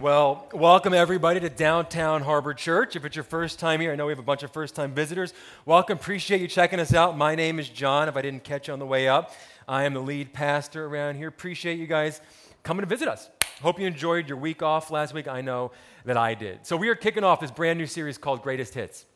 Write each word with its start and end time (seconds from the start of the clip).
Well, 0.00 0.48
welcome 0.52 0.92
everybody 0.92 1.38
to 1.38 1.48
Downtown 1.48 2.22
Harbor 2.22 2.52
Church. 2.52 2.96
If 2.96 3.04
it's 3.04 3.14
your 3.14 3.22
first 3.22 3.60
time 3.60 3.80
here, 3.80 3.92
I 3.92 3.94
know 3.94 4.06
we 4.06 4.10
have 4.10 4.18
a 4.18 4.24
bunch 4.24 4.42
of 4.42 4.50
first 4.50 4.74
time 4.74 4.92
visitors. 4.92 5.32
Welcome, 5.66 5.98
appreciate 5.98 6.40
you 6.40 6.48
checking 6.48 6.80
us 6.80 6.92
out. 6.92 7.16
My 7.16 7.36
name 7.36 7.60
is 7.60 7.68
John, 7.68 8.08
if 8.08 8.16
I 8.16 8.22
didn't 8.22 8.42
catch 8.42 8.66
you 8.66 8.72
on 8.72 8.80
the 8.80 8.86
way 8.86 9.06
up. 9.06 9.32
I 9.68 9.84
am 9.84 9.94
the 9.94 10.00
lead 10.00 10.32
pastor 10.32 10.86
around 10.86 11.14
here. 11.14 11.28
Appreciate 11.28 11.78
you 11.78 11.86
guys 11.86 12.20
coming 12.64 12.80
to 12.80 12.88
visit 12.88 13.06
us. 13.06 13.30
Hope 13.62 13.78
you 13.78 13.86
enjoyed 13.86 14.28
your 14.28 14.36
week 14.36 14.64
off 14.64 14.90
last 14.90 15.14
week. 15.14 15.28
I 15.28 15.42
know 15.42 15.70
that 16.04 16.16
I 16.16 16.34
did. 16.34 16.66
So, 16.66 16.76
we 16.76 16.88
are 16.88 16.96
kicking 16.96 17.22
off 17.22 17.38
this 17.38 17.52
brand 17.52 17.78
new 17.78 17.86
series 17.86 18.18
called 18.18 18.42
Greatest 18.42 18.74
Hits. 18.74 19.06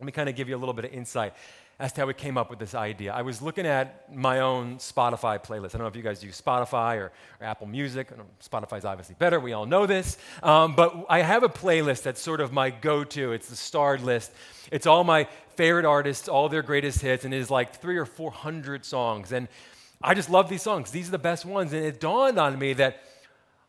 Let 0.00 0.06
me 0.06 0.12
kind 0.12 0.30
of 0.30 0.36
give 0.36 0.48
you 0.48 0.56
a 0.56 0.58
little 0.58 0.72
bit 0.72 0.86
of 0.86 0.92
insight 0.92 1.34
as 1.78 1.92
to 1.92 2.02
how 2.02 2.06
we 2.06 2.14
came 2.14 2.38
up 2.38 2.50
with 2.50 2.58
this 2.58 2.74
idea. 2.74 3.12
I 3.12 3.22
was 3.22 3.42
looking 3.42 3.66
at 3.66 4.14
my 4.14 4.40
own 4.40 4.76
Spotify 4.76 5.42
playlist. 5.44 5.74
I 5.74 5.78
don't 5.78 5.80
know 5.80 5.86
if 5.86 5.96
you 5.96 6.02
guys 6.02 6.22
use 6.22 6.40
Spotify 6.40 6.96
or, 6.96 7.12
or 7.40 7.46
Apple 7.46 7.66
Music. 7.66 8.10
Spotify's 8.42 8.84
obviously 8.84 9.16
better. 9.18 9.40
We 9.40 9.52
all 9.52 9.66
know 9.66 9.86
this. 9.86 10.16
Um, 10.42 10.76
but 10.76 11.06
I 11.08 11.22
have 11.22 11.42
a 11.42 11.48
playlist 11.48 12.02
that's 12.02 12.20
sort 12.20 12.40
of 12.40 12.52
my 12.52 12.70
go 12.70 13.02
to. 13.04 13.32
It's 13.32 13.48
the 13.48 13.56
starred 13.56 14.02
list. 14.02 14.32
It's 14.70 14.86
all 14.86 15.02
my 15.02 15.26
favorite 15.56 15.84
artists, 15.84 16.28
all 16.28 16.48
their 16.48 16.62
greatest 16.62 17.00
hits, 17.00 17.24
and 17.24 17.34
it 17.34 17.38
is 17.38 17.50
like 17.50 17.74
three 17.80 17.96
or 17.96 18.06
400 18.06 18.84
songs. 18.84 19.32
And 19.32 19.48
I 20.00 20.14
just 20.14 20.30
love 20.30 20.48
these 20.48 20.62
songs. 20.62 20.90
These 20.90 21.08
are 21.08 21.12
the 21.12 21.18
best 21.18 21.44
ones. 21.44 21.72
And 21.72 21.84
it 21.84 22.00
dawned 22.00 22.38
on 22.38 22.58
me 22.58 22.72
that 22.74 23.02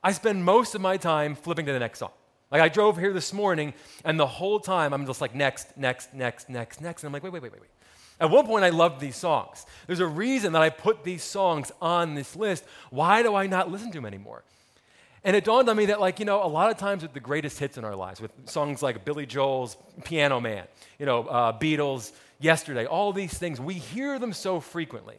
I 0.04 0.12
spend 0.12 0.46
most 0.46 0.76
of 0.76 0.82
my 0.82 0.98
time 0.98 1.36
flipping 1.36 1.66
to 1.66 1.74
the 1.74 1.80
next 1.80 2.00
song. 2.00 2.12
Like 2.52 2.62
I 2.62 2.70
drove 2.70 2.98
here 2.98 3.12
this 3.12 3.34
morning, 3.34 3.74
and 4.04 4.20
the 4.20 4.28
whole 4.28 4.60
time 4.60 4.94
I'm 4.94 5.06
just 5.08 5.20
like, 5.20 5.34
next, 5.34 5.76
next, 5.76 6.14
next, 6.14 6.50
next, 6.50 6.80
next. 6.80 7.04
And 7.04 7.08
I'm 7.08 7.14
like, 7.14 7.24
wait, 7.24 7.34
wait, 7.34 7.42
wait, 7.42 7.52
wait, 7.52 7.62
wait. 7.62 7.75
At 8.20 8.30
one 8.30 8.46
point, 8.46 8.64
I 8.64 8.70
loved 8.70 9.02
these 9.02 9.16
songs. 9.16 9.66
There's 9.88 10.00
a 10.00 10.08
reason 10.08 10.54
that 10.54 10.62
I 10.62 10.70
put 10.70 11.04
these 11.04 11.24
songs 11.24 11.72
on 11.82 12.16
this 12.16 12.36
list. 12.36 12.64
Why 12.90 13.24
do 13.24 13.36
I 13.36 13.48
not 13.48 13.70
listen 13.70 13.92
to 13.92 13.98
them 13.98 14.06
anymore? 14.06 14.44
And 15.24 15.36
it 15.36 15.44
dawned 15.44 15.68
on 15.70 15.76
me 15.76 15.88
that, 15.88 16.00
like, 16.00 16.20
you 16.20 16.26
know, 16.26 16.44
a 16.44 16.48
lot 16.48 16.70
of 16.70 16.78
times 16.78 17.02
with 17.02 17.14
the 17.14 17.20
greatest 17.20 17.60
hits 17.60 17.78
in 17.78 17.84
our 17.84 17.96
lives, 17.96 18.22
with 18.22 18.32
songs 18.46 18.82
like 18.84 19.04
Billy 19.04 19.26
Joel's 19.26 19.76
Piano 20.04 20.40
Man, 20.40 20.66
you 21.00 21.06
know, 21.06 21.26
uh, 21.28 21.58
Beatles, 21.58 22.12
Yesterday, 22.40 22.86
all 22.86 23.14
these 23.14 23.34
things, 23.34 23.62
we 23.62 23.76
hear 23.76 24.20
them 24.20 24.34
so 24.34 24.60
frequently. 24.60 25.16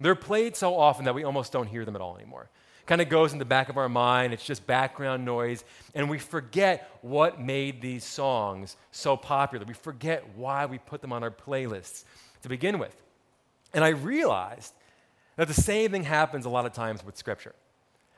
They're 0.00 0.14
played 0.14 0.56
so 0.56 0.78
often 0.78 1.04
that 1.04 1.14
we 1.14 1.22
almost 1.22 1.52
don't 1.52 1.66
hear 1.66 1.84
them 1.84 1.94
at 1.94 2.00
all 2.00 2.16
anymore. 2.16 2.48
Kind 2.86 3.00
of 3.00 3.08
goes 3.08 3.32
in 3.32 3.38
the 3.38 3.44
back 3.44 3.68
of 3.68 3.76
our 3.76 3.88
mind, 3.88 4.32
it's 4.32 4.44
just 4.44 4.66
background 4.66 5.24
noise, 5.24 5.64
and 5.94 6.08
we 6.08 6.18
forget 6.18 6.90
what 7.02 7.40
made 7.40 7.80
these 7.82 8.02
songs 8.02 8.76
so 8.92 9.16
popular. 9.16 9.64
We 9.66 9.74
forget 9.74 10.24
why 10.36 10.66
we 10.66 10.78
put 10.78 11.02
them 11.02 11.12
on 11.12 11.22
our 11.22 11.30
playlists 11.30 12.04
to 12.44 12.48
begin 12.48 12.78
with. 12.78 12.94
And 13.72 13.82
I 13.82 13.88
realized 13.88 14.72
that 15.36 15.48
the 15.48 15.54
same 15.54 15.90
thing 15.90 16.04
happens 16.04 16.44
a 16.44 16.48
lot 16.48 16.64
of 16.64 16.72
times 16.72 17.04
with 17.04 17.16
Scripture. 17.16 17.54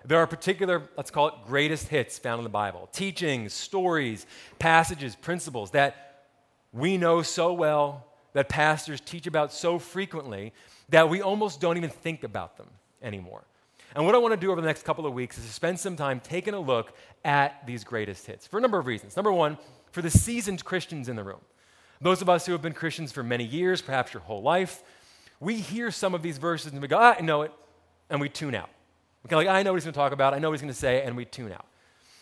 There 0.05 0.19
are 0.19 0.27
particular, 0.27 0.83
let's 0.97 1.11
call 1.11 1.29
it 1.29 1.35
greatest 1.47 1.89
hits 1.89 2.19
found 2.19 2.41
in 2.41 2.45
the 2.45 2.51
Bible 2.51 2.89
teachings, 2.93 3.53
stories, 3.53 4.27
passages, 4.59 5.17
principles 5.17 5.71
that 5.71 6.25
we 6.73 6.99
know 6.99 7.23
so 7.23 7.53
well, 7.55 8.05
that 8.35 8.49
pastors 8.49 9.01
teach 9.01 9.27
about 9.27 9.53
so 9.53 9.79
frequently, 9.79 10.53
that 10.91 11.09
we 11.09 11.23
almost 11.23 11.61
don't 11.61 11.77
even 11.79 11.91
think 11.91 12.23
about 12.23 12.57
them 12.59 12.69
anymore. 13.03 13.45
And 13.95 14.05
what 14.05 14.15
I 14.15 14.19
want 14.19 14.35
to 14.35 14.41
do 14.41 14.53
over 14.53 14.61
the 14.61 14.67
next 14.67 14.85
couple 14.85 15.07
of 15.07 15.15
weeks 15.15 15.39
is 15.39 15.45
spend 15.45 15.81
some 15.81 15.97
time 15.97 16.21
taking 16.21 16.53
a 16.53 16.61
look 16.61 16.95
at 17.25 17.67
these 17.67 17.83
greatest 17.83 18.27
hits 18.27 18.47
for 18.47 18.59
a 18.59 18.61
number 18.61 18.79
of 18.79 18.87
reasons. 18.87 19.17
Number 19.17 19.33
one, 19.33 19.57
for 19.91 20.03
the 20.03 20.11
seasoned 20.11 20.65
Christians 20.65 21.09
in 21.09 21.17
the 21.17 21.25
room. 21.25 21.41
Those 22.01 22.23
of 22.23 22.29
us 22.29 22.47
who 22.47 22.53
have 22.53 22.63
been 22.63 22.75
Christians 22.75 23.13
for 23.13 23.23
many 23.23 23.45
years, 23.45 23.81
perhaps 23.83 24.13
your 24.13 24.23
whole 24.23 24.43
life, 24.43 24.83
we 25.41 25.57
hear 25.57 25.91
some 25.91 26.15
of 26.15 26.23
these 26.23 26.39
verses 26.39 26.73
and 26.73 26.81
we 26.81 26.89
go, 26.89 26.99
ah, 26.99 27.17
I 27.19 27.23
know 27.23 27.43
it, 27.43 27.53
and 28.11 28.21
we 28.21 28.29
tune 28.29 28.55
out. 28.55 28.71
Okay, 29.27 29.37
like, 29.37 29.49
I 29.49 29.63
know 29.63 29.73
what 29.73 29.77
he's 29.77 29.85
going 29.85 29.95
to 29.95 29.99
talk 29.99 30.13
about, 30.13 30.35
I 30.35 30.39
know 30.39 30.51
what 30.51 30.55
he's 30.55 30.63
going 30.63 30.73
to 30.73 30.79
say, 30.79 31.03
and 31.03 31.17
we 31.17 31.25
tune 31.25 31.53
out. 31.53 31.67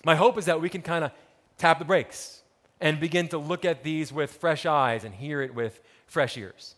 My 0.04 0.14
hope 0.14 0.38
is 0.38 0.46
that 0.46 0.60
we 0.60 0.68
can 0.68 0.82
kind 0.82 1.04
of 1.04 1.12
tap 1.58 1.78
the 1.78 1.84
brakes 1.84 2.42
and 2.80 2.98
begin 3.00 3.28
to 3.28 3.38
look 3.38 3.64
at 3.64 3.82
these 3.82 4.12
with 4.12 4.32
fresh 4.32 4.66
eyes 4.66 5.04
and 5.04 5.14
hear 5.14 5.42
it 5.42 5.54
with 5.54 5.80
fresh 6.06 6.36
ears. 6.36 6.74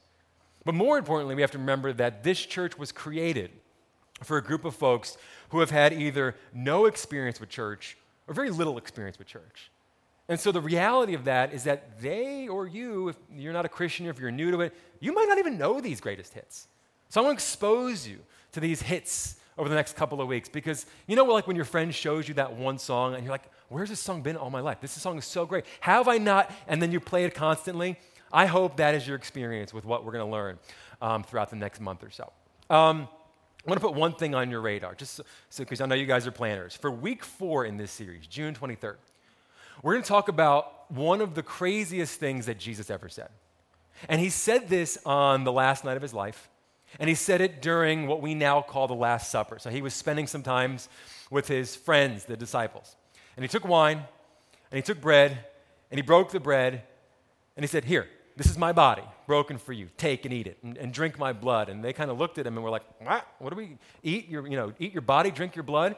But 0.64 0.74
more 0.74 0.98
importantly, 0.98 1.34
we 1.34 1.42
have 1.42 1.52
to 1.52 1.58
remember 1.58 1.92
that 1.92 2.24
this 2.24 2.44
church 2.44 2.76
was 2.76 2.92
created 2.92 3.50
for 4.22 4.36
a 4.36 4.42
group 4.42 4.64
of 4.64 4.74
folks 4.74 5.16
who 5.50 5.60
have 5.60 5.70
had 5.70 5.92
either 5.92 6.34
no 6.52 6.86
experience 6.86 7.38
with 7.38 7.48
church 7.48 7.96
or 8.26 8.34
very 8.34 8.50
little 8.50 8.78
experience 8.78 9.18
with 9.18 9.28
church. 9.28 9.70
And 10.28 10.40
so 10.40 10.50
the 10.50 10.60
reality 10.60 11.14
of 11.14 11.24
that 11.24 11.52
is 11.52 11.64
that 11.64 12.00
they 12.00 12.48
or 12.48 12.66
you, 12.66 13.08
if 13.08 13.16
you're 13.32 13.52
not 13.52 13.64
a 13.64 13.68
Christian 13.68 14.06
or 14.06 14.10
if 14.10 14.18
you're 14.18 14.30
new 14.30 14.50
to 14.50 14.60
it, 14.62 14.74
you 14.98 15.12
might 15.12 15.28
not 15.28 15.38
even 15.38 15.56
know 15.56 15.80
these 15.80 16.00
greatest 16.00 16.34
hits. 16.34 16.66
So 17.08 17.20
I 17.20 17.24
want 17.24 17.38
to 17.38 17.42
expose 17.42 18.08
you 18.08 18.18
to 18.52 18.60
these 18.60 18.82
hits 18.82 19.36
over 19.56 19.68
the 19.68 19.74
next 19.74 19.96
couple 19.96 20.20
of 20.20 20.26
weeks 20.26 20.48
because 20.48 20.86
you 21.06 21.16
know, 21.16 21.24
like 21.24 21.46
when 21.46 21.56
your 21.56 21.64
friend 21.64 21.94
shows 21.94 22.26
you 22.26 22.34
that 22.34 22.54
one 22.54 22.78
song 22.78 23.14
and 23.14 23.22
you're 23.22 23.30
like, 23.30 23.48
where's 23.68 23.88
this 23.88 24.00
song 24.00 24.22
been 24.22 24.36
all 24.36 24.50
my 24.50 24.60
life? 24.60 24.80
This 24.80 24.92
song 24.92 25.16
is 25.16 25.24
so 25.24 25.46
great. 25.46 25.64
Have 25.80 26.08
I 26.08 26.18
not? 26.18 26.50
And 26.66 26.82
then 26.82 26.90
you 26.90 26.98
play 26.98 27.24
it 27.24 27.34
constantly. 27.34 27.98
I 28.32 28.46
hope 28.46 28.76
that 28.78 28.94
is 28.94 29.06
your 29.06 29.16
experience 29.16 29.72
with 29.72 29.84
what 29.84 30.04
we're 30.04 30.12
going 30.12 30.24
to 30.24 30.30
learn 30.30 30.58
um, 31.00 31.22
throughout 31.22 31.50
the 31.50 31.56
next 31.56 31.80
month 31.80 32.02
or 32.02 32.10
so. 32.10 32.32
Um, 32.68 33.08
I 33.64 33.70
want 33.70 33.80
to 33.80 33.86
put 33.86 33.94
one 33.94 34.14
thing 34.14 34.34
on 34.34 34.50
your 34.50 34.60
radar, 34.60 34.94
just 34.94 35.20
because 35.56 35.78
so, 35.78 35.84
I 35.84 35.88
know 35.88 35.94
you 35.94 36.06
guys 36.06 36.26
are 36.26 36.32
planners. 36.32 36.76
For 36.76 36.90
week 36.90 37.24
four 37.24 37.64
in 37.64 37.76
this 37.76 37.90
series, 37.90 38.26
June 38.26 38.54
23rd, 38.54 38.96
we're 39.82 39.94
going 39.94 40.02
to 40.02 40.08
talk 40.08 40.28
about 40.28 40.90
one 40.90 41.20
of 41.20 41.34
the 41.34 41.42
craziest 41.42 42.18
things 42.18 42.46
that 42.46 42.58
Jesus 42.58 42.90
ever 42.90 43.08
said. 43.08 43.28
And 44.08 44.20
he 44.20 44.30
said 44.30 44.68
this 44.68 44.98
on 45.06 45.44
the 45.44 45.52
last 45.52 45.84
night 45.84 45.96
of 45.96 46.02
his 46.02 46.14
life, 46.14 46.48
and 46.98 47.08
he 47.08 47.14
said 47.14 47.40
it 47.40 47.60
during 47.60 48.06
what 48.06 48.22
we 48.22 48.34
now 48.34 48.62
call 48.62 48.86
the 48.86 48.94
Last 48.94 49.30
Supper. 49.30 49.58
So 49.58 49.70
he 49.70 49.82
was 49.82 49.94
spending 49.94 50.26
some 50.26 50.42
time 50.42 50.78
with 51.30 51.48
his 51.48 51.74
friends, 51.74 52.24
the 52.24 52.36
disciples. 52.36 52.96
And 53.36 53.44
he 53.44 53.48
took 53.48 53.66
wine, 53.66 53.98
and 54.70 54.76
he 54.76 54.82
took 54.82 55.00
bread, 55.00 55.38
and 55.90 55.98
he 55.98 56.02
broke 56.02 56.30
the 56.30 56.40
bread, 56.40 56.82
and 57.56 57.64
he 57.64 57.66
said, 57.66 57.84
Here, 57.84 58.06
this 58.36 58.46
is 58.46 58.56
my 58.56 58.72
body, 58.72 59.02
broken 59.26 59.58
for 59.58 59.72
you. 59.72 59.88
Take 59.96 60.24
and 60.24 60.32
eat 60.32 60.46
it, 60.46 60.58
and, 60.62 60.76
and 60.76 60.92
drink 60.92 61.18
my 61.18 61.32
blood. 61.32 61.68
And 61.68 61.82
they 61.82 61.92
kind 61.92 62.10
of 62.10 62.18
looked 62.18 62.38
at 62.38 62.46
him 62.46 62.56
and 62.56 62.64
were 62.64 62.70
like, 62.70 62.84
What? 63.00 63.26
What 63.38 63.50
do 63.50 63.56
we 63.56 63.78
eat? 64.02 64.28
Your, 64.28 64.46
you 64.46 64.56
know, 64.56 64.72
eat 64.78 64.92
your 64.92 65.02
body, 65.02 65.30
drink 65.30 65.56
your 65.56 65.64
blood? 65.64 65.96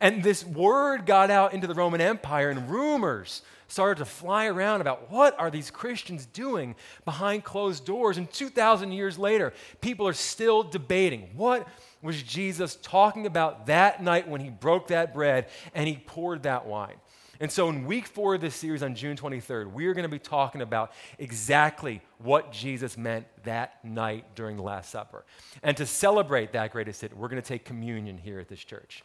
And 0.00 0.22
this 0.22 0.44
word 0.44 1.06
got 1.06 1.30
out 1.30 1.54
into 1.54 1.66
the 1.66 1.74
Roman 1.74 2.00
Empire, 2.00 2.50
and 2.50 2.68
rumors 2.70 3.42
started 3.72 3.98
to 3.98 4.04
fly 4.04 4.46
around 4.46 4.82
about 4.82 5.10
what 5.10 5.38
are 5.40 5.50
these 5.50 5.70
Christians 5.70 6.26
doing 6.26 6.74
behind 7.04 7.42
closed 7.42 7.86
doors. 7.86 8.18
And 8.18 8.30
2,000 8.30 8.92
years 8.92 9.18
later, 9.18 9.54
people 9.80 10.06
are 10.06 10.12
still 10.12 10.62
debating 10.62 11.30
what 11.34 11.66
was 12.02 12.22
Jesus 12.22 12.76
talking 12.82 13.26
about 13.26 13.66
that 13.66 14.02
night 14.02 14.28
when 14.28 14.42
he 14.42 14.50
broke 14.50 14.88
that 14.88 15.14
bread 15.14 15.46
and 15.74 15.88
he 15.88 15.96
poured 15.96 16.42
that 16.42 16.66
wine. 16.66 16.96
And 17.40 17.50
so, 17.50 17.68
in 17.70 17.86
week 17.86 18.06
four 18.06 18.36
of 18.36 18.40
this 18.40 18.54
series 18.54 18.84
on 18.84 18.94
June 18.94 19.16
23rd, 19.16 19.72
we're 19.72 19.94
going 19.94 20.04
to 20.04 20.08
be 20.08 20.18
talking 20.18 20.60
about 20.60 20.92
exactly 21.18 22.00
what 22.18 22.52
Jesus 22.52 22.96
meant 22.96 23.26
that 23.42 23.84
night 23.84 24.26
during 24.36 24.56
the 24.56 24.62
Last 24.62 24.90
Supper. 24.90 25.24
And 25.62 25.76
to 25.78 25.86
celebrate 25.86 26.52
that 26.52 26.70
greatest 26.70 27.00
hit, 27.00 27.16
we're 27.16 27.28
going 27.28 27.42
to 27.42 27.48
take 27.48 27.64
communion 27.64 28.16
here 28.16 28.38
at 28.38 28.48
this 28.48 28.62
church. 28.62 29.02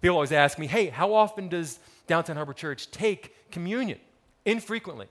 People 0.00 0.16
always 0.16 0.32
ask 0.32 0.58
me, 0.58 0.66
hey, 0.66 0.86
how 0.86 1.12
often 1.12 1.48
does 1.48 1.78
Downtown 2.06 2.36
Harbor 2.36 2.52
Church 2.52 2.90
take 2.90 3.50
communion? 3.50 3.98
Infrequently. 4.44 5.06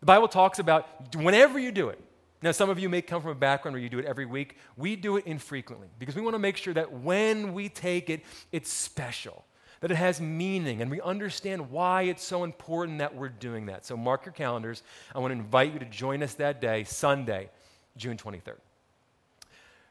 The 0.00 0.06
Bible 0.06 0.28
talks 0.28 0.58
about 0.58 1.14
whenever 1.14 1.58
you 1.58 1.72
do 1.72 1.88
it. 1.88 2.00
Now, 2.42 2.52
some 2.52 2.68
of 2.68 2.78
you 2.78 2.90
may 2.90 3.00
come 3.00 3.22
from 3.22 3.30
a 3.30 3.34
background 3.34 3.74
where 3.74 3.82
you 3.82 3.88
do 3.88 3.98
it 3.98 4.04
every 4.04 4.26
week. 4.26 4.58
We 4.76 4.96
do 4.96 5.16
it 5.16 5.26
infrequently 5.26 5.88
because 5.98 6.14
we 6.14 6.20
want 6.20 6.34
to 6.34 6.38
make 6.38 6.58
sure 6.58 6.74
that 6.74 6.92
when 6.92 7.54
we 7.54 7.70
take 7.70 8.10
it, 8.10 8.22
it's 8.52 8.70
special, 8.70 9.46
that 9.80 9.90
it 9.90 9.94
has 9.94 10.20
meaning, 10.20 10.82
and 10.82 10.90
we 10.90 11.00
understand 11.00 11.70
why 11.70 12.02
it's 12.02 12.22
so 12.22 12.44
important 12.44 12.98
that 12.98 13.14
we're 13.14 13.30
doing 13.30 13.66
that. 13.66 13.86
So, 13.86 13.96
mark 13.96 14.26
your 14.26 14.34
calendars. 14.34 14.82
I 15.14 15.20
want 15.20 15.32
to 15.32 15.38
invite 15.38 15.72
you 15.72 15.78
to 15.78 15.86
join 15.86 16.22
us 16.22 16.34
that 16.34 16.60
day, 16.60 16.84
Sunday, 16.84 17.48
June 17.96 18.18
23rd. 18.18 18.58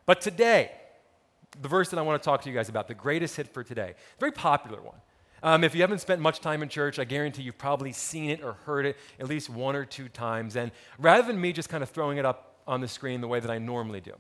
But 0.06 0.22
today, 0.22 0.74
the 1.62 1.68
verse 1.68 1.90
that 1.90 2.00
I 2.00 2.02
want 2.02 2.22
to 2.22 2.26
talk 2.26 2.42
to 2.44 2.50
you 2.50 2.56
guys 2.56 2.70
about, 2.70 2.88
the 2.88 2.94
greatest 2.94 3.36
hit 3.36 3.48
for 3.54 3.64
today. 3.64 3.94
Very 4.20 4.32
popular 4.32 4.82
one. 4.82 4.98
Um, 5.44 5.66
if 5.66 5.76
you 5.76 5.82
haven't 5.82 6.00
spent 6.00 6.22
much 6.22 6.40
time 6.40 6.64
in 6.64 6.70
church, 6.70 7.00
I 7.00 7.04
guarantee 7.04 7.42
you've 7.42 7.58
probably 7.58 7.92
seen 7.92 8.30
it 8.30 8.42
or 8.42 8.54
heard 8.66 8.86
it 8.86 8.98
at 9.20 9.28
least 9.28 9.50
one 9.50 9.76
or 9.76 9.84
two 9.84 10.08
times. 10.08 10.56
And 10.56 10.72
rather 10.98 11.28
than 11.28 11.40
me 11.40 11.52
just 11.52 11.68
kind 11.68 11.84
of 11.84 11.90
throwing 11.90 12.18
it 12.18 12.26
up 12.26 12.62
on 12.66 12.80
the 12.80 12.88
screen 12.88 13.20
the 13.20 13.28
way 13.28 13.42
that 13.42 13.52
I 13.52 13.58
normally 13.58 14.00
do, 14.00 14.14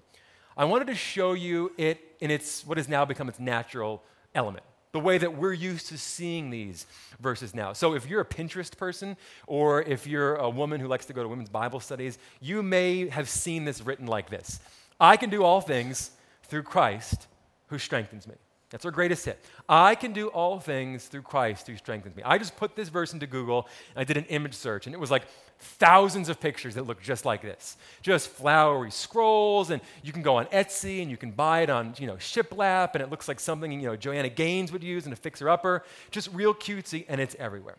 I 0.58 0.66
wanted 0.66 0.88
to 0.88 0.96
show 0.96 1.32
you 1.32 1.72
it 1.78 2.00
in 2.20 2.30
its 2.30 2.66
what 2.68 2.78
has 2.78 2.90
now 2.90 3.06
become 3.06 3.30
its 3.30 3.40
natural 3.40 4.04
element, 4.36 4.66
the 4.92 5.00
way 5.00 5.18
that 5.18 5.38
we're 5.38 5.54
used 5.54 5.88
to 5.88 5.98
seeing 5.98 6.50
these 6.50 6.86
verses 7.22 7.56
now. 7.56 7.72
So 7.72 7.96
if 7.96 8.08
you're 8.08 8.22
a 8.22 8.26
Pinterest 8.26 8.78
person 8.78 9.16
or 9.48 9.82
if 9.82 10.06
you're 10.06 10.36
a 10.36 10.50
woman 10.50 10.82
who 10.82 10.88
likes 10.88 11.06
to 11.06 11.14
go 11.14 11.24
to 11.24 11.30
women's 11.30 11.50
Bible 11.50 11.80
studies, 11.80 12.18
you 12.42 12.62
may 12.62 13.08
have 13.08 13.30
seen 13.30 13.64
this 13.64 13.82
written 13.82 14.08
like 14.08 14.30
this 14.30 14.60
I 15.00 15.16
can 15.16 15.30
do 15.30 15.44
all 15.44 15.62
things 15.62 16.12
through 16.54 16.62
Christ 16.62 17.26
who 17.70 17.80
strengthens 17.80 18.28
me. 18.28 18.36
That's 18.70 18.86
our 18.86 18.92
greatest 18.92 19.26
hit. 19.26 19.44
I 19.68 19.96
can 19.96 20.14
do 20.14 20.28
all 20.28 20.60
things 20.60 21.08
through 21.08 21.24
Christ 21.24 21.66
who 21.66 21.76
strengthens 21.78 22.16
me. 22.16 22.22
I 22.22 22.38
just 22.38 22.56
put 22.58 22.76
this 22.76 22.90
verse 22.90 23.12
into 23.12 23.26
Google 23.26 23.68
and 23.96 24.02
I 24.02 24.04
did 24.04 24.18
an 24.18 24.26
image 24.26 24.54
search, 24.54 24.86
and 24.86 24.94
it 24.94 25.00
was 25.00 25.10
like 25.10 25.24
thousands 25.58 26.30
of 26.30 26.40
pictures 26.40 26.76
that 26.76 26.86
look 26.86 27.02
just 27.02 27.26
like 27.26 27.42
this. 27.42 27.76
Just 28.04 28.30
flowery 28.30 28.92
scrolls, 28.92 29.72
and 29.72 29.82
you 30.04 30.14
can 30.14 30.22
go 30.22 30.36
on 30.36 30.46
Etsy 30.46 31.02
and 31.02 31.10
you 31.10 31.18
can 31.18 31.32
buy 31.32 31.62
it 31.62 31.72
on, 31.72 31.96
you 31.98 32.06
know, 32.06 32.18
shiplap, 32.18 32.94
and 32.94 33.02
it 33.02 33.10
looks 33.10 33.28
like 33.28 33.40
something, 33.40 33.72
you 33.72 33.88
know, 33.88 33.96
Joanna 33.96 34.30
Gaines 34.30 34.72
would 34.72 34.84
use 34.84 35.08
in 35.08 35.12
a 35.12 35.16
fixer-upper. 35.16 35.84
Just 36.12 36.32
real 36.34 36.54
cutesy, 36.54 37.06
and 37.10 37.20
it's 37.20 37.36
everywhere. 37.40 37.78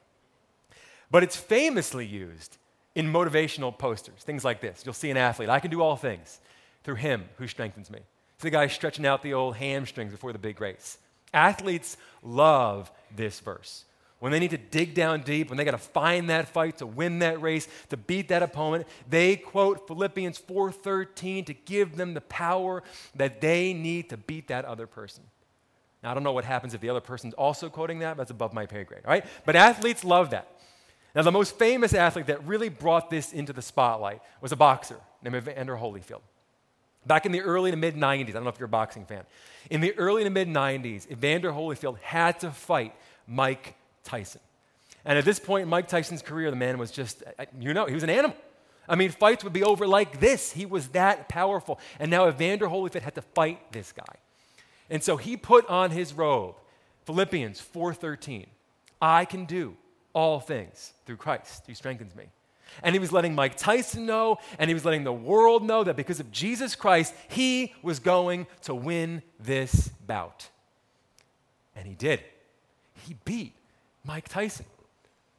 But 1.12 1.22
it's 1.22 1.36
famously 1.36 2.06
used 2.06 2.58
in 2.96 3.06
motivational 3.06 3.78
posters, 3.78 4.24
things 4.24 4.44
like 4.44 4.60
this. 4.60 4.82
You'll 4.84 4.94
see 4.94 5.10
an 5.10 5.16
athlete, 5.16 5.48
I 5.48 5.60
can 5.60 5.70
do 5.70 5.80
all 5.80 5.94
things 5.94 6.40
through 6.82 6.96
him 6.96 7.26
who 7.36 7.46
strengthens 7.46 7.88
me. 7.88 8.00
The 8.44 8.50
guy 8.50 8.66
stretching 8.66 9.06
out 9.06 9.22
the 9.22 9.32
old 9.32 9.56
hamstrings 9.56 10.12
before 10.12 10.32
the 10.32 10.38
big 10.38 10.60
race. 10.60 10.98
Athletes 11.32 11.96
love 12.22 12.92
this 13.16 13.40
verse. 13.40 13.86
When 14.20 14.32
they 14.32 14.38
need 14.38 14.50
to 14.50 14.58
dig 14.58 14.94
down 14.94 15.22
deep, 15.22 15.48
when 15.48 15.56
they 15.56 15.64
got 15.64 15.72
to 15.72 15.78
find 15.78 16.30
that 16.30 16.48
fight 16.48 16.78
to 16.78 16.86
win 16.86 17.18
that 17.20 17.40
race, 17.40 17.68
to 17.88 17.96
beat 17.96 18.28
that 18.28 18.42
opponent, 18.42 18.86
they 19.08 19.36
quote 19.36 19.86
Philippians 19.86 20.38
4:13 20.38 21.46
to 21.46 21.54
give 21.54 21.96
them 21.96 22.14
the 22.14 22.20
power 22.20 22.82
that 23.14 23.40
they 23.40 23.72
need 23.72 24.10
to 24.10 24.16
beat 24.16 24.48
that 24.48 24.64
other 24.64 24.86
person. 24.86 25.24
Now, 26.02 26.10
I 26.10 26.14
don't 26.14 26.22
know 26.22 26.32
what 26.32 26.44
happens 26.44 26.74
if 26.74 26.80
the 26.82 26.90
other 26.90 27.00
person's 27.00 27.34
also 27.34 27.70
quoting 27.70 28.00
that, 28.00 28.16
but 28.16 28.24
that's 28.24 28.30
above 28.30 28.52
my 28.52 28.66
pay 28.66 28.84
grade, 28.84 29.02
all 29.06 29.10
right? 29.10 29.24
But 29.46 29.56
athletes 29.56 30.04
love 30.04 30.30
that. 30.30 30.48
Now, 31.14 31.22
the 31.22 31.32
most 31.32 31.58
famous 31.58 31.94
athlete 31.94 32.26
that 32.26 32.46
really 32.46 32.68
brought 32.68 33.08
this 33.08 33.32
into 33.32 33.54
the 33.54 33.62
spotlight 33.62 34.20
was 34.40 34.52
a 34.52 34.56
boxer 34.56 35.00
named 35.22 35.36
Evander 35.36 35.76
Holyfield. 35.76 36.20
Back 37.06 37.26
in 37.26 37.32
the 37.32 37.40
early 37.40 37.70
to 37.70 37.76
mid 37.76 37.96
90s, 37.96 38.28
I 38.28 38.32
don't 38.32 38.44
know 38.44 38.50
if 38.50 38.58
you're 38.58 38.66
a 38.66 38.68
boxing 38.68 39.04
fan. 39.04 39.24
In 39.70 39.80
the 39.80 39.96
early 39.98 40.24
to 40.24 40.30
mid 40.30 40.48
90s, 40.48 41.10
Evander 41.10 41.50
Holyfield 41.52 41.98
had 41.98 42.40
to 42.40 42.50
fight 42.50 42.94
Mike 43.26 43.74
Tyson. 44.04 44.40
And 45.04 45.18
at 45.18 45.24
this 45.24 45.38
point 45.38 45.64
in 45.64 45.68
Mike 45.68 45.88
Tyson's 45.88 46.22
career, 46.22 46.50
the 46.50 46.56
man 46.56 46.78
was 46.78 46.90
just, 46.90 47.22
uh, 47.22 47.42
uh, 47.42 47.44
you 47.58 47.74
know, 47.74 47.86
he 47.86 47.94
was 47.94 48.02
an 48.02 48.10
animal. 48.10 48.36
I 48.88 48.96
mean, 48.96 49.10
fights 49.10 49.44
would 49.44 49.52
be 49.52 49.62
over 49.62 49.86
like 49.86 50.20
this. 50.20 50.52
He 50.52 50.66
was 50.66 50.88
that 50.88 51.28
powerful. 51.28 51.78
And 51.98 52.10
now 52.10 52.28
Evander 52.28 52.66
Holyfield 52.66 53.02
had 53.02 53.14
to 53.14 53.22
fight 53.22 53.72
this 53.72 53.92
guy. 53.92 54.16
And 54.90 55.02
so 55.02 55.16
he 55.16 55.36
put 55.36 55.66
on 55.68 55.90
his 55.90 56.12
robe, 56.12 56.56
Philippians 57.06 57.60
4:13. 57.60 58.46
I 59.00 59.24
can 59.24 59.44
do 59.44 59.76
all 60.14 60.40
things 60.40 60.92
through 61.04 61.16
Christ 61.16 61.64
who 61.66 61.74
strengthens 61.74 62.14
me. 62.14 62.24
And 62.82 62.94
he 62.94 62.98
was 62.98 63.12
letting 63.12 63.34
Mike 63.34 63.56
Tyson 63.56 64.06
know, 64.06 64.38
and 64.58 64.68
he 64.68 64.74
was 64.74 64.84
letting 64.84 65.04
the 65.04 65.12
world 65.12 65.64
know 65.64 65.84
that 65.84 65.96
because 65.96 66.20
of 66.20 66.30
Jesus 66.30 66.74
Christ, 66.74 67.14
he 67.28 67.74
was 67.82 67.98
going 67.98 68.46
to 68.62 68.74
win 68.74 69.22
this 69.38 69.88
bout. 70.06 70.48
And 71.76 71.86
he 71.86 71.94
did. 71.94 72.22
He 73.06 73.16
beat 73.24 73.54
Mike 74.04 74.28
Tyson. 74.28 74.66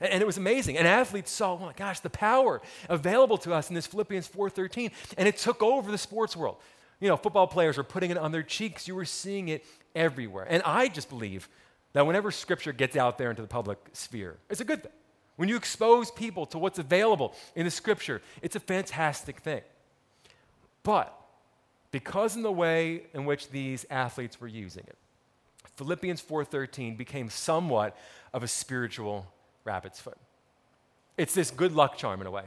And 0.01 0.21
it 0.21 0.25
was 0.25 0.37
amazing. 0.37 0.77
And 0.77 0.87
athletes 0.87 1.31
saw, 1.31 1.53
oh 1.53 1.59
my 1.59 1.73
gosh, 1.73 2.01
the 2.01 2.09
power 2.09 2.61
available 2.89 3.37
to 3.39 3.53
us 3.53 3.69
in 3.69 3.75
this 3.75 3.87
Philippians 3.87 4.27
4:13. 4.27 4.91
And 5.17 5.27
it 5.27 5.37
took 5.37 5.63
over 5.63 5.89
the 5.91 5.97
sports 5.97 6.35
world. 6.35 6.57
You 6.99 7.07
know, 7.07 7.17
football 7.17 7.47
players 7.47 7.77
were 7.77 7.83
putting 7.83 8.11
it 8.11 8.17
on 8.17 8.31
their 8.31 8.43
cheeks. 8.43 8.87
You 8.87 8.95
were 8.95 9.05
seeing 9.05 9.49
it 9.49 9.65
everywhere. 9.95 10.45
And 10.49 10.61
I 10.65 10.89
just 10.89 11.09
believe 11.09 11.47
that 11.93 12.05
whenever 12.05 12.29
scripture 12.31 12.73
gets 12.73 12.97
out 12.97 13.17
there 13.17 13.29
into 13.29 13.41
the 13.41 13.47
public 13.47 13.79
sphere, 13.93 14.37
it's 14.49 14.61
a 14.61 14.65
good 14.65 14.83
thing. 14.83 14.91
When 15.35 15.49
you 15.49 15.55
expose 15.55 16.11
people 16.11 16.45
to 16.47 16.57
what's 16.57 16.79
available 16.79 17.33
in 17.55 17.65
the 17.65 17.71
scripture, 17.71 18.21
it's 18.41 18.55
a 18.55 18.59
fantastic 18.59 19.39
thing. 19.39 19.61
But 20.83 21.13
because 21.91 22.35
in 22.35 22.43
the 22.43 22.51
way 22.51 23.03
in 23.13 23.25
which 23.25 23.49
these 23.49 23.85
athletes 23.89 24.39
were 24.39 24.47
using 24.47 24.83
it, 24.87 24.97
Philippians 25.75 26.21
4:13 26.21 26.95
became 26.95 27.29
somewhat 27.29 27.97
of 28.33 28.43
a 28.43 28.47
spiritual 28.47 29.27
rabbit's 29.65 29.99
foot. 29.99 30.17
It's 31.17 31.33
this 31.33 31.51
good 31.51 31.73
luck 31.73 31.97
charm 31.97 32.21
in 32.21 32.27
a 32.27 32.31
way. 32.31 32.45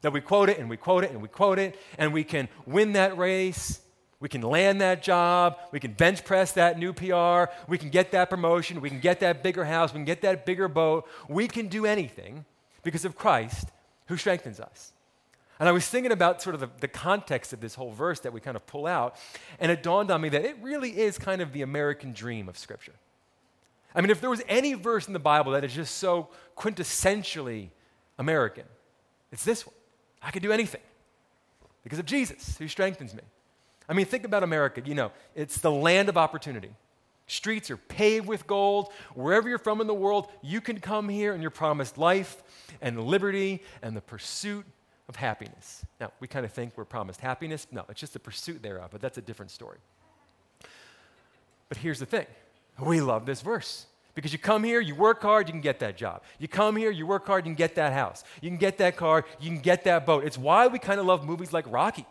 That 0.00 0.12
we 0.12 0.20
quote 0.20 0.48
it 0.48 0.58
and 0.58 0.68
we 0.68 0.76
quote 0.76 1.04
it 1.04 1.10
and 1.10 1.20
we 1.22 1.28
quote 1.28 1.58
it 1.58 1.78
and 1.98 2.12
we 2.12 2.24
can 2.24 2.48
win 2.66 2.92
that 2.92 3.16
race 3.16 3.80
we 4.20 4.28
can 4.28 4.42
land 4.42 4.80
that 4.80 5.02
job. 5.02 5.58
We 5.70 5.80
can 5.80 5.92
bench 5.92 6.24
press 6.24 6.52
that 6.52 6.78
new 6.78 6.92
PR. 6.92 7.52
We 7.68 7.78
can 7.78 7.90
get 7.90 8.12
that 8.12 8.30
promotion. 8.30 8.80
We 8.80 8.88
can 8.88 9.00
get 9.00 9.20
that 9.20 9.42
bigger 9.42 9.64
house. 9.64 9.92
We 9.92 9.98
can 9.98 10.04
get 10.04 10.22
that 10.22 10.46
bigger 10.46 10.68
boat. 10.68 11.06
We 11.28 11.48
can 11.48 11.68
do 11.68 11.84
anything 11.84 12.44
because 12.82 13.04
of 13.04 13.16
Christ 13.16 13.68
who 14.06 14.16
strengthens 14.16 14.60
us. 14.60 14.92
And 15.58 15.68
I 15.68 15.72
was 15.72 15.86
thinking 15.86 16.12
about 16.12 16.42
sort 16.42 16.54
of 16.54 16.60
the, 16.60 16.70
the, 16.80 16.88
context 16.88 17.52
of 17.52 17.60
this 17.60 17.74
whole 17.74 17.92
verse 17.92 18.20
that 18.20 18.32
we 18.32 18.40
kind 18.40 18.56
of 18.56 18.66
pull 18.66 18.86
out, 18.86 19.16
and 19.60 19.70
it 19.70 19.82
dawned 19.82 20.10
on 20.10 20.20
me 20.20 20.28
that 20.30 20.44
it 20.44 20.56
really 20.60 20.90
is 20.90 21.16
kind 21.16 21.40
of 21.40 21.52
the 21.52 21.62
American 21.62 22.12
dream 22.12 22.48
of 22.48 22.58
Scripture. 22.58 22.94
I 23.94 24.00
mean, 24.00 24.10
if 24.10 24.20
there 24.20 24.30
was 24.30 24.42
any 24.48 24.74
verse 24.74 25.06
in 25.06 25.12
the 25.12 25.20
Bible 25.20 25.52
that 25.52 25.62
is 25.62 25.72
just 25.72 25.98
so 25.98 26.28
quintessentially 26.56 27.68
American, 28.18 28.64
it's 29.30 29.44
this 29.44 29.64
one. 29.64 29.74
I 30.20 30.32
can 30.32 30.42
do 30.42 30.50
anything 30.50 30.80
because 31.84 32.00
of 32.00 32.06
Jesus 32.06 32.58
who 32.58 32.66
strengthens 32.66 33.14
me. 33.14 33.22
I 33.88 33.92
mean, 33.92 34.06
think 34.06 34.24
about 34.24 34.42
America. 34.42 34.82
You 34.84 34.94
know, 34.94 35.12
it's 35.34 35.58
the 35.58 35.70
land 35.70 36.08
of 36.08 36.16
opportunity. 36.16 36.70
Streets 37.26 37.70
are 37.70 37.76
paved 37.76 38.26
with 38.26 38.46
gold. 38.46 38.92
Wherever 39.14 39.48
you're 39.48 39.58
from 39.58 39.80
in 39.80 39.86
the 39.86 39.94
world, 39.94 40.28
you 40.42 40.60
can 40.60 40.80
come 40.80 41.08
here 41.08 41.32
and 41.32 41.42
you're 41.42 41.50
promised 41.50 41.96
life 41.96 42.42
and 42.80 43.02
liberty 43.04 43.62
and 43.82 43.96
the 43.96 44.00
pursuit 44.00 44.66
of 45.08 45.16
happiness. 45.16 45.84
Now, 46.00 46.12
we 46.20 46.28
kind 46.28 46.44
of 46.44 46.52
think 46.52 46.72
we're 46.76 46.84
promised 46.84 47.20
happiness. 47.20 47.66
No, 47.70 47.84
it's 47.88 48.00
just 48.00 48.12
the 48.12 48.18
pursuit 48.18 48.62
thereof, 48.62 48.90
but 48.90 49.00
that's 49.00 49.18
a 49.18 49.22
different 49.22 49.50
story. 49.50 49.78
But 51.68 51.78
here's 51.78 51.98
the 51.98 52.06
thing 52.06 52.26
we 52.80 53.00
love 53.00 53.26
this 53.26 53.40
verse. 53.40 53.86
Because 54.14 54.32
you 54.32 54.38
come 54.38 54.62
here, 54.62 54.80
you 54.80 54.94
work 54.94 55.20
hard, 55.22 55.48
you 55.48 55.52
can 55.52 55.60
get 55.60 55.80
that 55.80 55.96
job. 55.96 56.22
You 56.38 56.46
come 56.46 56.76
here, 56.76 56.92
you 56.92 57.04
work 57.04 57.26
hard, 57.26 57.44
you 57.44 57.50
can 57.50 57.56
get 57.56 57.74
that 57.74 57.92
house. 57.92 58.22
You 58.40 58.48
can 58.48 58.58
get 58.58 58.78
that 58.78 58.96
car, 58.96 59.24
you 59.40 59.50
can 59.50 59.58
get 59.58 59.84
that 59.84 60.06
boat. 60.06 60.24
It's 60.24 60.38
why 60.38 60.68
we 60.68 60.78
kind 60.78 61.00
of 61.00 61.06
love 61.06 61.26
movies 61.26 61.52
like 61.52 61.64
Rocky. 61.68 62.06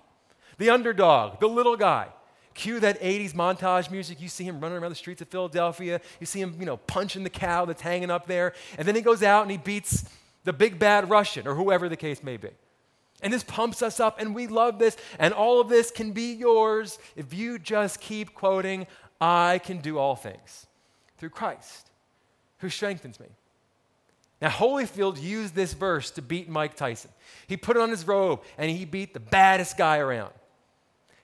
The 0.57 0.69
underdog, 0.69 1.39
the 1.39 1.47
little 1.47 1.77
guy. 1.77 2.07
Cue 2.53 2.79
that 2.81 3.01
80s 3.01 3.33
montage 3.33 3.89
music. 3.89 4.21
You 4.21 4.27
see 4.27 4.43
him 4.43 4.59
running 4.59 4.77
around 4.77 4.91
the 4.91 4.95
streets 4.95 5.21
of 5.21 5.27
Philadelphia. 5.27 5.99
You 6.19 6.25
see 6.25 6.39
him, 6.39 6.55
you 6.59 6.65
know, 6.65 6.77
punching 6.77 7.23
the 7.23 7.29
cow 7.29 7.65
that's 7.65 7.81
hanging 7.81 8.11
up 8.11 8.27
there. 8.27 8.53
And 8.77 8.87
then 8.87 8.95
he 8.95 9.01
goes 9.01 9.23
out 9.23 9.41
and 9.41 9.51
he 9.51 9.57
beats 9.57 10.05
the 10.43 10.53
big 10.53 10.77
bad 10.77 11.09
Russian 11.09 11.47
or 11.47 11.55
whoever 11.55 11.89
the 11.89 11.97
case 11.97 12.21
may 12.21 12.37
be. 12.37 12.49
And 13.23 13.31
this 13.31 13.43
pumps 13.43 13.81
us 13.81 14.01
up, 14.01 14.19
and 14.19 14.35
we 14.35 14.47
love 14.47 14.79
this. 14.79 14.97
And 15.17 15.33
all 15.33 15.61
of 15.61 15.69
this 15.69 15.91
can 15.91 16.11
be 16.11 16.33
yours 16.33 16.99
if 17.15 17.33
you 17.33 17.57
just 17.57 18.01
keep 18.01 18.33
quoting, 18.33 18.85
I 19.21 19.61
can 19.63 19.77
do 19.77 19.97
all 19.97 20.17
things 20.17 20.67
through 21.17 21.29
Christ 21.29 21.89
who 22.57 22.69
strengthens 22.69 23.19
me. 23.19 23.27
Now, 24.41 24.49
Holyfield 24.49 25.21
used 25.21 25.55
this 25.55 25.73
verse 25.73 26.11
to 26.11 26.21
beat 26.21 26.49
Mike 26.49 26.75
Tyson. 26.75 27.11
He 27.47 27.55
put 27.55 27.77
it 27.77 27.81
on 27.81 27.89
his 27.89 28.05
robe 28.05 28.41
and 28.57 28.69
he 28.69 28.83
beat 28.83 29.13
the 29.13 29.21
baddest 29.21 29.77
guy 29.77 29.99
around. 29.99 30.33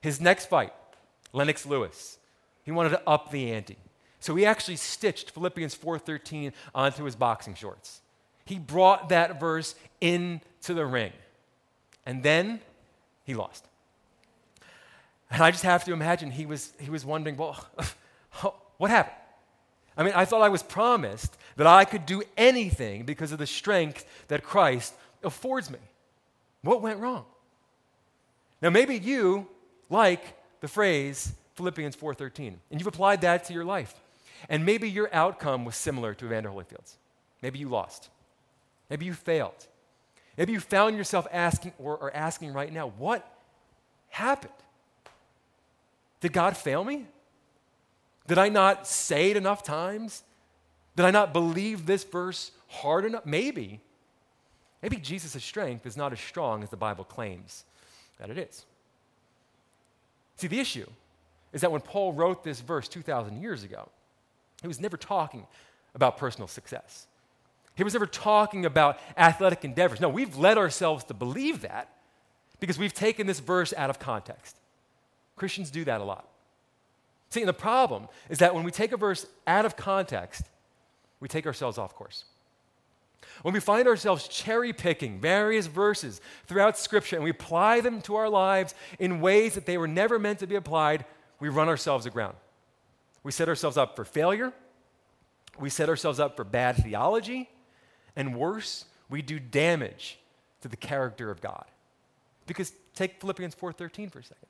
His 0.02 0.22
next 0.22 0.46
fight, 0.48 0.74
Lennox 1.34 1.66
Lewis, 1.66 2.18
he 2.64 2.72
wanted 2.72 2.90
to 2.90 3.02
up 3.08 3.32
the 3.32 3.52
ante. 3.52 3.78
So 4.20 4.36
he 4.36 4.46
actually 4.46 4.76
stitched 4.76 5.32
Philippians 5.32 5.76
4:13 5.76 6.54
onto 6.76 7.04
his 7.04 7.16
boxing 7.16 7.56
shorts. 7.56 8.02
He 8.46 8.60
brought 8.60 9.10
that 9.10 9.40
verse 9.40 9.76
into 10.02 10.74
the 10.74 10.86
ring. 10.86 11.14
And 12.06 12.24
then 12.24 12.62
he 13.24 13.36
lost. 13.36 13.66
And 15.30 15.44
I 15.44 15.52
just 15.52 15.64
have 15.64 15.84
to 15.86 15.94
imagine 15.94 16.32
he 16.32 16.46
was, 16.46 16.74
he 16.80 16.90
was 16.90 17.06
wondering, 17.06 17.38
well, 17.38 17.64
oh, 18.44 18.56
what 18.78 18.90
happened? 18.90 19.16
I 19.96 20.04
mean, 20.04 20.14
I 20.16 20.26
thought 20.26 20.42
I 20.42 20.50
was 20.50 20.64
promised 20.64 21.38
that 21.58 21.68
I 21.68 21.86
could 21.86 22.06
do 22.06 22.24
anything 22.38 23.04
because 23.04 23.32
of 23.32 23.38
the 23.38 23.46
strength 23.46 24.06
that 24.30 24.44
Christ 24.44 24.94
affords 25.24 25.70
me. 25.70 25.80
What 26.62 26.82
went 26.82 27.00
wrong? 27.00 27.26
Now, 28.62 28.70
maybe 28.70 28.98
you 28.98 29.48
like 29.90 30.36
the 30.62 30.68
phrase 30.68 31.34
Philippians 31.56 31.96
4:13, 31.96 32.60
and 32.72 32.80
you've 32.80 32.88
applied 32.88 33.22
that 33.22 33.44
to 33.46 33.54
your 33.54 33.66
life. 33.66 33.94
And 34.48 34.66
maybe 34.66 34.90
your 34.90 35.14
outcome 35.14 35.66
was 35.66 35.76
similar 35.76 36.14
to 36.14 36.26
Evander 36.26 36.50
Holyfield's. 36.50 36.98
Maybe 37.42 37.60
you 37.60 37.68
lost. 37.68 38.10
Maybe 38.90 39.06
you 39.06 39.14
failed. 39.14 39.68
Maybe 40.38 40.54
you 40.54 40.62
found 40.62 40.96
yourself 40.96 41.28
asking 41.32 41.74
or, 41.78 41.98
or 41.98 42.16
asking 42.16 42.54
right 42.54 42.72
now, 42.72 42.88
what 42.98 43.30
happened? 44.10 44.54
Did 46.22 46.32
God 46.32 46.56
fail 46.56 46.84
me? 46.84 47.08
Did 48.28 48.38
I 48.38 48.50
not 48.50 48.88
say 48.88 49.32
it 49.32 49.38
enough 49.38 49.64
times? 49.64 50.24
Did 50.96 51.06
I 51.06 51.12
not 51.12 51.34
believe 51.34 51.86
this 51.86 52.04
verse 52.04 52.52
hard 52.68 53.06
enough? 53.06 53.26
Maybe. 53.26 53.82
Maybe 54.82 54.98
Jesus' 54.98 55.44
strength 55.44 55.86
is 55.86 55.98
not 55.98 56.14
as 56.14 56.20
strong 56.20 56.64
as 56.64 56.70
the 56.70 56.78
Bible 56.78 57.04
claims 57.04 57.66
that 58.18 58.30
it 58.30 58.38
is. 58.38 58.66
See, 60.40 60.48
the 60.48 60.60
issue 60.60 60.88
is 61.52 61.62
that 61.62 61.72
when 61.72 61.82
Paul 61.82 62.14
wrote 62.14 62.46
this 62.46 62.62
verse 62.62 62.88
2,000 62.88 63.42
years 63.42 63.64
ago, 63.64 63.90
he 64.62 64.68
was 64.68 64.80
never 64.80 64.96
talking 64.96 65.46
about 65.94 66.18
personal 66.18 66.48
success. 66.48 67.08
He 67.76 67.84
was 67.84 67.94
never 67.94 68.06
talking 68.06 68.66
about 68.66 69.00
athletic 69.18 69.66
endeavors. 69.66 70.00
No, 70.00 70.08
we've 70.08 70.38
led 70.38 70.58
ourselves 70.58 71.04
to 71.06 71.14
believe 71.14 71.62
that 71.62 71.90
because 72.62 72.80
we've 72.80 72.94
taken 72.94 73.28
this 73.28 73.40
verse 73.40 73.74
out 73.76 73.90
of 73.90 74.00
context. 74.00 74.56
Christians 75.36 75.72
do 75.72 75.84
that 75.86 76.00
a 76.00 76.06
lot. 76.06 76.28
See, 77.30 77.42
and 77.42 77.50
the 77.50 77.54
problem 77.54 78.08
is 78.30 78.40
that 78.40 78.56
when 78.56 78.64
we 78.64 78.72
take 78.72 78.94
a 78.94 78.98
verse 78.98 79.26
out 79.46 79.66
of 79.66 79.76
context, 79.76 80.46
we 81.20 81.28
take 81.28 81.46
ourselves 81.46 81.78
off 81.78 81.96
course. 81.96 82.24
When 83.42 83.54
we 83.54 83.60
find 83.60 83.88
ourselves 83.88 84.28
cherry 84.28 84.74
picking 84.74 85.20
various 85.20 85.68
verses 85.68 86.22
throughout 86.46 86.78
Scripture 86.78 87.16
and 87.16 87.24
we 87.24 87.32
apply 87.32 87.82
them 87.82 88.02
to 88.04 88.16
our 88.16 88.30
lives 88.30 88.74
in 88.98 89.22
ways 89.22 89.56
that 89.56 89.66
they 89.66 89.78
were 89.78 89.88
never 89.88 90.20
meant 90.20 90.40
to 90.40 90.48
be 90.48 90.56
applied, 90.56 91.06
we 91.40 91.50
run 91.50 91.70
ourselves 91.70 92.06
aground. 92.06 92.36
We 93.24 93.32
set 93.32 93.50
ourselves 93.50 93.78
up 93.78 93.96
for 93.96 94.06
failure, 94.06 94.54
we 95.58 95.70
set 95.70 95.90
ourselves 95.90 96.20
up 96.20 96.36
for 96.36 96.44
bad 96.44 96.78
theology, 96.78 97.50
and 98.16 98.36
worse, 98.36 98.86
we 99.10 99.22
do 99.22 99.40
damage 99.40 100.20
to 100.62 100.68
the 100.68 100.78
character 100.78 101.30
of 101.32 101.42
God. 101.42 101.66
Because 102.46 102.74
take 102.96 103.20
Philippians 103.20 103.56
4:13 103.56 104.10
for 104.10 104.20
a 104.20 104.24
second. 104.24 104.48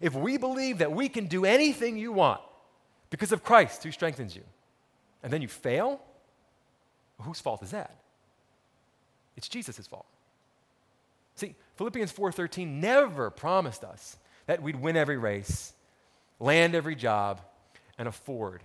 If 0.00 0.14
we 0.14 0.36
believe 0.36 0.78
that 0.78 0.92
we 0.92 1.08
can 1.08 1.26
do 1.26 1.44
anything 1.44 1.96
you 1.96 2.12
want 2.12 2.40
because 3.10 3.32
of 3.32 3.44
Christ 3.44 3.82
who 3.82 3.92
strengthens 3.92 4.34
you, 4.34 4.44
and 5.22 5.32
then 5.32 5.42
you 5.42 5.48
fail, 5.48 6.00
whose 7.20 7.40
fault 7.40 7.62
is 7.62 7.70
that? 7.70 7.94
It's 9.36 9.48
Jesus' 9.48 9.86
fault. 9.86 10.06
See, 11.34 11.54
Philippians 11.76 12.12
4:13 12.12 12.80
never 12.80 13.30
promised 13.30 13.84
us 13.84 14.16
that 14.46 14.62
we'd 14.62 14.76
win 14.76 14.96
every 14.96 15.16
race, 15.16 15.72
land 16.38 16.74
every 16.74 16.94
job, 16.94 17.40
and 17.98 18.08
afford 18.08 18.62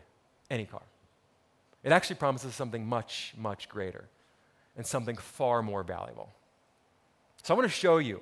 any 0.50 0.66
car. 0.66 0.82
It 1.84 1.92
actually 1.92 2.18
promises 2.18 2.56
something 2.56 2.86
much, 2.86 3.34
much 3.38 3.70
greater 3.70 4.06
and 4.76 4.86
something 4.86 5.16
far 5.16 5.62
more 5.64 5.84
valuable. 5.84 6.34
So 7.44 7.54
I 7.54 7.58
want 7.58 7.70
to 7.70 7.74
show 7.76 7.98
you 7.98 8.22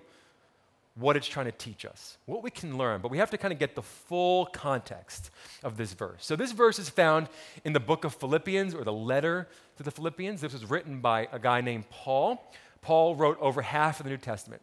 what 0.98 1.18
it's 1.18 1.28
trying 1.28 1.46
to 1.46 1.52
teach 1.52 1.86
us, 1.86 2.18
what 2.26 2.42
we 2.42 2.50
can 2.50 2.78
learn, 2.78 3.02
but 3.02 3.12
we 3.12 3.18
have 3.18 3.30
to 3.32 3.38
kind 3.38 3.52
of 3.52 3.60
get 3.60 3.76
the 3.76 3.82
full 3.82 4.46
context 4.48 5.30
of 5.64 5.76
this 5.76 5.94
verse. 5.94 6.26
So, 6.26 6.36
this 6.36 6.54
verse 6.54 6.80
is 6.80 6.90
found 6.90 7.28
in 7.66 7.74
the 7.74 7.80
book 7.80 8.06
of 8.06 8.16
Philippians 8.16 8.74
or 8.74 8.84
the 8.84 8.94
letter 8.94 9.48
to 9.78 9.84
the 9.84 9.92
Philippians. 9.92 10.42
This 10.42 10.54
was 10.54 10.70
written 10.70 11.02
by 11.02 11.28
a 11.32 11.40
guy 11.40 11.62
named 11.62 11.90
Paul. 11.90 12.42
Paul 12.82 13.16
wrote 13.16 13.38
over 13.42 13.62
half 13.62 14.00
of 14.00 14.06
the 14.06 14.10
New 14.10 14.18
Testament. 14.18 14.62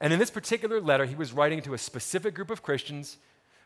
And 0.00 0.12
in 0.12 0.18
this 0.18 0.30
particular 0.30 0.80
letter, 0.80 1.04
he 1.04 1.14
was 1.14 1.32
writing 1.32 1.62
to 1.62 1.74
a 1.74 1.78
specific 1.78 2.34
group 2.34 2.50
of 2.50 2.62
Christians 2.62 3.18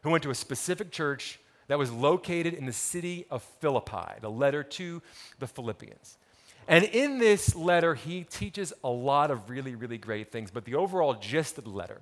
who 0.03 0.11
went 0.11 0.23
to 0.25 0.31
a 0.31 0.35
specific 0.35 0.91
church 0.91 1.41
that 1.69 1.79
was 1.79 1.91
located 1.91 2.53
in 2.53 2.67
the 2.67 2.73
city 2.73 3.27
of 3.31 3.43
Philippi, 3.61 4.21
the 4.21 4.31
letter 4.31 4.63
to 4.63 5.03
the 5.39 5.47
Philippians. 5.47 6.19
And 6.69 6.85
in 6.85 7.19
this 7.19 7.55
letter, 7.55 7.95
he 7.95 8.25
teaches 8.25 8.73
a 8.83 8.91
lot 8.91 9.31
of 9.31 9.49
really, 9.49 9.75
really 9.75 9.99
great 9.99 10.31
things. 10.31 10.51
But 10.51 10.65
the 10.65 10.75
overall 10.75 11.15
gist 11.15 11.59
of 11.59 11.65
the 11.65 11.71
letter 11.71 12.01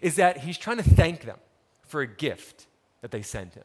is 0.00 0.16
that 0.16 0.38
he's 0.38 0.56
trying 0.58 0.78
to 0.78 0.82
thank 0.82 1.22
them 1.22 1.38
for 1.86 2.00
a 2.00 2.06
gift 2.06 2.66
that 3.02 3.10
they 3.10 3.22
sent 3.22 3.54
him. 3.54 3.64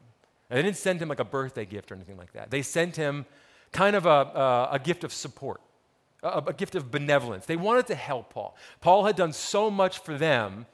And 0.50 0.58
they 0.58 0.63
didn't 0.63 0.77
send 0.77 1.01
him 1.01 1.10
like 1.10 1.20
a 1.20 1.25
birthday 1.25 1.65
gift 1.65 1.91
or 1.91 1.96
anything 1.96 2.17
like 2.17 2.34
that. 2.34 2.51
They 2.51 2.62
sent 2.62 2.98
him 2.98 3.25
kind 3.72 3.96
of 3.96 4.05
a, 4.05 4.10
a, 4.10 4.70
a 4.74 4.79
gift 4.79 5.03
of 5.03 5.13
support, 5.13 5.62
a, 6.22 6.43
a 6.48 6.53
gift 6.53 6.75
of 6.75 6.91
benevolence. 6.91 7.46
They 7.46 7.55
wanted 7.55 7.88
to 7.88 7.96
help 7.96 8.34
Paul. 8.34 8.55
Paul 8.81 9.05
had 9.05 9.15
done 9.15 9.31
so 9.31 9.72
much 9.72 10.00
for 10.00 10.17
them, 10.17 10.65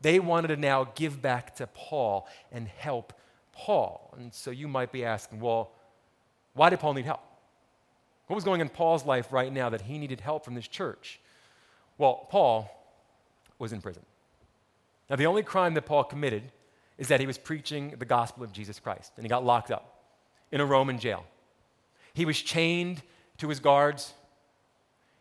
they 0.00 0.18
wanted 0.18 0.48
to 0.48 0.56
now 0.56 0.88
give 0.94 1.20
back 1.20 1.56
to 1.56 1.66
Paul 1.66 2.26
and 2.50 2.68
help 2.68 3.12
Paul. 3.52 4.14
And 4.18 4.32
so 4.32 4.50
you 4.50 4.68
might 4.68 4.92
be 4.92 5.04
asking, 5.04 5.40
well, 5.40 5.72
why 6.54 6.70
did 6.70 6.80
Paul 6.80 6.94
need 6.94 7.04
help? 7.04 7.20
What 8.26 8.34
was 8.34 8.44
going 8.44 8.60
on 8.60 8.66
in 8.66 8.72
Paul's 8.72 9.06
life 9.06 9.32
right 9.32 9.52
now 9.52 9.70
that 9.70 9.82
he 9.82 9.98
needed 9.98 10.20
help 10.20 10.44
from 10.44 10.54
this 10.54 10.66
church? 10.66 11.20
Well, 11.98 12.26
Paul 12.30 12.70
was 13.58 13.72
in 13.72 13.80
prison. 13.80 14.02
Now, 15.08 15.16
the 15.16 15.26
only 15.26 15.42
crime 15.42 15.74
that 15.74 15.86
Paul 15.86 16.04
committed 16.04 16.42
is 16.98 17.08
that 17.08 17.20
he 17.20 17.26
was 17.26 17.38
preaching 17.38 17.94
the 17.98 18.04
gospel 18.04 18.42
of 18.42 18.52
Jesus 18.52 18.80
Christ, 18.80 19.12
and 19.16 19.24
he 19.24 19.28
got 19.28 19.44
locked 19.44 19.70
up 19.70 20.02
in 20.50 20.60
a 20.60 20.66
Roman 20.66 20.98
jail. 20.98 21.24
He 22.14 22.24
was 22.24 22.40
chained 22.40 23.02
to 23.38 23.48
his 23.48 23.60
guards. 23.60 24.14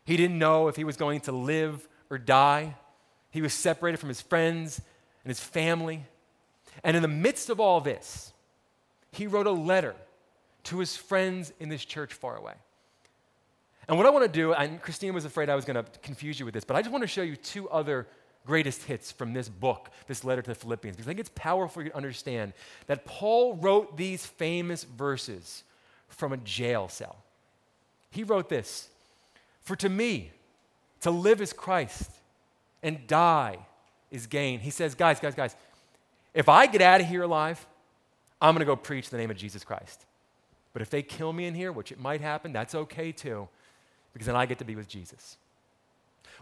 He 0.05 0.17
didn't 0.17 0.39
know 0.39 0.67
if 0.67 0.75
he 0.75 0.83
was 0.83 0.97
going 0.97 1.21
to 1.21 1.31
live 1.31 1.87
or 2.09 2.17
die. 2.17 2.75
He 3.29 3.41
was 3.41 3.53
separated 3.53 3.97
from 3.97 4.09
his 4.09 4.21
friends 4.21 4.81
and 5.23 5.29
his 5.29 5.39
family. 5.39 6.05
And 6.83 6.95
in 6.95 7.01
the 7.01 7.07
midst 7.07 7.49
of 7.49 7.59
all 7.59 7.81
this, 7.81 8.33
he 9.11 9.27
wrote 9.27 9.47
a 9.47 9.51
letter 9.51 9.95
to 10.63 10.79
his 10.79 10.95
friends 10.95 11.53
in 11.59 11.69
this 11.69 11.83
church 11.85 12.13
far 12.13 12.37
away. 12.37 12.53
And 13.87 13.97
what 13.97 14.07
I 14.07 14.09
want 14.09 14.25
to 14.25 14.31
do, 14.31 14.53
and 14.53 14.81
Christine 14.81 15.13
was 15.13 15.25
afraid 15.25 15.49
I 15.49 15.55
was 15.55 15.65
going 15.65 15.83
to 15.83 15.89
confuse 16.01 16.39
you 16.39 16.45
with 16.45 16.53
this, 16.53 16.63
but 16.63 16.75
I 16.75 16.81
just 16.81 16.91
want 16.91 17.03
to 17.03 17.07
show 17.07 17.21
you 17.21 17.35
two 17.35 17.69
other 17.69 18.07
greatest 18.45 18.83
hits 18.83 19.11
from 19.11 19.33
this 19.33 19.49
book, 19.49 19.89
this 20.07 20.23
letter 20.23 20.41
to 20.41 20.49
the 20.49 20.55
Philippians, 20.55 20.95
because 20.95 21.07
I 21.07 21.09
think 21.09 21.19
it's 21.19 21.31
powerful 21.35 21.83
to 21.83 21.95
understand 21.95 22.53
that 22.87 23.05
Paul 23.05 23.55
wrote 23.55 23.97
these 23.97 24.25
famous 24.25 24.83
verses 24.83 25.63
from 26.07 26.33
a 26.33 26.37
jail 26.37 26.87
cell. 26.87 27.17
He 28.11 28.23
wrote 28.23 28.49
this 28.49 28.89
For 29.61 29.75
to 29.77 29.89
me, 29.89 30.31
to 31.01 31.11
live 31.11 31.41
is 31.41 31.53
Christ, 31.53 32.09
and 32.81 33.05
die 33.07 33.57
is 34.11 34.27
gain. 34.27 34.59
He 34.59 34.69
says, 34.71 34.95
Guys, 34.95 35.19
guys, 35.19 35.35
guys, 35.35 35.55
if 36.33 36.49
I 36.49 36.65
get 36.67 36.81
out 36.81 37.01
of 37.01 37.07
here 37.07 37.23
alive, 37.23 37.65
I'm 38.41 38.53
going 38.53 38.59
to 38.59 38.65
go 38.65 38.75
preach 38.75 39.09
the 39.09 39.17
name 39.17 39.31
of 39.31 39.37
Jesus 39.37 39.63
Christ. 39.63 40.05
But 40.73 40.81
if 40.81 40.89
they 40.89 41.01
kill 41.01 41.31
me 41.31 41.45
in 41.45 41.55
here, 41.55 41.71
which 41.71 41.91
it 41.91 41.99
might 41.99 42.21
happen, 42.21 42.51
that's 42.51 42.75
okay 42.75 43.11
too 43.11 43.47
because 44.15 44.27
then 44.27 44.35
I 44.37 44.45
get 44.45 44.59
to 44.59 44.65
be 44.65 44.77
with 44.77 44.87
Jesus. 44.87 45.35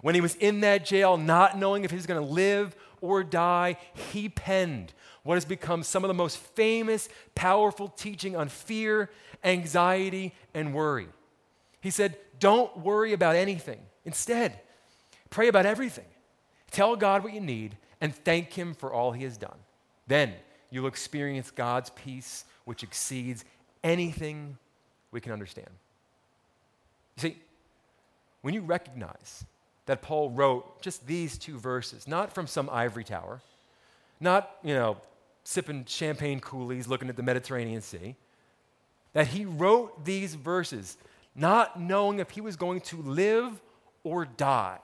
When 0.01 0.13
he 0.13 0.21
was 0.21 0.35
in 0.35 0.61
that 0.61 0.85
jail, 0.85 1.17
not 1.17 1.57
knowing 1.57 1.83
if 1.83 1.89
he 1.89 1.97
was 1.97 2.05
going 2.05 2.23
to 2.23 2.33
live 2.33 2.75
or 3.01 3.23
die, 3.23 3.77
he 4.11 4.29
penned 4.29 4.93
what 5.23 5.35
has 5.35 5.43
become 5.43 5.81
some 5.81 6.03
of 6.03 6.07
the 6.07 6.13
most 6.13 6.37
famous, 6.37 7.09
powerful 7.33 7.87
teaching 7.87 8.35
on 8.35 8.47
fear, 8.47 9.09
anxiety, 9.43 10.35
and 10.53 10.75
worry. 10.75 11.07
He 11.81 11.89
said, 11.89 12.15
Don't 12.39 12.77
worry 12.77 13.11
about 13.11 13.35
anything. 13.35 13.79
Instead, 14.05 14.59
pray 15.31 15.47
about 15.47 15.65
everything. 15.65 16.05
Tell 16.69 16.95
God 16.95 17.23
what 17.23 17.33
you 17.33 17.41
need 17.41 17.75
and 17.99 18.13
thank 18.13 18.53
Him 18.53 18.75
for 18.75 18.93
all 18.93 19.13
He 19.13 19.23
has 19.23 19.35
done. 19.35 19.57
Then 20.05 20.33
you'll 20.69 20.85
experience 20.85 21.49
God's 21.49 21.89
peace, 21.89 22.45
which 22.65 22.83
exceeds 22.83 23.43
anything 23.83 24.59
we 25.11 25.21
can 25.21 25.31
understand. 25.31 25.69
You 27.17 27.21
see, 27.21 27.37
when 28.43 28.53
you 28.53 28.61
recognize 28.61 29.45
that 29.87 30.01
Paul 30.01 30.29
wrote 30.29 30.81
just 30.81 31.07
these 31.07 31.37
two 31.37 31.57
verses, 31.57 32.07
not 32.07 32.31
from 32.33 32.45
some 32.45 32.69
ivory 32.69 33.03
tower, 33.03 33.41
not, 34.19 34.57
you 34.63 34.73
know, 34.73 34.97
sipping 35.43 35.85
champagne 35.85 36.39
coolies 36.39 36.87
looking 36.87 37.09
at 37.09 37.15
the 37.15 37.23
Mediterranean 37.23 37.81
Sea, 37.81 38.15
that 39.13 39.27
he 39.27 39.45
wrote 39.45 40.05
these 40.05 40.35
verses 40.35 40.97
not 41.35 41.79
knowing 41.79 42.19
if 42.19 42.31
he 42.31 42.41
was 42.41 42.55
going 42.55 42.81
to 42.81 43.01
live 43.01 43.61
or 44.03 44.25
die, 44.25 44.79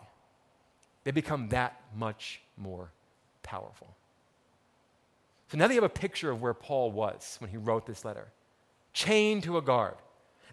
they 1.04 1.12
become 1.12 1.50
that 1.50 1.80
much 1.96 2.42
more 2.58 2.92
powerful. 3.44 3.94
So 5.51 5.58
now 5.58 5.68
that 5.68 5.74
you 5.74 5.82
have 5.82 5.92
a 5.92 5.94
picture 5.94 6.32
of 6.32 6.42
where 6.42 6.54
Paul 6.54 6.92
was 6.92 7.36
when 7.39 7.50
he 7.50 7.58
wrote 7.58 7.86
this 7.86 8.06
letter, 8.06 8.28
chained 8.94 9.44
to 9.44 9.58
a 9.58 9.62
guard, 9.62 9.96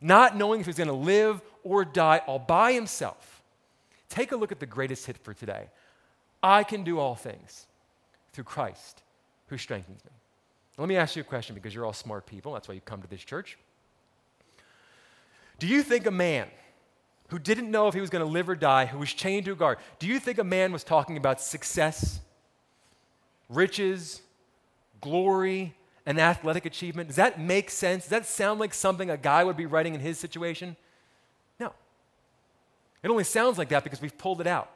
not 0.01 0.37
knowing 0.37 0.61
if 0.61 0.67
he's 0.67 0.77
going 0.77 0.89
to 0.89 0.95
live 0.95 1.41
or 1.65 1.85
die 1.85 2.23
all 2.27 2.39
by 2.39 2.73
himself. 2.73 3.43
Take 4.09 4.33
a 4.33 4.37
look 4.37 4.53
at 4.53 4.61
the 4.61 4.67
greatest 4.67 5.07
hit 5.07 5.19
for 5.19 5.35
today. 5.35 5.67
I 6.43 6.63
can 6.63 6.85
do 6.85 6.99
all 6.99 7.15
things 7.15 7.67
through 8.33 8.45
Christ 8.45 9.03
who 9.49 9.59
strengthens 9.59 10.05
me. 10.05 10.11
Let 10.79 10.89
me 10.89 10.97
ask 10.97 11.17
you 11.17 11.23
a 11.23 11.25
question 11.25 11.55
because 11.55 11.75
you're 11.75 11.87
all 11.87 11.93
smart 11.93 12.27
people. 12.27 12.53
That's 12.53 12.69
why 12.69 12.75
you 12.75 12.81
come 12.81 13.01
to 13.01 13.09
this 13.09 13.25
church. 13.25 13.59
Do 15.59 15.67
you 15.67 15.83
think 15.83 16.07
a 16.07 16.11
man 16.11 16.49
who 17.29 17.39
didn't 17.39 17.71
know 17.71 17.89
if 17.89 17.95
he 17.95 18.01
was 18.01 18.11
going 18.11 18.25
to 18.25 18.31
live 18.31 18.49
or 18.49 18.55
die, 18.55 18.87
who 18.87 18.99
was 18.99 19.13
chained 19.13 19.47
to 19.47 19.53
a 19.53 19.57
guard, 19.57 19.79
do 19.99 20.07
you 20.07 20.21
think 20.21 20.39
a 20.39 20.45
man 20.45 20.71
was 20.73 20.85
talking 20.85 21.17
about 21.17 21.41
success, 21.41 22.21
riches, 23.49 24.21
glory, 25.01 25.75
an 26.07 26.21
athletic 26.21 26.65
achievement? 26.65 27.09
Does 27.09 27.17
that 27.17 27.41
make 27.41 27.71
sense? 27.71 28.05
Does 28.05 28.11
that 28.11 28.27
sound 28.27 28.61
like 28.61 28.73
something 28.73 29.11
a 29.11 29.17
guy 29.17 29.43
would 29.45 29.57
be 29.57 29.67
writing 29.67 29.95
in 29.95 30.01
his 30.01 30.19
situation? 30.19 30.77
No. 31.59 31.73
It 33.03 33.11
only 33.11 33.25
sounds 33.25 33.59
like 33.59 33.69
that 33.71 33.85
because 33.85 34.01
we've 34.01 34.17
pulled 34.17 34.41
it 34.41 34.47
out 34.47 34.71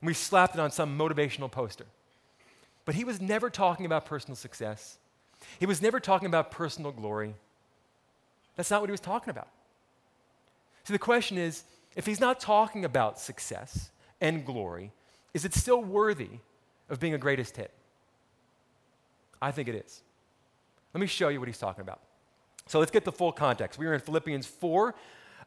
and 0.00 0.06
we've 0.06 0.16
slapped 0.16 0.54
it 0.54 0.60
on 0.60 0.70
some 0.70 0.96
motivational 0.96 1.50
poster. 1.50 1.86
But 2.84 2.94
he 2.94 3.04
was 3.04 3.20
never 3.20 3.50
talking 3.50 3.84
about 3.84 4.06
personal 4.06 4.36
success. 4.36 4.98
He 5.58 5.66
was 5.66 5.82
never 5.82 5.98
talking 5.98 6.26
about 6.26 6.50
personal 6.50 6.92
glory. 6.92 7.34
That's 8.56 8.70
not 8.70 8.80
what 8.80 8.88
he 8.88 8.92
was 8.92 9.00
talking 9.00 9.30
about. 9.30 9.48
So 10.84 10.92
the 10.92 10.98
question 10.98 11.36
is 11.38 11.64
if 11.96 12.06
he's 12.06 12.20
not 12.20 12.40
talking 12.40 12.84
about 12.84 13.18
success 13.18 13.90
and 14.20 14.44
glory, 14.44 14.92
is 15.32 15.44
it 15.44 15.54
still 15.54 15.82
worthy 15.82 16.28
of 16.88 17.00
being 17.00 17.14
a 17.14 17.18
greatest 17.18 17.56
hit? 17.56 17.72
I 19.40 19.50
think 19.50 19.68
it 19.68 19.74
is. 19.74 20.02
Let 20.94 21.00
me 21.00 21.06
show 21.08 21.28
you 21.28 21.40
what 21.40 21.48
he's 21.48 21.58
talking 21.58 21.82
about. 21.82 22.00
So 22.66 22.78
let's 22.78 22.90
get 22.90 23.04
the 23.04 23.12
full 23.12 23.32
context. 23.32 23.78
We 23.78 23.86
are 23.86 23.94
in 23.94 24.00
Philippians 24.00 24.46
4, 24.46 24.94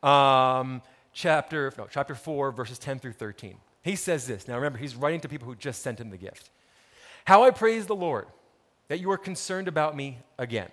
um, 0.04 0.82
chapter, 1.14 1.74
no, 1.78 1.88
chapter 1.90 2.14
4, 2.14 2.52
verses 2.52 2.78
10 2.78 3.00
through 3.00 3.14
13. 3.14 3.56
He 3.82 3.96
says 3.96 4.28
this. 4.28 4.48
Now 4.48 4.56
remember, 4.56 4.78
he's 4.78 4.96
writing 4.96 5.22
to 5.22 5.30
people 5.30 5.48
who 5.48 5.56
just 5.56 5.82
sent 5.82 6.00
him 6.00 6.10
the 6.10 6.18
gift. 6.18 6.50
How 7.26 7.44
I 7.44 7.52
praise 7.52 7.88
the 7.88 7.96
Lord 7.96 8.28
that 8.90 9.00
you 9.00 9.10
are 9.12 9.18
concerned 9.18 9.68
about 9.68 9.96
me 9.96 10.20
again. 10.38 10.70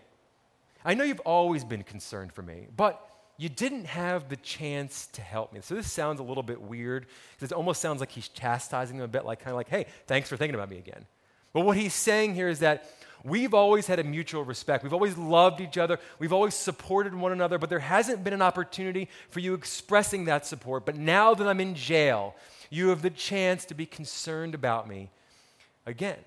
I 0.85 0.95
know 0.95 1.04
you've 1.04 1.21
always 1.21 1.64
been 1.64 1.83
concerned 1.83 2.33
for 2.33 2.43
me, 2.43 2.66
but 2.76 3.00
you 3.37 3.49
didn't 3.49 3.87
have 3.87 4.28
the 4.28 4.37
chance 4.37 5.07
to 5.12 5.23
help 5.23 5.52
me. 5.52 5.61
So 5.62 5.75
this 5.75 5.90
sounds 5.90 6.21
a 6.21 6.23
little 6.23 6.43
bit 6.43 6.61
weird 6.61 7.07
it 7.40 7.52
almost 7.52 7.81
sounds 7.81 8.00
like 8.00 8.11
he's 8.11 8.28
chastising 8.28 8.99
them 8.99 9.04
a 9.04 9.09
bit, 9.09 9.25
like 9.25 9.40
kind 9.40 9.50
of 9.50 9.57
like, 9.57 9.69
hey, 9.69 9.87
thanks 10.07 10.28
for 10.28 10.37
thinking 10.37 10.54
about 10.54 10.71
me 10.71 10.78
again. 10.78 11.07
But 11.52 11.61
what 11.61 11.76
he's 11.76 11.95
saying 11.95 12.35
here 12.35 12.49
is 12.49 12.61
that 12.61 12.90
we've 13.25 13.54
always 13.54 13.87
had 13.87 13.99
a 13.99 14.04
mutual 14.04 14.45
respect. 14.45 14.85
We've 14.85 14.93
always 14.93 15.16
loved 15.16 15.61
each 15.61 15.78
other. 15.78 15.99
We've 16.19 16.33
always 16.33 16.54
supported 16.54 17.14
one 17.14 17.33
another, 17.33 17.59
but 17.59 17.71
there 17.71 17.78
hasn't 17.78 18.23
been 18.23 18.35
an 18.35 18.43
opportunity 18.43 19.09
for 19.31 19.40
you 19.40 19.54
expressing 19.54 20.26
that 20.26 20.47
support. 20.47 20.85
But 20.85 20.97
now 20.97 21.35
that 21.35 21.49
I'm 21.49 21.61
in 21.61 21.75
jail, 21.75 22.37
you 22.71 22.88
have 22.88 23.02
the 23.02 23.11
chance 23.11 23.64
to 23.66 23.75
be 23.75 23.87
concerned 23.87 24.54
about 24.54 24.88
me 24.88 25.11
again. 25.87 26.19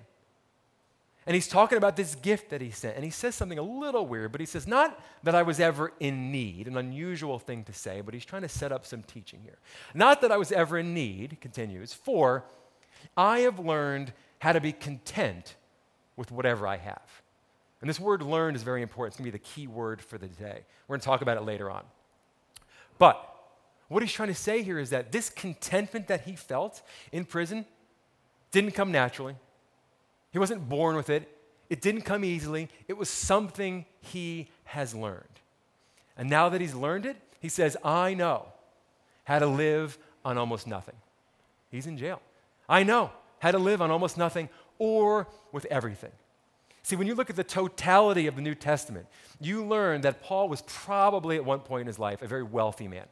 And 1.26 1.34
he's 1.34 1.46
talking 1.46 1.76
about 1.76 1.94
this 1.94 2.14
gift 2.14 2.48
that 2.50 2.62
he 2.62 2.70
sent. 2.70 2.96
And 2.96 3.04
he 3.04 3.10
says 3.10 3.34
something 3.34 3.58
a 3.58 3.62
little 3.62 4.06
weird, 4.06 4.32
but 4.32 4.40
he 4.40 4.46
says, 4.46 4.66
Not 4.66 4.98
that 5.24 5.34
I 5.34 5.42
was 5.42 5.60
ever 5.60 5.92
in 6.00 6.32
need, 6.32 6.66
an 6.66 6.78
unusual 6.78 7.38
thing 7.38 7.64
to 7.64 7.72
say, 7.74 8.00
but 8.00 8.14
he's 8.14 8.24
trying 8.24 8.42
to 8.42 8.48
set 8.48 8.72
up 8.72 8.86
some 8.86 9.02
teaching 9.02 9.40
here. 9.42 9.58
Not 9.92 10.22
that 10.22 10.32
I 10.32 10.38
was 10.38 10.52
ever 10.52 10.78
in 10.78 10.94
need, 10.94 11.38
continues, 11.42 11.92
for 11.92 12.44
I 13.14 13.40
have 13.40 13.58
learned 13.58 14.14
how 14.38 14.52
to 14.52 14.60
be 14.60 14.72
content 14.72 15.56
with 16.18 16.32
whatever 16.32 16.66
I 16.66 16.76
have. 16.76 17.22
And 17.80 17.88
this 17.88 18.00
word 18.00 18.22
learned 18.22 18.56
is 18.56 18.64
very 18.64 18.82
important. 18.82 19.12
It's 19.12 19.20
going 19.20 19.30
to 19.30 19.38
be 19.38 19.38
the 19.38 19.50
key 19.54 19.68
word 19.68 20.02
for 20.02 20.18
the 20.18 20.26
day. 20.26 20.64
We're 20.88 20.94
going 20.94 21.00
to 21.00 21.06
talk 21.06 21.22
about 21.22 21.36
it 21.36 21.44
later 21.44 21.70
on. 21.70 21.84
But 22.98 23.24
what 23.86 24.02
he's 24.02 24.12
trying 24.12 24.28
to 24.28 24.34
say 24.34 24.62
here 24.62 24.80
is 24.80 24.90
that 24.90 25.12
this 25.12 25.30
contentment 25.30 26.08
that 26.08 26.22
he 26.22 26.34
felt 26.34 26.82
in 27.12 27.24
prison 27.24 27.64
didn't 28.50 28.72
come 28.72 28.90
naturally. 28.90 29.36
He 30.32 30.40
wasn't 30.40 30.68
born 30.68 30.96
with 30.96 31.08
it, 31.08 31.28
it 31.70 31.80
didn't 31.80 32.02
come 32.02 32.24
easily. 32.24 32.68
It 32.88 32.96
was 32.96 33.08
something 33.08 33.84
he 34.00 34.48
has 34.64 34.94
learned. 34.94 35.24
And 36.16 36.28
now 36.28 36.48
that 36.48 36.60
he's 36.60 36.74
learned 36.74 37.06
it, 37.06 37.16
he 37.40 37.48
says, 37.48 37.76
I 37.84 38.14
know 38.14 38.46
how 39.24 39.38
to 39.38 39.46
live 39.46 39.98
on 40.24 40.36
almost 40.36 40.66
nothing. 40.66 40.96
He's 41.70 41.86
in 41.86 41.96
jail. 41.96 42.20
I 42.68 42.82
know 42.82 43.12
how 43.38 43.52
to 43.52 43.58
live 43.58 43.80
on 43.80 43.90
almost 43.90 44.18
nothing 44.18 44.48
or 44.78 45.26
with 45.52 45.64
everything. 45.66 46.12
See, 46.82 46.96
when 46.96 47.06
you 47.06 47.14
look 47.14 47.28
at 47.28 47.36
the 47.36 47.44
totality 47.44 48.26
of 48.26 48.36
the 48.36 48.42
New 48.42 48.54
Testament, 48.54 49.06
you 49.40 49.64
learn 49.64 50.00
that 50.02 50.22
Paul 50.22 50.48
was 50.48 50.62
probably 50.62 51.36
at 51.36 51.44
one 51.44 51.60
point 51.60 51.82
in 51.82 51.86
his 51.86 51.98
life 51.98 52.22
a 52.22 52.26
very 52.26 52.42
wealthy 52.42 52.88
man. 52.88 53.06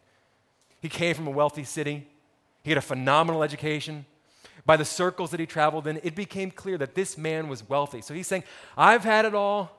He 0.81 0.89
came 0.89 1.15
from 1.15 1.27
a 1.27 1.31
wealthy 1.31 1.65
city, 1.65 2.07
he 2.63 2.71
had 2.71 2.79
a 2.79 2.83
phenomenal 2.83 3.43
education, 3.43 4.07
by 4.65 4.77
the 4.77 4.85
circles 4.85 5.31
that 5.31 5.41
he 5.41 5.47
traveled 5.47 5.87
in, 5.87 6.01
it 6.03 6.15
became 6.15 6.51
clear 6.51 6.77
that 6.79 6.95
this 6.95 7.17
man 7.17 7.49
was 7.49 7.69
wealthy. 7.69 8.01
So 8.03 8.15
he's 8.15 8.27
saying, 8.27 8.43
I've 8.77 9.05
had 9.05 9.25
it 9.25 9.35
all, 9.35 9.71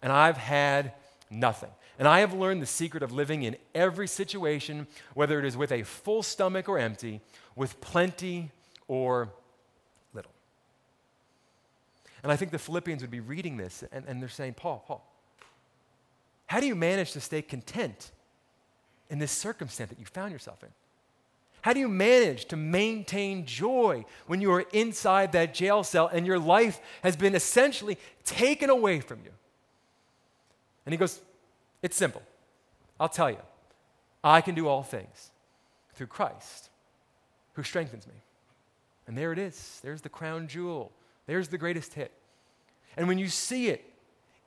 and 0.00 0.10
I've 0.10 0.38
had 0.38 0.92
nothing. 1.30 1.70
And 1.98 2.08
I 2.08 2.20
have 2.20 2.32
learned 2.32 2.62
the 2.62 2.66
secret 2.66 3.02
of 3.02 3.12
living 3.12 3.42
in 3.42 3.56
every 3.74 4.08
situation, 4.08 4.86
whether 5.14 5.38
it 5.38 5.44
is 5.44 5.56
with 5.56 5.70
a 5.70 5.82
full 5.82 6.22
stomach 6.22 6.68
or 6.68 6.78
empty, 6.78 7.20
with 7.54 7.80
plenty 7.80 8.50
or. 8.88 9.28
And 12.22 12.30
I 12.30 12.36
think 12.36 12.50
the 12.50 12.58
Philippians 12.58 13.02
would 13.02 13.10
be 13.10 13.20
reading 13.20 13.56
this, 13.56 13.84
and, 13.92 14.04
and 14.06 14.20
they're 14.20 14.28
saying, 14.28 14.54
Paul, 14.54 14.84
Paul, 14.86 15.06
how 16.46 16.60
do 16.60 16.66
you 16.66 16.74
manage 16.74 17.12
to 17.12 17.20
stay 17.20 17.42
content 17.42 18.10
in 19.08 19.18
this 19.18 19.32
circumstance 19.32 19.90
that 19.90 19.98
you 19.98 20.06
found 20.06 20.32
yourself 20.32 20.62
in? 20.62 20.68
How 21.62 21.72
do 21.72 21.80
you 21.80 21.88
manage 21.88 22.46
to 22.46 22.56
maintain 22.56 23.44
joy 23.44 24.04
when 24.26 24.40
you 24.40 24.52
are 24.52 24.64
inside 24.72 25.32
that 25.32 25.52
jail 25.52 25.84
cell 25.84 26.08
and 26.12 26.26
your 26.26 26.38
life 26.38 26.80
has 27.02 27.16
been 27.16 27.34
essentially 27.34 27.98
taken 28.24 28.70
away 28.70 29.00
from 29.00 29.20
you? 29.24 29.30
And 30.86 30.92
he 30.92 30.96
goes, 30.96 31.20
It's 31.82 31.96
simple. 31.96 32.22
I'll 32.98 33.08
tell 33.08 33.30
you. 33.30 33.38
I 34.22 34.40
can 34.40 34.54
do 34.54 34.68
all 34.68 34.82
things 34.82 35.30
through 35.94 36.08
Christ 36.08 36.70
who 37.54 37.62
strengthens 37.62 38.06
me. 38.06 38.14
And 39.06 39.16
there 39.16 39.32
it 39.32 39.38
is. 39.38 39.80
There's 39.82 40.02
the 40.02 40.08
crown 40.08 40.46
jewel. 40.46 40.92
There's 41.30 41.46
the 41.46 41.58
greatest 41.58 41.94
hit. 41.94 42.10
And 42.96 43.06
when 43.06 43.16
you 43.16 43.28
see 43.28 43.68
it 43.68 43.84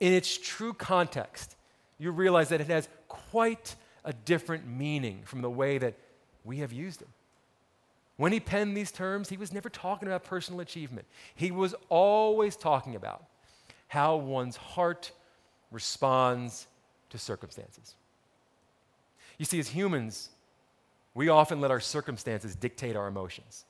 in 0.01 0.11
its 0.11 0.37
true 0.37 0.73
context, 0.73 1.55
you 1.97 2.11
realize 2.11 2.49
that 2.49 2.59
it 2.59 2.67
has 2.67 2.89
quite 3.07 3.77
a 4.03 4.11
different 4.11 4.67
meaning 4.67 5.21
from 5.23 5.41
the 5.41 5.49
way 5.49 5.77
that 5.77 5.93
we 6.43 6.57
have 6.57 6.73
used 6.73 7.01
it. 7.01 7.07
When 8.17 8.33
he 8.33 8.41
penned 8.41 8.75
these 8.75 8.91
terms, 8.91 9.29
he 9.29 9.37
was 9.37 9.53
never 9.53 9.69
talking 9.69 10.09
about 10.09 10.25
personal 10.25 10.59
achievement. 10.59 11.07
He 11.33 11.51
was 11.51 11.73
always 11.87 12.57
talking 12.57 12.97
about 12.97 13.23
how 13.87 14.17
one's 14.17 14.57
heart 14.57 15.13
responds 15.71 16.67
to 17.11 17.17
circumstances. 17.17 17.95
You 19.37 19.45
see, 19.45 19.57
as 19.57 19.69
humans, 19.69 20.31
we 21.13 21.29
often 21.29 21.61
let 21.61 21.71
our 21.71 21.79
circumstances 21.79 22.57
dictate 22.57 22.97
our 22.97 23.07
emotions. 23.07 23.63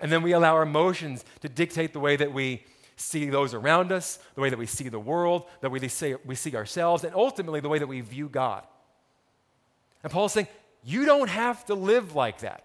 And 0.00 0.12
then 0.12 0.22
we 0.22 0.32
allow 0.32 0.54
our 0.54 0.62
emotions 0.62 1.24
to 1.40 1.48
dictate 1.48 1.92
the 1.92 2.00
way 2.00 2.16
that 2.16 2.32
we 2.32 2.64
see 2.96 3.28
those 3.28 3.54
around 3.54 3.92
us, 3.92 4.18
the 4.34 4.40
way 4.40 4.50
that 4.50 4.58
we 4.58 4.66
see 4.66 4.88
the 4.88 4.98
world, 4.98 5.44
the 5.60 5.68
way 5.68 5.78
we 5.78 5.88
see, 5.88 6.14
we 6.24 6.34
see 6.34 6.56
ourselves, 6.56 7.04
and 7.04 7.14
ultimately 7.14 7.60
the 7.60 7.68
way 7.68 7.78
that 7.78 7.86
we 7.86 8.00
view 8.00 8.28
God. 8.28 8.62
And 10.02 10.12
Paul's 10.12 10.32
saying, 10.32 10.48
you 10.84 11.04
don't 11.04 11.28
have 11.28 11.64
to 11.66 11.74
live 11.74 12.14
like 12.14 12.40
that. 12.40 12.64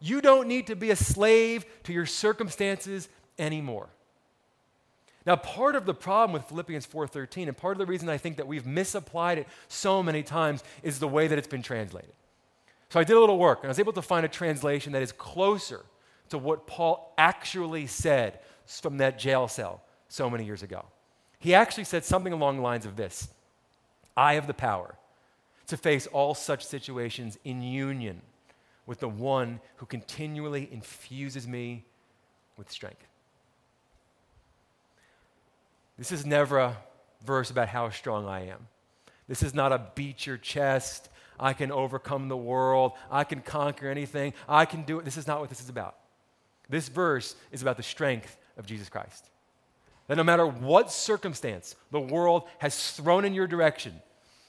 You 0.00 0.20
don't 0.20 0.48
need 0.48 0.66
to 0.68 0.76
be 0.76 0.90
a 0.90 0.96
slave 0.96 1.64
to 1.84 1.92
your 1.92 2.06
circumstances 2.06 3.08
anymore. 3.38 3.88
Now, 5.24 5.36
part 5.36 5.76
of 5.76 5.86
the 5.86 5.94
problem 5.94 6.32
with 6.32 6.44
Philippians 6.48 6.86
4:13 6.86 7.46
and 7.46 7.56
part 7.56 7.72
of 7.72 7.78
the 7.78 7.86
reason 7.86 8.08
I 8.08 8.18
think 8.18 8.38
that 8.38 8.48
we've 8.48 8.66
misapplied 8.66 9.38
it 9.38 9.46
so 9.68 10.02
many 10.02 10.24
times 10.24 10.64
is 10.82 10.98
the 10.98 11.06
way 11.06 11.28
that 11.28 11.38
it's 11.38 11.46
been 11.46 11.62
translated. 11.62 12.12
So 12.88 12.98
I 12.98 13.04
did 13.04 13.16
a 13.16 13.20
little 13.20 13.38
work 13.38 13.58
and 13.58 13.66
I 13.66 13.68
was 13.68 13.78
able 13.78 13.92
to 13.92 14.02
find 14.02 14.26
a 14.26 14.28
translation 14.28 14.92
that 14.92 15.02
is 15.02 15.12
closer 15.12 15.84
to 16.32 16.38
what 16.38 16.66
Paul 16.66 17.12
actually 17.18 17.86
said 17.86 18.38
from 18.64 18.96
that 18.96 19.18
jail 19.18 19.48
cell 19.48 19.82
so 20.08 20.30
many 20.30 20.46
years 20.46 20.62
ago. 20.62 20.86
He 21.38 21.54
actually 21.54 21.84
said 21.84 22.06
something 22.06 22.32
along 22.32 22.56
the 22.56 22.62
lines 22.62 22.86
of 22.86 22.96
this 22.96 23.28
I 24.16 24.32
have 24.34 24.46
the 24.46 24.54
power 24.54 24.94
to 25.66 25.76
face 25.76 26.06
all 26.06 26.34
such 26.34 26.64
situations 26.64 27.38
in 27.44 27.60
union 27.60 28.22
with 28.86 29.00
the 29.00 29.10
one 29.10 29.60
who 29.76 29.84
continually 29.84 30.70
infuses 30.72 31.46
me 31.46 31.84
with 32.56 32.70
strength. 32.70 33.06
This 35.98 36.12
is 36.12 36.24
never 36.24 36.60
a 36.60 36.78
verse 37.26 37.50
about 37.50 37.68
how 37.68 37.90
strong 37.90 38.26
I 38.26 38.46
am. 38.46 38.68
This 39.28 39.42
is 39.42 39.52
not 39.52 39.70
a 39.70 39.82
beat 39.94 40.26
your 40.26 40.38
chest, 40.38 41.10
I 41.38 41.52
can 41.52 41.70
overcome 41.70 42.28
the 42.28 42.38
world, 42.38 42.92
I 43.10 43.24
can 43.24 43.42
conquer 43.42 43.90
anything, 43.90 44.32
I 44.48 44.64
can 44.64 44.84
do 44.84 44.98
it. 44.98 45.04
This 45.04 45.18
is 45.18 45.26
not 45.26 45.38
what 45.38 45.50
this 45.50 45.60
is 45.60 45.68
about. 45.68 45.96
This 46.72 46.88
verse 46.88 47.36
is 47.52 47.60
about 47.60 47.76
the 47.76 47.82
strength 47.82 48.38
of 48.56 48.64
Jesus 48.64 48.88
Christ. 48.88 49.28
That 50.08 50.16
no 50.16 50.24
matter 50.24 50.46
what 50.46 50.90
circumstance 50.90 51.76
the 51.90 52.00
world 52.00 52.44
has 52.60 52.92
thrown 52.92 53.26
in 53.26 53.34
your 53.34 53.46
direction, 53.46 54.00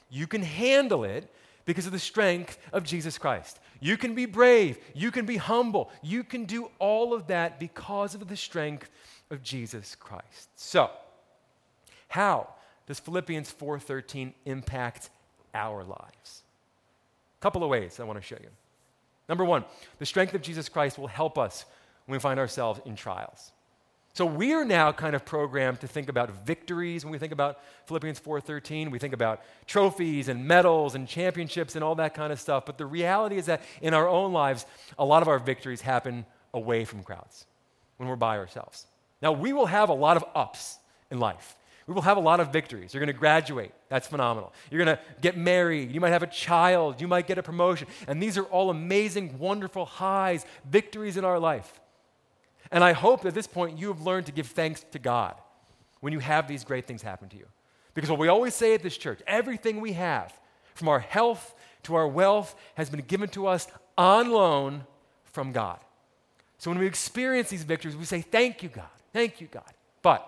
you 0.09 0.25
can 0.25 0.41
handle 0.41 1.03
it 1.03 1.29
because 1.65 1.85
of 1.85 1.91
the 1.91 1.99
strength 1.99 2.57
of 2.71 2.85
Jesus 2.85 3.17
Christ. 3.17 3.59
You 3.81 3.97
can 3.97 4.15
be 4.15 4.25
brave, 4.25 4.77
you 4.95 5.11
can 5.11 5.25
be 5.25 5.35
humble, 5.35 5.91
you 6.01 6.23
can 6.23 6.45
do 6.45 6.71
all 6.79 7.13
of 7.13 7.27
that 7.27 7.59
because 7.59 8.15
of 8.15 8.29
the 8.29 8.37
strength 8.37 8.89
of 9.29 9.43
Jesus 9.43 9.93
Christ. 9.93 10.47
So, 10.55 10.89
how 12.07 12.47
does 12.87 13.01
Philippians 13.01 13.51
4:13 13.51 14.33
impact 14.45 15.09
our 15.53 15.83
lives? 15.83 16.43
A 17.37 17.41
couple 17.41 17.65
of 17.65 17.69
ways 17.69 17.99
I 17.99 18.05
want 18.05 18.17
to 18.17 18.25
show 18.25 18.37
you. 18.41 18.49
Number 19.27 19.43
1, 19.43 19.65
the 19.99 20.05
strength 20.05 20.33
of 20.33 20.41
Jesus 20.41 20.69
Christ 20.69 20.97
will 20.97 21.07
help 21.07 21.37
us 21.37 21.65
when 22.05 22.15
we 22.17 22.19
find 22.19 22.39
ourselves 22.39 22.79
in 22.85 22.95
trials. 22.95 23.51
So 24.15 24.27
we 24.27 24.53
are 24.53 24.63
now 24.63 24.91
kind 24.91 25.15
of 25.15 25.25
programmed 25.25 25.81
to 25.81 25.87
think 25.87 26.07
about 26.07 26.45
victories 26.45 27.03
when 27.03 27.11
we 27.11 27.17
think 27.17 27.33
about 27.33 27.59
Philippians 27.87 28.19
4:13. 28.19 28.91
We 28.91 28.99
think 28.99 29.13
about 29.13 29.41
trophies 29.65 30.27
and 30.27 30.47
medals 30.47 30.93
and 30.93 31.07
championships 31.07 31.75
and 31.75 31.83
all 31.83 31.95
that 31.95 32.13
kind 32.13 32.31
of 32.31 32.39
stuff. 32.39 32.65
But 32.67 32.77
the 32.77 32.85
reality 32.85 33.37
is 33.37 33.47
that 33.47 33.63
in 33.81 33.95
our 33.95 34.07
own 34.07 34.31
lives, 34.31 34.67
a 34.99 35.05
lot 35.05 35.23
of 35.23 35.27
our 35.27 35.39
victories 35.39 35.81
happen 35.81 36.27
away 36.53 36.85
from 36.85 37.01
crowds 37.01 37.47
when 37.97 38.07
we're 38.07 38.15
by 38.15 38.37
ourselves. 38.37 38.85
Now 39.19 39.31
we 39.31 39.51
will 39.51 39.65
have 39.65 39.89
a 39.89 39.95
lot 39.95 40.15
of 40.15 40.23
ups 40.35 40.77
in 41.09 41.19
life. 41.19 41.55
We 41.87 41.95
will 41.95 42.03
have 42.03 42.17
a 42.17 42.21
lot 42.21 42.39
of 42.39 42.53
victories. 42.53 42.93
You're 42.93 43.01
going 43.01 43.13
to 43.13 43.19
graduate. 43.19 43.73
That's 43.89 44.07
phenomenal. 44.07 44.53
You're 44.69 44.85
going 44.85 44.95
to 44.95 45.03
get 45.21 45.37
married. 45.37 45.91
You 45.91 45.99
might 45.99 46.11
have 46.11 46.23
a 46.23 46.27
child. 46.27 47.01
You 47.01 47.07
might 47.07 47.27
get 47.27 47.37
a 47.37 47.43
promotion. 47.43 47.87
And 48.07 48.23
these 48.23 48.37
are 48.37 48.45
all 48.45 48.69
amazing, 48.69 49.37
wonderful 49.37 49.85
highs, 49.85 50.45
victories 50.63 51.17
in 51.17 51.25
our 51.25 51.39
life. 51.39 51.81
And 52.73 52.83
I 52.83 52.91
hope 52.93 53.23
at 53.23 53.35
this 53.35 53.45
point 53.45 53.77
you 53.77 53.89
have 53.89 54.01
learned 54.01 54.25
to 54.25 54.31
give 54.31 54.47
thanks 54.47 54.83
to 54.91 54.99
God 54.99 55.35
when 56.01 56.11
you 56.11 56.17
have 56.17 56.47
these 56.47 56.63
great 56.63 56.85
things 56.85 57.03
happen 57.03 57.29
to 57.29 57.37
you. 57.37 57.45
Because 57.93 58.09
what 58.09 58.17
we 58.17 58.27
always 58.27 58.55
say 58.55 58.73
at 58.73 58.81
this 58.81 58.97
church, 58.97 59.21
everything 59.27 59.79
we 59.79 59.93
have, 59.93 60.33
from 60.73 60.89
our 60.89 60.99
health 60.99 61.53
to 61.83 61.93
our 61.93 62.07
wealth, 62.07 62.55
has 62.73 62.89
been 62.89 63.01
given 63.01 63.29
to 63.29 63.45
us 63.45 63.67
on 63.95 64.31
loan 64.31 64.85
from 65.23 65.51
God. 65.51 65.79
So 66.57 66.71
when 66.71 66.79
we 66.79 66.87
experience 66.87 67.49
these 67.49 67.63
victories, 67.63 67.95
we 67.95 68.05
say, 68.05 68.21
Thank 68.21 68.63
you, 68.63 68.69
God. 68.69 68.87
Thank 69.13 69.39
you, 69.39 69.47
God. 69.47 69.71
But 70.01 70.27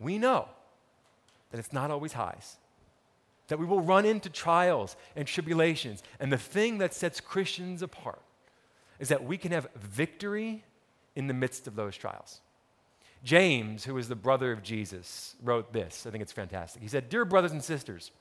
we 0.00 0.18
know 0.18 0.48
that 1.52 1.60
it's 1.60 1.72
not 1.72 1.92
always 1.92 2.14
highs, 2.14 2.56
that 3.46 3.60
we 3.60 3.64
will 3.64 3.80
run 3.80 4.04
into 4.04 4.28
trials 4.28 4.96
and 5.14 5.28
tribulations. 5.28 6.02
And 6.18 6.32
the 6.32 6.36
thing 6.36 6.78
that 6.78 6.94
sets 6.94 7.20
Christians 7.20 7.80
apart 7.80 8.22
is 8.98 9.08
that 9.10 9.22
we 9.22 9.38
can 9.38 9.52
have 9.52 9.68
victory 9.76 10.64
in 11.18 11.26
the 11.26 11.34
midst 11.34 11.66
of 11.66 11.74
those 11.74 11.96
trials. 11.96 12.40
James, 13.24 13.84
who 13.84 13.98
is 13.98 14.08
the 14.08 14.14
brother 14.14 14.52
of 14.52 14.62
Jesus, 14.62 15.34
wrote 15.42 15.72
this. 15.72 16.06
I 16.06 16.10
think 16.10 16.22
it's 16.22 16.30
fantastic. 16.30 16.80
He 16.80 16.86
said, 16.86 17.08
Dear 17.08 17.24
brothers 17.24 17.50
and 17.50 17.62
sisters, 17.62 18.12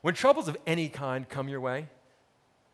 when 0.00 0.14
troubles 0.14 0.48
of 0.48 0.56
any 0.66 0.88
kind 0.88 1.28
come 1.28 1.50
your 1.50 1.60
way, 1.60 1.88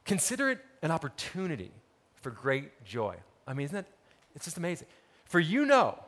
consider 0.05 0.51
it 0.51 0.61
an 0.83 0.93
opportunity 0.93 1.73
for 2.15 2.31
great 2.31 2.85
joy. 2.85 3.17
I 3.45 3.55
mean, 3.55 3.65
isn't 3.65 3.75
that, 3.75 3.87
it's 4.37 4.45
just 4.45 4.57
amazing. 4.57 4.87
For 5.25 5.41
you 5.41 5.67
know 5.67 5.99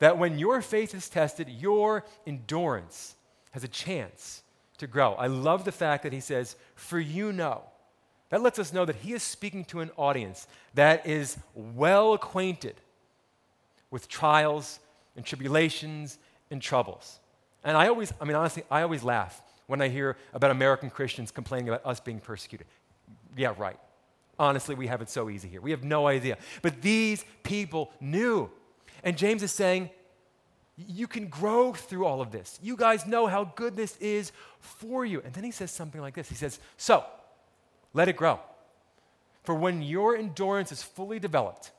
that 0.00 0.18
when 0.18 0.40
your 0.40 0.60
faith 0.60 0.96
is 0.96 1.08
tested, 1.08 1.48
your 1.48 2.04
endurance 2.26 3.14
has 3.52 3.62
a 3.62 3.68
chance 3.68 4.42
to 4.78 4.88
grow. 4.88 5.14
I 5.14 5.28
love 5.28 5.64
the 5.64 5.72
fact 5.72 6.02
that 6.02 6.12
he 6.12 6.20
says, 6.20 6.56
For 6.74 6.98
you 6.98 7.32
know. 7.32 7.62
That 8.30 8.42
lets 8.42 8.58
us 8.58 8.72
know 8.72 8.84
that 8.84 8.96
he 8.96 9.12
is 9.12 9.22
speaking 9.22 9.64
to 9.66 9.80
an 9.80 9.90
audience 9.96 10.46
that 10.74 11.06
is 11.06 11.38
well 11.54 12.12
acquainted 12.12 12.74
with 13.90 14.08
trials 14.08 14.80
and 15.16 15.24
tribulations 15.24 16.18
and 16.50 16.60
troubles. 16.60 17.20
And 17.64 17.76
I 17.76 17.88
always, 17.88 18.12
I 18.20 18.24
mean, 18.24 18.36
honestly, 18.36 18.64
I 18.70 18.82
always 18.82 19.02
laugh 19.02 19.42
when 19.66 19.80
I 19.80 19.88
hear 19.88 20.16
about 20.34 20.50
American 20.50 20.90
Christians 20.90 21.30
complaining 21.30 21.68
about 21.68 21.84
us 21.86 22.00
being 22.00 22.20
persecuted. 22.20 22.66
Yeah, 23.36 23.54
right. 23.56 23.78
Honestly, 24.38 24.74
we 24.74 24.86
have 24.86 25.02
it 25.02 25.10
so 25.10 25.30
easy 25.30 25.48
here. 25.48 25.60
We 25.60 25.72
have 25.72 25.82
no 25.82 26.06
idea. 26.06 26.38
But 26.62 26.82
these 26.82 27.24
people 27.42 27.90
knew. 28.00 28.50
And 29.02 29.16
James 29.16 29.42
is 29.42 29.52
saying, 29.52 29.90
you 30.76 31.08
can 31.08 31.26
grow 31.26 31.72
through 31.72 32.04
all 32.04 32.20
of 32.20 32.30
this. 32.30 32.58
You 32.62 32.76
guys 32.76 33.04
know 33.06 33.26
how 33.26 33.52
good 33.56 33.74
this 33.74 33.96
is 33.96 34.30
for 34.60 35.04
you. 35.04 35.20
And 35.24 35.34
then 35.34 35.42
he 35.42 35.50
says 35.50 35.72
something 35.72 36.00
like 36.00 36.14
this 36.14 36.28
He 36.28 36.36
says, 36.36 36.60
So, 36.76 37.04
let 37.94 38.08
it 38.08 38.16
grow. 38.16 38.40
For 39.44 39.54
when 39.54 39.82
your 39.82 40.16
endurance 40.16 40.72
is 40.72 40.82
fully 40.82 41.18
developed, 41.18 41.72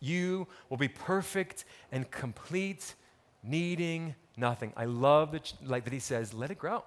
you 0.00 0.46
will 0.68 0.76
be 0.76 0.88
perfect 0.88 1.64
and 1.92 2.10
complete, 2.10 2.94
needing 3.42 4.14
nothing. 4.36 4.72
I 4.76 4.86
love 4.86 5.32
that, 5.32 5.52
like 5.64 5.84
that 5.84 5.92
he 5.92 5.98
says, 5.98 6.32
let 6.32 6.50
it 6.50 6.58
grow. 6.58 6.84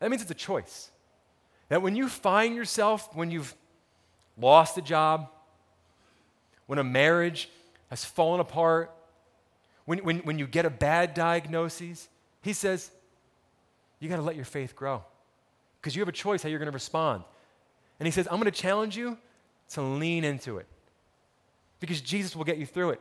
That 0.00 0.10
means 0.10 0.22
it's 0.22 0.30
a 0.30 0.34
choice. 0.34 0.90
That 1.68 1.82
when 1.82 1.96
you 1.96 2.08
find 2.08 2.54
yourself, 2.54 3.14
when 3.14 3.30
you've 3.30 3.54
lost 4.36 4.78
a 4.78 4.82
job, 4.82 5.30
when 6.66 6.78
a 6.78 6.84
marriage 6.84 7.48
has 7.90 8.04
fallen 8.04 8.40
apart, 8.40 8.92
when, 9.84 9.98
when, 10.00 10.18
when 10.20 10.38
you 10.38 10.46
get 10.46 10.66
a 10.66 10.70
bad 10.70 11.14
diagnosis, 11.14 12.08
he 12.42 12.52
says, 12.52 12.90
you 13.98 14.08
got 14.08 14.16
to 14.16 14.22
let 14.22 14.36
your 14.36 14.44
faith 14.44 14.76
grow 14.76 15.02
because 15.80 15.96
you 15.96 16.02
have 16.02 16.08
a 16.08 16.12
choice 16.12 16.42
how 16.42 16.48
you're 16.48 16.58
going 16.58 16.70
to 16.70 16.74
respond. 16.74 17.24
And 17.98 18.06
he 18.06 18.10
says, 18.10 18.26
I'm 18.30 18.38
going 18.38 18.44
to 18.44 18.50
challenge 18.50 18.96
you 18.96 19.18
to 19.70 19.82
lean 19.82 20.24
into 20.24 20.58
it 20.58 20.66
because 21.80 22.00
Jesus 22.00 22.36
will 22.36 22.44
get 22.44 22.58
you 22.58 22.66
through 22.66 22.90
it. 22.90 23.00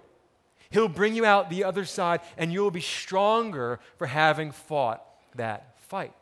He'll 0.70 0.88
bring 0.88 1.16
you 1.16 1.26
out 1.26 1.50
the 1.50 1.64
other 1.64 1.86
side, 1.86 2.22
and 2.38 2.52
you 2.52 2.62
will 2.62 2.72
be 2.72 2.82
stronger 2.82 3.80
for 3.98 4.08
having 4.08 4.52
fought 4.52 5.04
that 5.36 5.80
fight. 5.80 6.14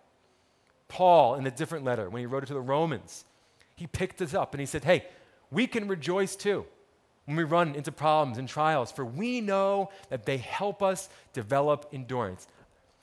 Paul, 0.88 1.36
in 1.36 1.48
a 1.48 1.52
different 1.52 1.86
letter, 1.86 2.10
when 2.10 2.20
he 2.20 2.26
wrote 2.26 2.44
it 2.44 2.48
to 2.48 2.54
the 2.54 2.62
Romans, 2.62 3.26
he 3.76 3.88
picked 3.88 4.18
this 4.18 4.34
up 4.34 4.54
and 4.54 4.60
he 4.60 4.66
said, 4.66 4.84
Hey, 4.84 5.06
we 5.50 5.66
can 5.66 5.88
rejoice 5.88 6.36
too 6.36 6.66
when 7.26 7.38
we 7.38 7.44
run 7.44 7.74
into 7.74 7.92
problems 7.92 8.38
and 8.38 8.48
trials, 8.48 8.92
for 8.92 9.06
we 9.06 9.42
know 9.42 9.90
that 10.10 10.26
they 10.26 10.38
help 10.38 10.84
us 10.84 11.10
develop 11.32 11.90
endurance. 11.94 12.48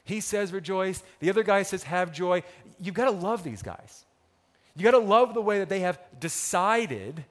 He 0.05 0.21
says, 0.21 0.53
Rejoice. 0.53 1.03
The 1.21 1.31
other 1.31 1.43
guy 1.43 1.63
says, 1.63 1.83
Have 1.85 2.13
joy. 2.13 2.43
You've 2.79 2.95
got 2.95 3.07
to 3.07 3.11
love 3.11 3.43
these 3.43 3.63
guys. 3.63 4.05
You 4.77 4.85
got 4.85 4.93
to 4.93 4.99
love 4.99 5.35
the 5.35 5.43
way 5.43 5.59
that 5.59 5.69
they 5.69 5.81
have 5.81 5.99
decided 6.19 7.25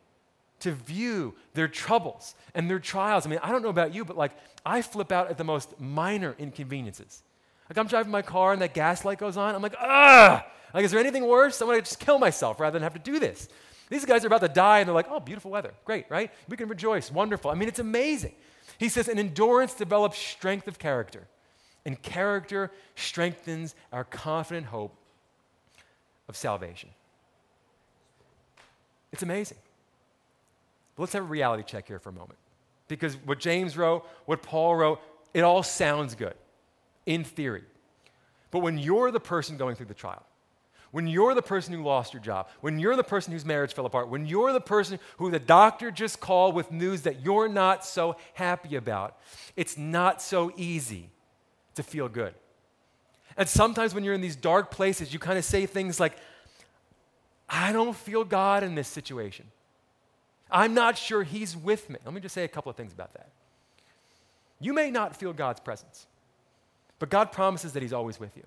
to 0.60 0.72
view 0.72 1.36
their 1.54 1.68
troubles 1.68 2.36
and 2.54 2.70
their 2.70 2.80
trials. 2.80 3.26
I 3.26 3.30
mean, 3.30 3.40
I 3.42 3.52
don't 3.52 3.62
know 3.62 3.70
about 3.70 3.94
you, 3.94 4.04
but 4.04 4.18
like 4.18 4.32
I 4.66 4.82
flip 4.82 5.12
out 5.12 5.30
at 5.30 5.38
the 5.38 5.44
most 5.44 5.80
minor 5.80 6.36
inconveniences. 6.38 7.24
Like 7.70 7.78
I'm 7.78 7.88
driving 7.88 8.12
my 8.12 8.22
car 8.22 8.54
and 8.54 8.62
that 8.62 8.74
gas 8.74 9.06
light 9.06 9.20
goes 9.20 9.38
on. 9.38 9.56
I'm 9.56 9.62
like, 9.62 9.76
ah, 9.80 10.46
like 10.74 10.84
is 10.84 10.92
there 10.92 11.00
anything 11.00 11.26
worse? 11.26 11.62
I'm 11.62 11.68
gonna 11.68 11.82
just 11.82 12.00
kill 12.00 12.20
myself 12.20 12.60
rather 12.60 12.74
than 12.74 12.84
have 12.84 12.94
to 12.94 13.00
do 13.00 13.20
this. 13.20 13.48
These 13.90 14.06
guys 14.06 14.24
are 14.24 14.28
about 14.28 14.42
to 14.42 14.50
die 14.50 14.80
and 14.80 14.88
they're 14.88 14.94
like, 14.94 15.10
oh, 15.10 15.20
beautiful 15.20 15.50
weather. 15.50 15.74
Great, 15.86 16.06
right? 16.10 16.32
We 16.48 16.58
can 16.58 16.68
rejoice. 16.68 17.12
Wonderful. 17.12 17.50
I 17.50 17.56
mean, 17.56 17.68
it's 17.68 17.80
amazing. 17.80 18.34
He 18.78 18.88
says, 18.90 19.08
an 19.08 19.20
endurance 19.20 19.74
develops 19.74 20.18
strength 20.18 20.68
of 20.68 20.80
character, 20.80 21.28
and 21.86 22.02
character 22.02 22.72
strengthens 22.96 23.76
our 23.92 24.04
confident 24.04 24.68
hope 24.68 24.96
of 26.30 26.38
salvation. 26.38 26.90
It's 29.12 29.24
amazing. 29.24 29.58
But 30.96 31.04
let's 31.04 31.14
have 31.14 31.24
a 31.24 31.28
reality 31.28 31.64
check 31.64 31.88
here 31.88 32.00
for 32.00 32.10
a 32.10 32.14
moment. 32.14 32.40
Because 32.88 33.16
what 33.26 33.40
James 33.40 33.78
wrote, 33.78 34.06
what 34.26 34.42
Paul 34.42 34.76
wrote, 34.76 35.02
it 35.34 35.42
all 35.42 35.64
sounds 35.64 36.16
good 36.16 36.34
in 37.06 37.24
theory. 37.24 37.64
But 38.52 38.60
when 38.60 38.78
you're 38.78 39.12
the 39.12 39.20
person 39.20 39.58
going 39.58 39.76
through 39.76 39.86
the 39.88 39.94
trial, 39.94 40.26
when 40.92 41.06
you're 41.06 41.36
the 41.36 41.42
person 41.42 41.74
who 41.74 41.84
lost 41.84 42.14
your 42.14 42.22
job, 42.22 42.48
when 42.62 42.80
you're 42.80 42.96
the 42.96 43.04
person 43.04 43.32
whose 43.32 43.46
marriage 43.46 43.74
fell 43.74 43.86
apart, 43.86 44.10
when 44.10 44.26
you're 44.26 44.52
the 44.52 44.62
person 44.62 45.00
who 45.18 45.30
the 45.30 45.40
doctor 45.40 45.92
just 45.92 46.20
called 46.20 46.56
with 46.56 46.72
news 46.72 47.04
that 47.04 47.24
you're 47.24 47.48
not 47.48 47.86
so 47.86 48.16
happy 48.34 48.76
about, 48.76 49.18
it's 49.56 49.78
not 49.78 50.20
so 50.22 50.52
easy 50.58 51.12
to 51.76 51.84
feel 51.84 52.10
good. 52.10 52.34
And 53.38 53.48
sometimes 53.48 53.94
when 53.94 54.04
you're 54.04 54.16
in 54.16 54.22
these 54.22 54.36
dark 54.36 54.72
places, 54.72 55.14
you 55.14 55.20
kind 55.20 55.38
of 55.38 55.46
say 55.46 55.68
things 55.68 56.00
like, 56.00 56.18
I 57.50 57.72
don't 57.72 57.96
feel 57.96 58.24
God 58.24 58.64
in 58.64 58.76
this 58.76 58.88
situation. 58.88 59.48
I'm 60.52 60.74
not 60.74 60.98
sure 60.98 61.24
He's 61.24 61.56
with 61.56 61.90
me. 61.90 61.98
Let 62.06 62.14
me 62.14 62.22
just 62.22 62.36
say 62.36 62.44
a 62.44 62.48
couple 62.48 62.70
of 62.70 62.76
things 62.76 62.94
about 62.94 63.14
that. 63.14 63.30
You 64.60 64.74
may 64.74 64.92
not 64.92 65.16
feel 65.16 65.34
God's 65.34 65.60
presence, 65.60 66.06
but 67.00 67.10
God 67.10 67.32
promises 67.32 67.74
that 67.74 67.82
He's 67.82 67.94
always 67.94 68.20
with 68.20 68.36
you. 68.36 68.44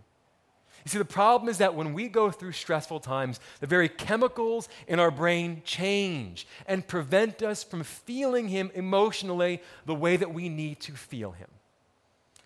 You 0.85 0.91
see, 0.91 0.99
the 0.99 1.05
problem 1.05 1.49
is 1.49 1.59
that 1.59 1.75
when 1.75 1.93
we 1.93 2.09
go 2.09 2.31
through 2.31 2.53
stressful 2.53 3.01
times, 3.01 3.39
the 3.61 3.69
very 3.69 3.89
chemicals 3.89 4.69
in 4.89 4.99
our 4.99 5.13
brain 5.13 5.63
change 5.65 6.47
and 6.67 6.87
prevent 6.87 7.43
us 7.43 7.63
from 7.63 7.85
feeling 7.85 8.49
Him 8.49 8.71
emotionally 8.75 9.63
the 9.87 9.95
way 9.95 10.17
that 10.17 10.35
we 10.35 10.49
need 10.49 10.81
to 10.81 10.93
feel 10.93 11.33
Him. 11.33 11.49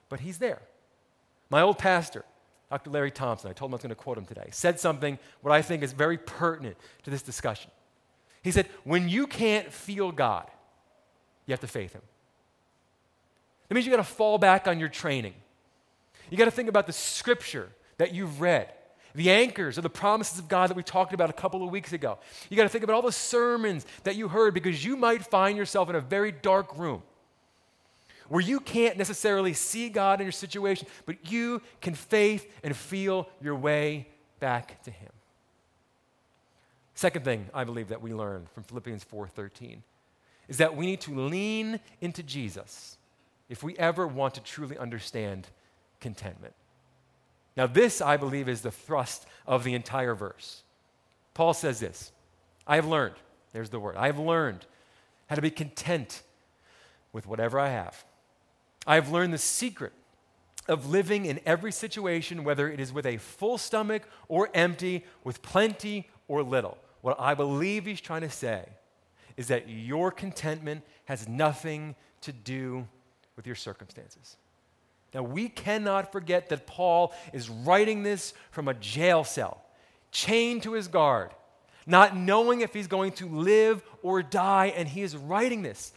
But 0.09 0.21
He's 0.21 0.39
there. 0.39 0.61
My 1.49 1.63
old 1.63 1.79
pastor, 1.79 2.25
Dr. 2.71 2.91
Larry 2.91 3.11
Thompson, 3.11 3.51
I 3.51 3.53
told 3.53 3.71
him 3.71 3.75
I 3.75 3.77
was 3.77 3.83
going 3.83 3.91
to 3.91 3.95
quote 3.95 4.19
him 4.19 4.25
today, 4.25 4.49
said 4.51 4.81
something 4.81 5.19
what 5.41 5.53
I 5.53 5.63
think 5.63 5.83
is 5.83 5.93
very 5.93 6.19
pertinent 6.19 6.77
to 7.05 7.11
this 7.11 7.23
discussion. 7.23 7.71
He 8.43 8.51
said, 8.51 8.67
When 8.85 9.09
you 9.09 9.27
can't 9.27 9.73
feel 9.73 10.13
God, 10.13 10.51
you 11.47 11.53
have 11.53 11.61
to 11.61 11.67
faith 11.67 11.93
Him. 11.93 12.03
That 13.69 13.75
means 13.75 13.87
you 13.87 13.93
got 13.93 13.99
to 13.99 14.05
fall 14.05 14.39
back 14.39 14.69
on 14.69 14.79
your 14.79 14.89
training. 14.89 15.35
You 16.31 16.37
got 16.37 16.45
to 16.45 16.51
think 16.51 16.69
about 16.69 16.87
the 16.87 16.93
scripture 16.93 17.71
that 17.99 18.15
you've 18.15 18.41
read, 18.41 18.73
the 19.15 19.31
anchors 19.31 19.79
of 19.79 19.83
the 19.83 19.91
promises 19.91 20.39
of 20.39 20.49
God 20.49 20.71
that 20.71 20.77
we 20.77 20.83
talked 20.83 21.13
about 21.13 21.31
a 21.31 21.33
couple 21.33 21.65
of 21.65 21.71
weeks 21.71 21.93
ago. 21.93 22.19
You 22.51 22.57
got 22.57 22.65
to 22.65 22.69
think 22.69 22.85
about 22.85 22.95
all 22.95 23.03
the 23.03 23.13
sermons 23.13 23.87
that 24.05 24.17
you 24.17 24.29
heard 24.29 24.55
because 24.55 24.85
you 24.85 24.97
might 24.97 25.25
find 25.25 25.57
yourself 25.57 25.89
in 25.89 25.97
a 25.97 26.01
very 26.01 26.33
dark 26.33 26.77
room 26.77 27.03
where 28.29 28.41
you 28.41 28.61
can't 28.61 28.97
necessarily 28.97 29.53
see 29.53 29.89
God 29.89 30.21
in 30.21 30.25
your 30.25 30.33
situation, 30.33 30.89
but 31.05 31.31
you 31.31 31.63
can 31.81 31.95
faith 31.95 32.51
and 32.63 32.77
feel 32.77 33.29
your 33.41 33.55
way 33.55 34.09
back 34.41 34.83
to 34.85 34.91
Him. 34.91 35.11
Second 36.95 37.25
thing 37.25 37.47
I 37.53 37.65
believe 37.65 37.89
that 37.89 38.03
we 38.03 38.15
learn 38.15 38.47
from 38.55 38.63
Philippians 38.65 39.05
4:13 39.05 39.83
is 40.49 40.59
that 40.59 40.77
we 40.77 40.87
need 40.87 41.01
to 41.03 41.15
lean 41.15 41.81
into 42.01 42.23
Jesus 42.23 42.97
if 43.49 43.63
we 43.63 43.77
ever 43.79 44.07
want 44.07 44.35
to 44.35 44.41
truly 44.41 44.79
understand 44.79 45.49
contentment. 46.01 46.55
Now, 47.57 47.67
this, 47.67 48.01
I 48.01 48.17
believe, 48.17 48.49
is 48.49 48.61
the 48.61 48.71
thrust 48.71 49.27
of 49.47 49.65
the 49.65 49.75
entire 49.75 50.15
verse. 50.15 50.63
Paul 51.35 51.55
says 51.55 51.81
this 51.81 52.13
I 52.67 52.77
have 52.77 52.87
learned, 52.87 53.15
there's 53.53 53.71
the 53.71 53.81
word, 53.81 53.97
I 53.97 54.07
have 54.07 54.19
learned 54.19 54.67
how 55.29 55.37
to 55.37 55.43
be 55.43 55.51
content 55.51 56.23
with 57.13 57.27
whatever 57.27 57.59
I 57.59 57.71
have. 57.71 58.05
I 58.87 58.95
have 58.95 59.11
learned 59.11 59.33
the 59.33 59.39
secret 59.39 59.93
of 60.69 60.89
living 60.89 61.27
in 61.27 61.41
every 61.47 61.73
situation, 61.73 62.45
whether 62.45 62.69
it 62.71 62.81
is 62.81 62.93
with 62.93 63.07
a 63.07 63.17
full 63.19 63.59
stomach 63.59 64.03
or 64.29 64.51
empty, 64.55 65.05
with 65.25 65.43
plenty 65.43 66.09
or 66.29 66.43
little. 66.43 66.79
What 67.03 67.17
I 67.21 67.35
believe 67.35 67.87
he's 67.87 68.01
trying 68.01 68.23
to 68.23 68.31
say 68.31 68.65
is 69.37 69.49
that 69.49 69.69
your 69.69 70.11
contentment 70.11 70.83
has 71.05 71.29
nothing 71.29 71.95
to 72.23 72.33
do 72.33 72.89
with 73.37 73.47
your 73.47 73.55
circumstances. 73.55 74.37
Now, 75.15 75.23
we 75.23 75.49
cannot 75.49 76.11
forget 76.11 76.49
that 76.49 76.67
Paul 76.67 77.15
is 77.33 77.49
writing 77.49 78.03
this 78.03 78.35
from 78.51 78.69
a 78.69 78.75
jail 78.75 79.25
cell, 79.25 79.63
chained 80.11 80.63
to 80.65 80.73
his 80.73 80.89
guard, 80.89 81.31
not 81.87 82.17
knowing 82.17 82.61
if 82.61 82.75
he's 82.75 82.89
going 82.89 83.13
to 83.13 83.29
live 83.29 83.83
or 84.03 84.23
die, 84.23 84.73
and 84.77 84.89
he 84.89 85.03
is 85.03 85.17
writing 85.17 85.63
this. 85.63 85.93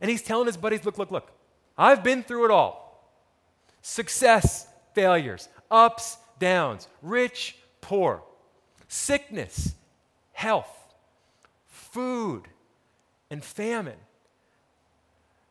And 0.00 0.10
he's 0.10 0.22
telling 0.22 0.46
his 0.46 0.56
buddies, 0.56 0.84
Look, 0.84 0.98
look, 0.98 1.10
look, 1.10 1.32
I've 1.78 2.02
been 2.02 2.24
through 2.24 2.46
it 2.46 2.50
all 2.50 2.86
success, 3.80 4.66
failures, 4.94 5.48
ups, 5.70 6.18
downs, 6.38 6.88
rich, 7.00 7.56
poor, 7.80 8.22
sickness, 8.88 9.74
health, 10.32 10.68
food, 11.68 12.42
and 13.30 13.42
famine. 13.42 13.96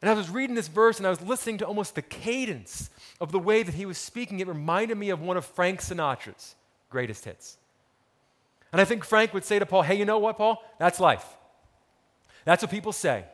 And 0.01 0.09
I 0.09 0.13
was 0.13 0.29
reading 0.29 0.55
this 0.55 0.67
verse 0.67 0.97
and 0.97 1.07
I 1.07 1.09
was 1.09 1.21
listening 1.21 1.57
to 1.59 1.65
almost 1.65 1.95
the 1.95 2.01
cadence 2.01 2.89
of 3.19 3.31
the 3.31 3.39
way 3.39 3.63
that 3.63 3.73
he 3.73 3.85
was 3.85 3.97
speaking. 3.97 4.39
It 4.39 4.47
reminded 4.47 4.97
me 4.97 5.09
of 5.09 5.21
one 5.21 5.37
of 5.37 5.45
Frank 5.45 5.81
Sinatra's 5.81 6.55
greatest 6.89 7.25
hits. 7.25 7.57
And 8.71 8.79
I 8.79 8.85
think 8.85 9.03
Frank 9.03 9.33
would 9.33 9.45
say 9.45 9.57
to 9.57 9.65
Paul, 9.65 9.81
Hey, 9.81 9.95
you 9.95 10.05
know 10.05 10.19
what, 10.19 10.37
Paul? 10.37 10.61
That's 10.77 10.99
life. 10.99 11.25
That's 12.45 12.61
what 12.61 12.69
people 12.69 12.93
say. 12.93 13.25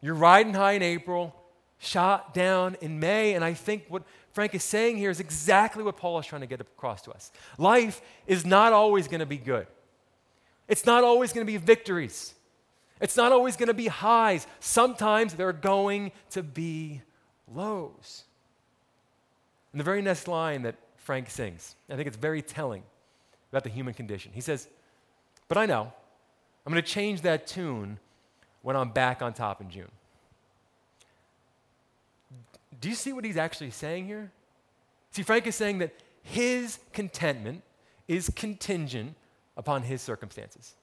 You're 0.00 0.14
riding 0.14 0.54
high 0.54 0.72
in 0.72 0.82
April, 0.82 1.34
shot 1.78 2.34
down 2.34 2.76
in 2.80 3.00
May. 3.00 3.34
And 3.34 3.44
I 3.44 3.54
think 3.54 3.84
what 3.88 4.02
Frank 4.32 4.54
is 4.54 4.62
saying 4.62 4.98
here 4.98 5.10
is 5.10 5.20
exactly 5.20 5.82
what 5.82 5.96
Paul 5.96 6.18
is 6.18 6.26
trying 6.26 6.42
to 6.42 6.46
get 6.46 6.60
across 6.60 7.02
to 7.02 7.10
us. 7.12 7.32
Life 7.56 8.00
is 8.26 8.44
not 8.44 8.72
always 8.72 9.08
going 9.08 9.20
to 9.20 9.26
be 9.26 9.38
good, 9.38 9.66
it's 10.68 10.86
not 10.86 11.04
always 11.04 11.32
going 11.32 11.46
to 11.46 11.50
be 11.50 11.56
victories, 11.56 12.34
it's 13.00 13.16
not 13.16 13.32
always 13.32 13.56
going 13.56 13.68
to 13.68 13.74
be 13.74 13.86
highs. 13.86 14.46
Sometimes 14.60 15.34
there 15.34 15.48
are 15.48 15.52
going 15.52 16.12
to 16.30 16.42
be 16.42 17.02
lows. 17.52 18.24
And 19.72 19.80
the 19.80 19.84
very 19.84 20.02
next 20.02 20.28
line 20.28 20.62
that 20.62 20.76
Frank 20.96 21.30
sings, 21.30 21.76
I 21.88 21.96
think 21.96 22.06
it's 22.06 22.16
very 22.16 22.42
telling 22.42 22.82
about 23.50 23.64
the 23.64 23.70
human 23.70 23.94
condition. 23.94 24.32
He 24.34 24.40
says, 24.40 24.68
But 25.48 25.58
I 25.58 25.66
know, 25.66 25.92
I'm 26.66 26.72
going 26.72 26.82
to 26.82 26.88
change 26.88 27.22
that 27.22 27.46
tune 27.46 27.98
when 28.62 28.76
I'm 28.76 28.90
back 28.90 29.22
on 29.22 29.32
top 29.32 29.60
in 29.60 29.70
June. 29.70 29.90
Do 32.80 32.88
you 32.88 32.94
see 32.94 33.12
what 33.12 33.24
he's 33.24 33.36
actually 33.36 33.70
saying 33.70 34.06
here? 34.06 34.30
See, 35.10 35.22
Frank 35.22 35.46
is 35.46 35.56
saying 35.56 35.78
that 35.78 35.94
his 36.22 36.78
contentment 36.92 37.62
is 38.06 38.30
contingent 38.34 39.14
upon 39.56 39.82
his 39.82 40.00
circumstances. 40.02 40.74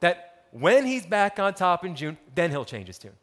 That 0.00 0.46
when 0.50 0.86
he's 0.86 1.06
back 1.06 1.38
on 1.38 1.54
top 1.54 1.84
in 1.84 1.94
June, 1.94 2.16
then 2.34 2.50
he'll 2.50 2.64
change 2.64 2.88
his 2.88 2.98
tune. 2.98 3.16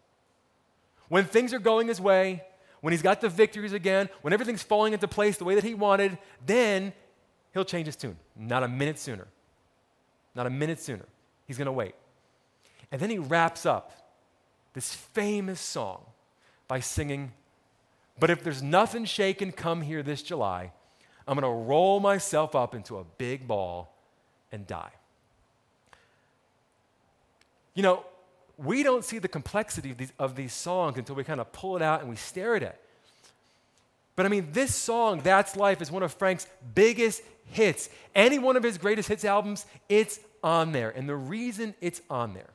When 1.09 1.25
things 1.25 1.53
are 1.53 1.59
going 1.59 1.87
his 1.87 1.99
way, 1.99 2.43
when 2.81 2.93
he's 2.93 3.01
got 3.01 3.21
the 3.21 3.29
victories 3.29 3.73
again, 3.73 4.09
when 4.21 4.33
everything's 4.33 4.63
falling 4.63 4.93
into 4.93 5.07
place 5.07 5.37
the 5.37 5.43
way 5.43 5.55
that 5.55 5.63
he 5.63 5.73
wanted, 5.73 6.17
then 6.45 6.93
he'll 7.53 7.65
change 7.65 7.85
his 7.85 7.95
tune. 7.95 8.17
Not 8.35 8.63
a 8.63 8.67
minute 8.67 8.97
sooner. 8.97 9.27
Not 10.35 10.47
a 10.47 10.49
minute 10.49 10.79
sooner. 10.79 11.05
He's 11.45 11.57
going 11.57 11.67
to 11.67 11.71
wait. 11.71 11.95
And 12.91 12.99
then 13.01 13.09
he 13.09 13.19
wraps 13.19 13.65
up 13.65 13.91
this 14.73 14.93
famous 14.93 15.59
song 15.59 16.01
by 16.67 16.79
singing, 16.79 17.33
But 18.19 18.29
if 18.29 18.43
there's 18.43 18.61
nothing 18.61 19.05
shaking 19.05 19.51
come 19.51 19.81
here 19.81 20.03
this 20.03 20.21
July, 20.21 20.71
I'm 21.27 21.39
going 21.39 21.51
to 21.51 21.67
roll 21.67 21.99
myself 21.99 22.55
up 22.55 22.75
into 22.75 22.97
a 22.97 23.03
big 23.17 23.47
ball 23.47 23.95
and 24.51 24.67
die. 24.67 24.91
You 27.73 27.83
know, 27.83 28.05
we 28.57 28.83
don't 28.83 29.03
see 29.03 29.17
the 29.17 29.27
complexity 29.27 29.91
of 29.91 29.97
these, 29.97 30.13
of 30.19 30.35
these 30.35 30.53
songs 30.53 30.97
until 30.97 31.15
we 31.15 31.23
kind 31.23 31.39
of 31.39 31.51
pull 31.51 31.75
it 31.75 31.81
out 31.81 32.01
and 32.01 32.09
we 32.09 32.15
stare 32.15 32.55
at 32.55 32.63
it. 32.63 32.79
But 34.15 34.25
I 34.25 34.29
mean, 34.29 34.49
this 34.51 34.75
song, 34.75 35.21
That's 35.23 35.55
Life, 35.55 35.81
is 35.81 35.89
one 35.89 36.03
of 36.03 36.13
Frank's 36.13 36.47
biggest 36.75 37.23
hits. 37.45 37.89
Any 38.13 38.39
one 38.39 38.57
of 38.57 38.63
his 38.63 38.77
greatest 38.77 39.09
hits 39.09 39.25
albums, 39.25 39.65
it's 39.89 40.19
on 40.43 40.73
there. 40.73 40.89
And 40.89 41.07
the 41.07 41.15
reason 41.15 41.73
it's 41.81 42.01
on 42.09 42.33
there 42.33 42.49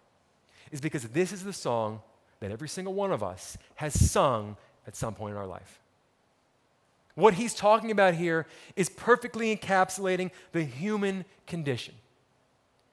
is 0.70 0.80
because 0.80 1.02
this 1.08 1.32
is 1.32 1.44
the 1.44 1.52
song 1.52 2.00
that 2.40 2.50
every 2.50 2.68
single 2.68 2.94
one 2.94 3.12
of 3.12 3.22
us 3.22 3.56
has 3.76 3.98
sung 4.10 4.56
at 4.86 4.96
some 4.96 5.14
point 5.14 5.32
in 5.32 5.38
our 5.38 5.46
life. 5.46 5.80
What 7.14 7.34
he's 7.34 7.54
talking 7.54 7.90
about 7.90 8.14
here 8.14 8.46
is 8.76 8.88
perfectly 8.88 9.56
encapsulating 9.56 10.30
the 10.52 10.62
human 10.62 11.24
condition. 11.46 11.94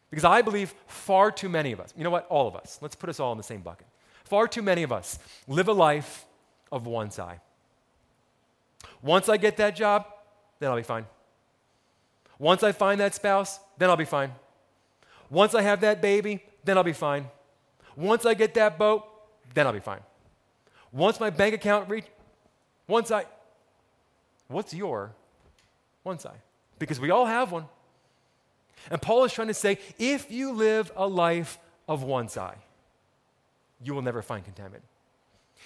Because 0.10 0.24
I 0.24 0.42
believe 0.42 0.74
far 0.88 1.32
too 1.32 1.50
many 1.50 1.72
of 1.72 1.80
us, 1.80 1.94
you 1.98 2.04
know 2.04 2.10
what, 2.10 2.28
all 2.28 2.48
of 2.48 2.56
us, 2.56 2.80
let's 2.82 2.96
put 2.96 3.10
us 3.10 3.20
all 3.20 3.32
in 3.32 3.38
the 3.38 3.44
same 3.44 3.62
bucket. 3.62 3.88
Far 4.24 4.48
too 4.48 4.62
many 4.62 4.84
of 4.84 4.92
us 4.92 5.20
live 5.48 5.68
a 5.68 5.74
life 5.74 6.26
of 6.72 6.88
one 6.88 7.12
side. 7.12 7.40
Once 9.02 9.28
I 9.28 9.38
get 9.38 9.58
that 9.58 9.76
job, 9.76 10.06
then 10.60 10.70
I'll 10.70 10.78
be 10.78 10.84
fine. 10.84 11.06
Once 12.40 12.64
I 12.64 12.72
find 12.72 13.00
that 13.00 13.14
spouse, 13.14 13.60
then 13.78 13.90
I'll 13.90 13.98
be 13.98 14.06
fine. 14.06 14.32
Once 15.30 15.54
I 15.56 15.62
have 15.62 15.82
that 15.82 16.02
baby, 16.02 16.44
then 16.64 16.78
I'll 16.78 16.84
be 16.84 16.94
fine. 16.94 17.28
Once 17.96 18.26
I 18.26 18.34
get 18.34 18.54
that 18.54 18.78
boat, 18.78 19.04
then 19.54 19.68
I'll 19.68 19.74
be 19.74 19.80
fine. 19.80 20.02
Once 20.94 21.20
my 21.20 21.32
bank 21.32 21.56
account 21.56 21.90
reach, 21.90 22.06
once 22.88 23.12
I, 23.12 23.26
what's 24.48 24.74
your 24.74 25.12
once 26.04 26.26
I? 26.26 26.36
Because 26.78 27.00
we 27.00 27.10
all 27.10 27.26
have 27.26 27.52
one. 27.52 27.66
And 28.92 29.02
Paul 29.02 29.24
is 29.24 29.34
trying 29.34 29.48
to 29.48 29.54
say 29.54 29.80
if 29.98 30.30
you 30.32 30.52
live 30.52 30.92
a 30.96 31.08
life 31.08 31.58
of 31.88 32.04
one 32.04 32.30
side, 32.30 32.58
you 33.82 33.94
will 33.94 34.02
never 34.02 34.22
find 34.22 34.46
contentment. 34.46 34.84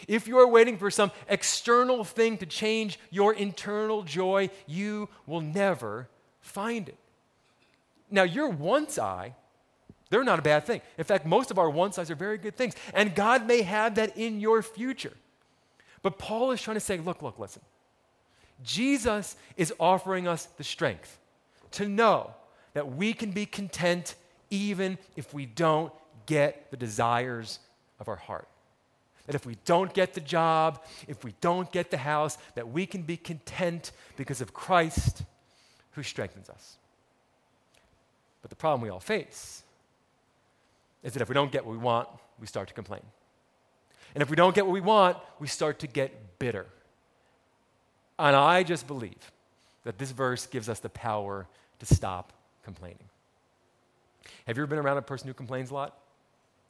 If 0.08 0.28
you 0.28 0.38
are 0.38 0.48
waiting 0.48 0.78
for 0.78 0.92
some 0.92 1.12
external 1.28 2.04
thing 2.04 2.38
to 2.38 2.46
change 2.46 3.00
your 3.10 3.34
internal 3.34 4.04
joy, 4.04 4.50
you 4.68 5.10
will 5.26 5.42
never 5.42 6.08
find 6.40 6.88
it. 6.88 6.98
Now, 8.10 8.24
your 8.24 8.50
once 8.50 9.00
I, 9.00 9.34
they're 10.10 10.24
not 10.24 10.40
a 10.40 10.42
bad 10.42 10.66
thing. 10.66 10.82
In 10.98 11.04
fact, 11.04 11.26
most 11.26 11.52
of 11.52 11.60
our 11.60 11.70
once 11.70 11.98
I's 12.00 12.10
are 12.10 12.16
very 12.16 12.38
good 12.38 12.56
things. 12.56 12.76
And 12.94 13.14
God 13.14 13.46
may 13.46 13.62
have 13.62 13.96
that 13.96 14.18
in 14.18 14.40
your 14.40 14.62
future. 14.62 15.14
But 16.02 16.18
Paul 16.18 16.52
is 16.52 16.62
trying 16.62 16.76
to 16.76 16.82
say 16.82 16.98
look, 16.98 17.22
look, 17.22 17.40
listen. 17.40 17.62
Jesus 18.64 19.36
is 19.56 19.74
offering 19.80 20.28
us 20.28 20.46
the 20.58 20.64
strength 20.64 21.20
to 21.72 21.88
know 21.88 22.34
that 22.74 22.96
we 22.96 23.14
can 23.14 23.32
be 23.32 23.46
content 23.46 24.16
even 24.50 24.98
if 25.16 25.34
we 25.34 25.46
don't 25.46 25.92
get 26.26 26.72
the 26.72 26.78
desires 26.78 27.60
of 28.00 28.08
our 28.08 28.16
heart. 28.16 28.48
That 29.26 29.36
if 29.36 29.46
we 29.46 29.58
don't 29.66 29.94
get 29.94 30.14
the 30.14 30.22
job, 30.22 30.84
if 31.08 31.24
we 31.26 31.34
don't 31.42 31.70
get 31.72 31.92
the 31.92 31.98
house, 31.98 32.38
that 32.56 32.70
we 32.70 32.86
can 32.86 33.02
be 33.02 33.18
content 33.18 33.92
because 34.16 34.40
of 34.40 34.54
Christ 34.54 35.24
who 35.92 36.04
strengthens 36.04 36.50
us. 36.50 36.78
But 38.42 38.50
the 38.50 38.56
problem 38.56 38.82
we 38.82 38.90
all 38.90 39.02
face 39.02 39.64
is 41.08 41.14
that 41.14 41.22
if 41.22 41.30
we 41.30 41.34
don't 41.34 41.54
get 41.54 41.66
what 41.66 41.72
we 41.72 41.78
want, 41.78 42.10
we 42.38 42.46
start 42.46 42.68
to 42.68 42.74
complain. 42.74 43.02
And 44.14 44.22
if 44.22 44.30
we 44.30 44.36
don't 44.36 44.54
get 44.54 44.66
what 44.66 44.74
we 44.74 44.82
want, 44.82 45.16
we 45.40 45.48
start 45.48 45.80
to 45.80 45.88
get 45.88 46.38
bitter. 46.38 46.66
And 48.20 48.36
I 48.36 48.64
just 48.64 48.88
believe 48.88 49.32
that 49.86 49.98
this 49.98 50.12
verse 50.12 50.46
gives 50.48 50.68
us 50.68 50.82
the 50.82 50.90
power 50.90 51.48
to 51.80 51.86
stop 51.86 52.34
complaining. 52.66 53.06
Have 54.48 54.58
you 54.58 54.64
ever 54.64 54.70
been 54.70 54.80
around 54.80 54.98
a 54.98 55.02
person 55.02 55.30
who 55.30 55.34
complains 55.34 55.72
a 55.72 55.76
lot? 55.76 55.98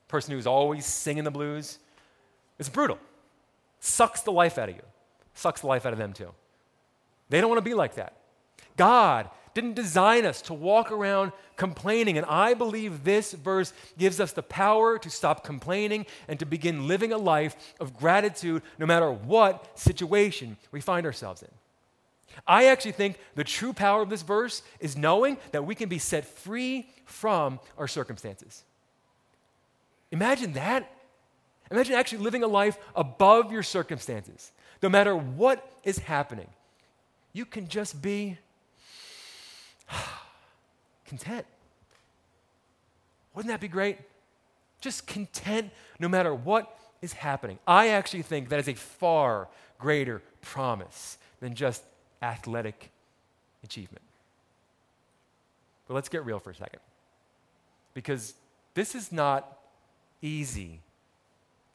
Person 0.07 0.35
who's 0.35 0.45
always 0.45 0.85
singing 0.85 1.23
the 1.23 1.31
blues? 1.31 1.79
It's 2.59 2.69
brutal. 2.69 2.99
Sucks 3.79 4.21
the 4.21 4.31
life 4.31 4.59
out 4.59 4.69
of 4.69 4.75
you. 4.75 4.83
Sucks 5.33 5.61
the 5.61 5.67
life 5.67 5.87
out 5.87 5.93
of 5.93 5.99
them 5.99 6.13
too. 6.13 6.29
They 7.29 7.41
don't 7.41 7.49
want 7.49 7.57
to 7.57 7.67
be 7.67 7.73
like 7.73 7.95
that. 7.95 8.13
God 8.75 9.31
didn't 9.57 9.73
design 9.73 10.23
us 10.23 10.43
to 10.43 10.53
walk 10.53 10.91
around 10.91 11.31
complaining. 11.55 12.15
And 12.15 12.27
I 12.27 12.53
believe 12.53 13.03
this 13.03 13.33
verse 13.33 13.73
gives 13.97 14.19
us 14.19 14.31
the 14.31 14.43
power 14.43 14.99
to 14.99 15.09
stop 15.09 15.43
complaining 15.43 16.05
and 16.27 16.37
to 16.37 16.45
begin 16.45 16.87
living 16.87 17.11
a 17.11 17.17
life 17.17 17.55
of 17.79 17.97
gratitude 17.97 18.61
no 18.77 18.85
matter 18.85 19.11
what 19.11 19.67
situation 19.73 20.57
we 20.71 20.79
find 20.79 21.07
ourselves 21.07 21.41
in. 21.41 21.49
I 22.45 22.65
actually 22.65 22.91
think 22.91 23.17
the 23.33 23.43
true 23.43 23.73
power 23.73 24.03
of 24.03 24.11
this 24.11 24.21
verse 24.21 24.61
is 24.79 24.95
knowing 24.95 25.39
that 25.53 25.65
we 25.65 25.73
can 25.73 25.89
be 25.89 25.97
set 25.97 26.25
free 26.25 26.87
from 27.05 27.59
our 27.79 27.87
circumstances. 27.87 28.63
Imagine 30.11 30.53
that. 30.53 30.87
Imagine 31.71 31.95
actually 31.95 32.19
living 32.19 32.43
a 32.43 32.47
life 32.47 32.77
above 32.95 33.51
your 33.51 33.63
circumstances. 33.63 34.51
No 34.83 34.89
matter 34.89 35.15
what 35.15 35.67
is 35.83 35.97
happening, 35.97 36.47
you 37.33 37.43
can 37.43 37.67
just 37.67 38.03
be 38.03 38.37
content. 41.05 41.45
Wouldn't 43.33 43.51
that 43.51 43.61
be 43.61 43.67
great? 43.67 43.99
Just 44.81 45.07
content 45.07 45.71
no 45.99 46.07
matter 46.07 46.33
what 46.33 46.77
is 47.01 47.13
happening. 47.13 47.59
I 47.67 47.89
actually 47.89 48.23
think 48.23 48.49
that 48.49 48.59
is 48.59 48.67
a 48.67 48.73
far 48.73 49.47
greater 49.79 50.21
promise 50.41 51.17
than 51.39 51.53
just 51.53 51.83
athletic 52.21 52.89
achievement. 53.63 54.01
But 55.87 55.93
let's 55.93 56.09
get 56.09 56.25
real 56.25 56.39
for 56.39 56.51
a 56.51 56.55
second. 56.55 56.79
Because 57.93 58.33
this 58.73 58.95
is 58.95 59.11
not 59.11 59.59
easy 60.21 60.81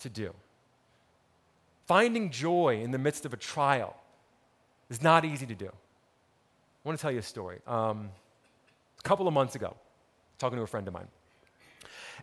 to 0.01 0.09
do. 0.09 0.35
Finding 1.87 2.31
joy 2.31 2.81
in 2.83 2.91
the 2.91 2.99
midst 2.99 3.25
of 3.25 3.33
a 3.33 3.37
trial 3.37 3.97
is 4.91 5.03
not 5.03 5.25
easy 5.25 5.47
to 5.47 5.55
do. 5.55 5.71
I 6.85 6.89
want 6.89 6.99
to 6.99 7.03
tell 7.03 7.13
you 7.13 7.21
a 7.21 7.23
story. 7.23 7.61
Um, 7.67 8.11
a 8.99 9.03
couple 9.03 9.29
of 9.29 9.35
months 9.35 9.55
ago, 9.55 9.77
talking 10.39 10.57
to 10.57 10.63
a 10.63 10.67
friend 10.67 10.89
of 10.89 10.95
mine, 10.95 11.09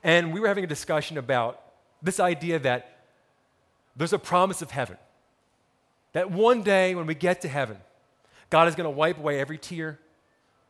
and 0.04 0.34
we 0.34 0.40
were 0.40 0.48
having 0.48 0.64
a 0.64 0.68
discussion 0.68 1.18
about 1.18 1.62
this 2.02 2.20
idea 2.20 2.60
that 2.60 3.00
there's 3.96 4.14
a 4.14 4.20
promise 4.20 4.62
of 4.62 4.72
heaven. 4.72 4.98
That 6.14 6.32
one 6.32 6.64
day 6.64 6.96
when 6.96 7.06
we 7.06 7.16
get 7.16 7.42
to 7.42 7.48
heaven, 7.48 7.78
God 8.50 8.68
is 8.68 8.76
going 8.76 8.86
to 8.86 8.92
wipe 8.92 9.18
away 9.18 9.40
every 9.40 9.58
tear, 9.58 10.00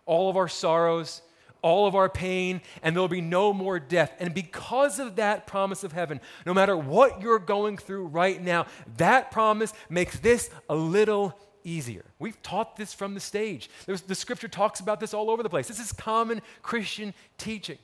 all 0.05 0.29
of 0.29 0.37
our 0.37 0.47
sorrows, 0.47 1.21
all 1.61 1.87
of 1.87 1.95
our 1.95 2.09
pain, 2.09 2.61
and 2.83 2.95
there'll 2.95 3.07
be 3.07 3.21
no 3.21 3.53
more 3.53 3.79
death. 3.79 4.13
And 4.19 4.33
because 4.33 4.99
of 4.99 5.15
that 5.15 5.47
promise 5.47 5.83
of 5.83 5.91
heaven, 5.91 6.21
no 6.45 6.53
matter 6.53 6.75
what 6.75 7.21
you're 7.21 7.39
going 7.39 7.77
through 7.77 8.07
right 8.07 8.41
now, 8.41 8.65
that 8.97 9.31
promise 9.31 9.73
makes 9.89 10.19
this 10.19 10.49
a 10.69 10.75
little 10.75 11.37
easier. 11.63 12.05
We've 12.19 12.41
taught 12.41 12.75
this 12.75 12.93
from 12.93 13.13
the 13.13 13.19
stage. 13.19 13.69
There's, 13.85 14.01
the 14.01 14.15
scripture 14.15 14.47
talks 14.47 14.79
about 14.79 14.99
this 14.99 15.13
all 15.13 15.29
over 15.29 15.43
the 15.43 15.49
place. 15.49 15.67
This 15.67 15.79
is 15.79 15.91
common 15.91 16.41
Christian 16.61 17.13
teaching. 17.37 17.77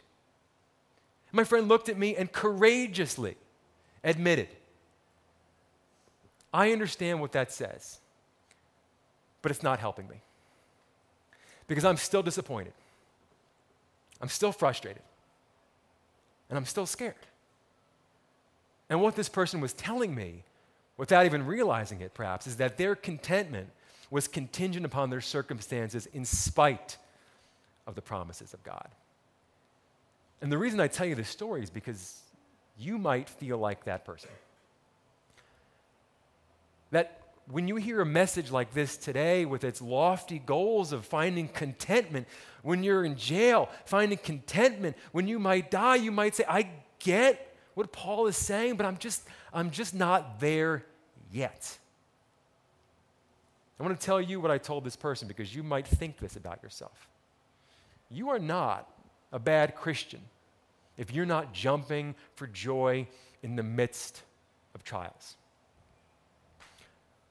My 1.31 1.43
friend 1.43 1.67
looked 1.67 1.89
at 1.89 1.97
me 1.97 2.15
and 2.15 2.31
courageously 2.31 3.35
admitted, 4.03 4.47
I 6.53 6.71
understand 6.71 7.19
what 7.19 7.33
that 7.33 7.51
says, 7.51 7.99
but 9.41 9.51
it's 9.51 9.63
not 9.63 9.79
helping 9.79 10.07
me 10.07 10.21
because 11.67 11.83
I'm 11.83 11.97
still 11.97 12.23
disappointed. 12.23 12.73
I'm 14.21 14.29
still 14.29 14.53
frustrated. 14.53 15.03
And 16.49 16.57
I'm 16.57 16.65
still 16.65 16.85
scared. 16.85 17.15
And 18.89 19.01
what 19.01 19.15
this 19.15 19.29
person 19.29 19.59
was 19.59 19.73
telling 19.73 20.15
me, 20.15 20.44
without 20.97 21.25
even 21.25 21.45
realizing 21.45 22.01
it 22.01 22.13
perhaps, 22.13 22.47
is 22.47 22.57
that 22.57 22.77
their 22.77 22.95
contentment 22.95 23.69
was 24.09 24.27
contingent 24.27 24.85
upon 24.85 25.09
their 25.09 25.21
circumstances 25.21 26.05
in 26.07 26.25
spite 26.25 26.97
of 27.87 27.95
the 27.95 28.01
promises 28.01 28.53
of 28.53 28.63
God. 28.63 28.87
And 30.41 30.51
the 30.51 30.57
reason 30.57 30.79
I 30.79 30.87
tell 30.87 31.05
you 31.05 31.15
this 31.15 31.29
story 31.29 31.63
is 31.63 31.69
because 31.69 32.21
you 32.77 32.97
might 32.97 33.29
feel 33.29 33.57
like 33.57 33.85
that 33.85 34.05
person. 34.05 34.29
That 36.91 37.21
when 37.49 37.67
you 37.67 37.75
hear 37.75 38.01
a 38.01 38.05
message 38.05 38.51
like 38.51 38.73
this 38.73 38.97
today 38.97 39.45
with 39.45 39.63
its 39.63 39.81
lofty 39.81 40.39
goals 40.39 40.91
of 40.91 41.05
finding 41.05 41.47
contentment, 41.47 42.27
when 42.63 42.83
you're 42.83 43.05
in 43.05 43.17
jail, 43.17 43.69
finding 43.85 44.17
contentment, 44.17 44.95
when 45.11 45.27
you 45.27 45.39
might 45.39 45.71
die, 45.71 45.95
you 45.95 46.11
might 46.11 46.35
say, 46.35 46.43
I 46.47 46.69
get 46.99 47.54
what 47.75 47.91
Paul 47.91 48.27
is 48.27 48.37
saying, 48.37 48.77
but 48.77 48.85
I'm 48.85 48.97
just, 48.97 49.23
I'm 49.53 49.69
just 49.69 49.93
not 49.93 50.39
there 50.39 50.83
yet. 51.31 51.77
I 53.79 53.83
want 53.83 53.99
to 53.99 54.05
tell 54.05 54.21
you 54.21 54.39
what 54.39 54.49
I 54.49 54.57
told 54.57 54.85
this 54.85 54.95
person 54.95 55.27
because 55.27 55.53
you 55.53 55.61
might 55.61 55.85
think 55.85 56.17
this 56.17 56.37
about 56.37 56.63
yourself. 56.63 57.07
You 58.09 58.29
are 58.29 58.39
not 58.39 58.89
a 59.31 59.39
bad 59.39 59.75
Christian 59.75 60.21
if 60.97 61.13
you're 61.13 61.25
not 61.25 61.53
jumping 61.53 62.15
for 62.35 62.47
joy 62.47 63.07
in 63.43 63.57
the 63.57 63.63
midst 63.63 64.23
of 64.73 64.83
trials. 64.83 65.35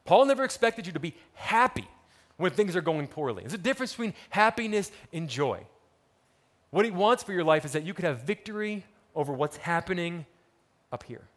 Paul 0.04 0.26
never 0.26 0.44
expected 0.44 0.86
you 0.86 0.92
to 0.92 1.00
be 1.00 1.14
happy 1.32 1.88
when 2.36 2.50
things 2.50 2.76
are 2.76 2.82
going 2.82 3.06
poorly. 3.06 3.42
There's 3.42 3.54
a 3.54 3.58
difference 3.58 3.92
between 3.92 4.12
happiness 4.28 4.92
and 5.14 5.30
joy. 5.30 5.64
What 6.70 6.84
he 6.84 6.90
wants 6.90 7.22
for 7.22 7.32
your 7.32 7.44
life 7.44 7.64
is 7.64 7.72
that 7.72 7.84
you 7.84 7.94
could 7.94 8.04
have 8.04 8.20
victory 8.22 8.84
over 9.14 9.32
what's 9.32 9.56
happening 9.56 10.26
up 10.94 11.02
here. 11.02 11.28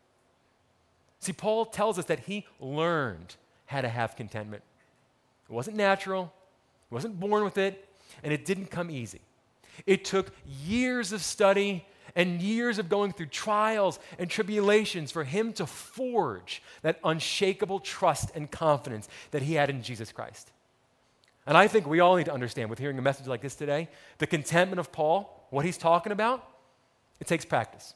See, 1.20 1.34
Paul 1.34 1.66
tells 1.66 1.98
us 2.00 2.06
that 2.06 2.22
he 2.22 2.46
learned 2.60 3.36
how 3.66 3.82
to 3.82 3.90
have 3.90 4.16
contentment. 4.16 4.64
It 5.50 5.54
wasn't 5.54 5.76
natural, 5.76 6.32
he 6.90 6.94
wasn't 6.94 7.20
born 7.20 7.44
with 7.44 7.58
it, 7.58 7.90
and 8.24 8.32
it 8.32 8.46
didn't 8.46 8.68
come 8.68 8.90
easy. 8.90 9.22
It 9.86 10.06
took 10.06 10.32
years 10.64 11.12
of 11.12 11.22
study 11.22 11.86
and 12.16 12.42
years 12.42 12.80
of 12.80 12.88
going 12.88 13.12
through 13.12 13.28
trials 13.28 14.00
and 14.18 14.30
tribulations 14.30 15.12
for 15.12 15.24
him 15.24 15.54
to 15.54 15.66
forge 15.66 16.64
that 16.82 17.00
unshakable 17.04 17.80
trust 17.80 18.32
and 18.34 18.50
confidence 18.50 19.08
that 19.32 19.42
he 19.42 19.56
had 19.56 19.70
in 19.70 19.84
Jesus 19.84 20.12
Christ. 20.12 20.52
And 21.46 21.58
I 21.58 21.68
think 21.68 21.88
we 21.88 22.00
all 22.00 22.16
need 22.16 22.26
to 22.26 22.34
understand 22.34 22.70
with 22.70 22.80
hearing 22.80 22.98
a 22.98 23.02
message 23.02 23.28
like 23.28 23.42
this 23.42 23.56
today 23.56 23.90
the 24.18 24.28
contentment 24.28 24.80
of 24.80 24.92
Paul, 24.92 25.48
what 25.50 25.66
he's 25.66 25.78
talking 25.78 26.12
about, 26.12 26.48
it 27.20 27.28
takes 27.28 27.46
practice. 27.46 27.94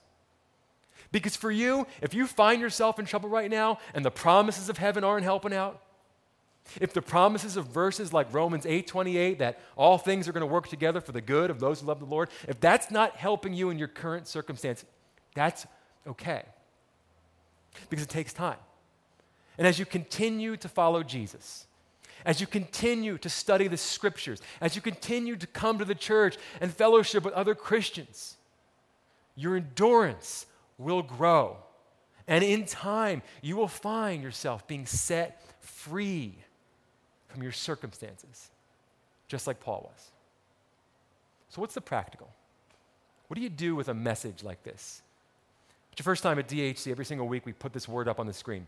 Because 1.11 1.35
for 1.35 1.51
you, 1.51 1.87
if 2.01 2.13
you 2.13 2.25
find 2.25 2.61
yourself 2.61 2.97
in 2.97 3.05
trouble 3.05 3.29
right 3.29 3.49
now 3.49 3.79
and 3.93 4.05
the 4.05 4.11
promises 4.11 4.69
of 4.69 4.77
heaven 4.77 5.03
aren't 5.03 5.23
helping 5.23 5.53
out, 5.53 5.81
if 6.79 6.93
the 6.93 7.01
promises 7.01 7.57
of 7.57 7.67
verses 7.67 8.13
like 8.13 8.33
Romans 8.33 8.65
8:28 8.65 9.39
that 9.39 9.59
all 9.75 9.97
things 9.97 10.27
are 10.27 10.31
going 10.31 10.41
to 10.41 10.47
work 10.47 10.67
together 10.67 11.01
for 11.01 11.11
the 11.11 11.21
good 11.21 11.49
of 11.49 11.59
those 11.59 11.81
who 11.81 11.87
love 11.87 11.99
the 11.99 12.05
Lord, 12.05 12.29
if 12.47 12.59
that's 12.59 12.91
not 12.91 13.17
helping 13.17 13.53
you 13.53 13.69
in 13.71 13.79
your 13.79 13.87
current 13.87 14.27
circumstance, 14.27 14.85
that's 15.33 15.65
okay. 16.07 16.43
Because 17.89 18.05
it 18.05 18.09
takes 18.09 18.31
time. 18.31 18.59
And 19.57 19.67
as 19.67 19.79
you 19.79 19.85
continue 19.85 20.55
to 20.57 20.69
follow 20.69 21.03
Jesus, 21.03 21.65
as 22.25 22.39
you 22.39 22.47
continue 22.47 23.17
to 23.17 23.29
study 23.29 23.67
the 23.67 23.77
scriptures, 23.77 24.41
as 24.61 24.75
you 24.75 24.81
continue 24.81 25.35
to 25.35 25.47
come 25.47 25.79
to 25.79 25.85
the 25.85 25.95
church 25.95 26.37
and 26.61 26.71
fellowship 26.73 27.23
with 27.23 27.33
other 27.33 27.55
Christians, 27.55 28.37
your 29.35 29.55
endurance 29.55 30.45
will 30.81 31.01
grow. 31.01 31.57
And 32.27 32.43
in 32.43 32.65
time, 32.65 33.21
you 33.41 33.55
will 33.55 33.67
find 33.67 34.23
yourself 34.23 34.67
being 34.67 34.85
set 34.85 35.41
free 35.59 36.35
from 37.27 37.41
your 37.43 37.51
circumstances, 37.51 38.49
just 39.27 39.47
like 39.47 39.59
Paul 39.59 39.89
was. 39.91 40.11
So, 41.49 41.61
what's 41.61 41.73
the 41.73 41.81
practical? 41.81 42.29
What 43.27 43.35
do 43.35 43.41
you 43.41 43.49
do 43.49 43.75
with 43.75 43.89
a 43.89 43.93
message 43.93 44.43
like 44.43 44.63
this? 44.63 45.01
It's 45.91 45.99
your 45.99 46.03
first 46.03 46.23
time 46.23 46.39
at 46.39 46.47
DHC. 46.47 46.91
Every 46.91 47.05
single 47.05 47.27
week, 47.27 47.45
we 47.45 47.53
put 47.53 47.73
this 47.73 47.87
word 47.87 48.07
up 48.07 48.19
on 48.19 48.27
the 48.27 48.33
screen 48.33 48.67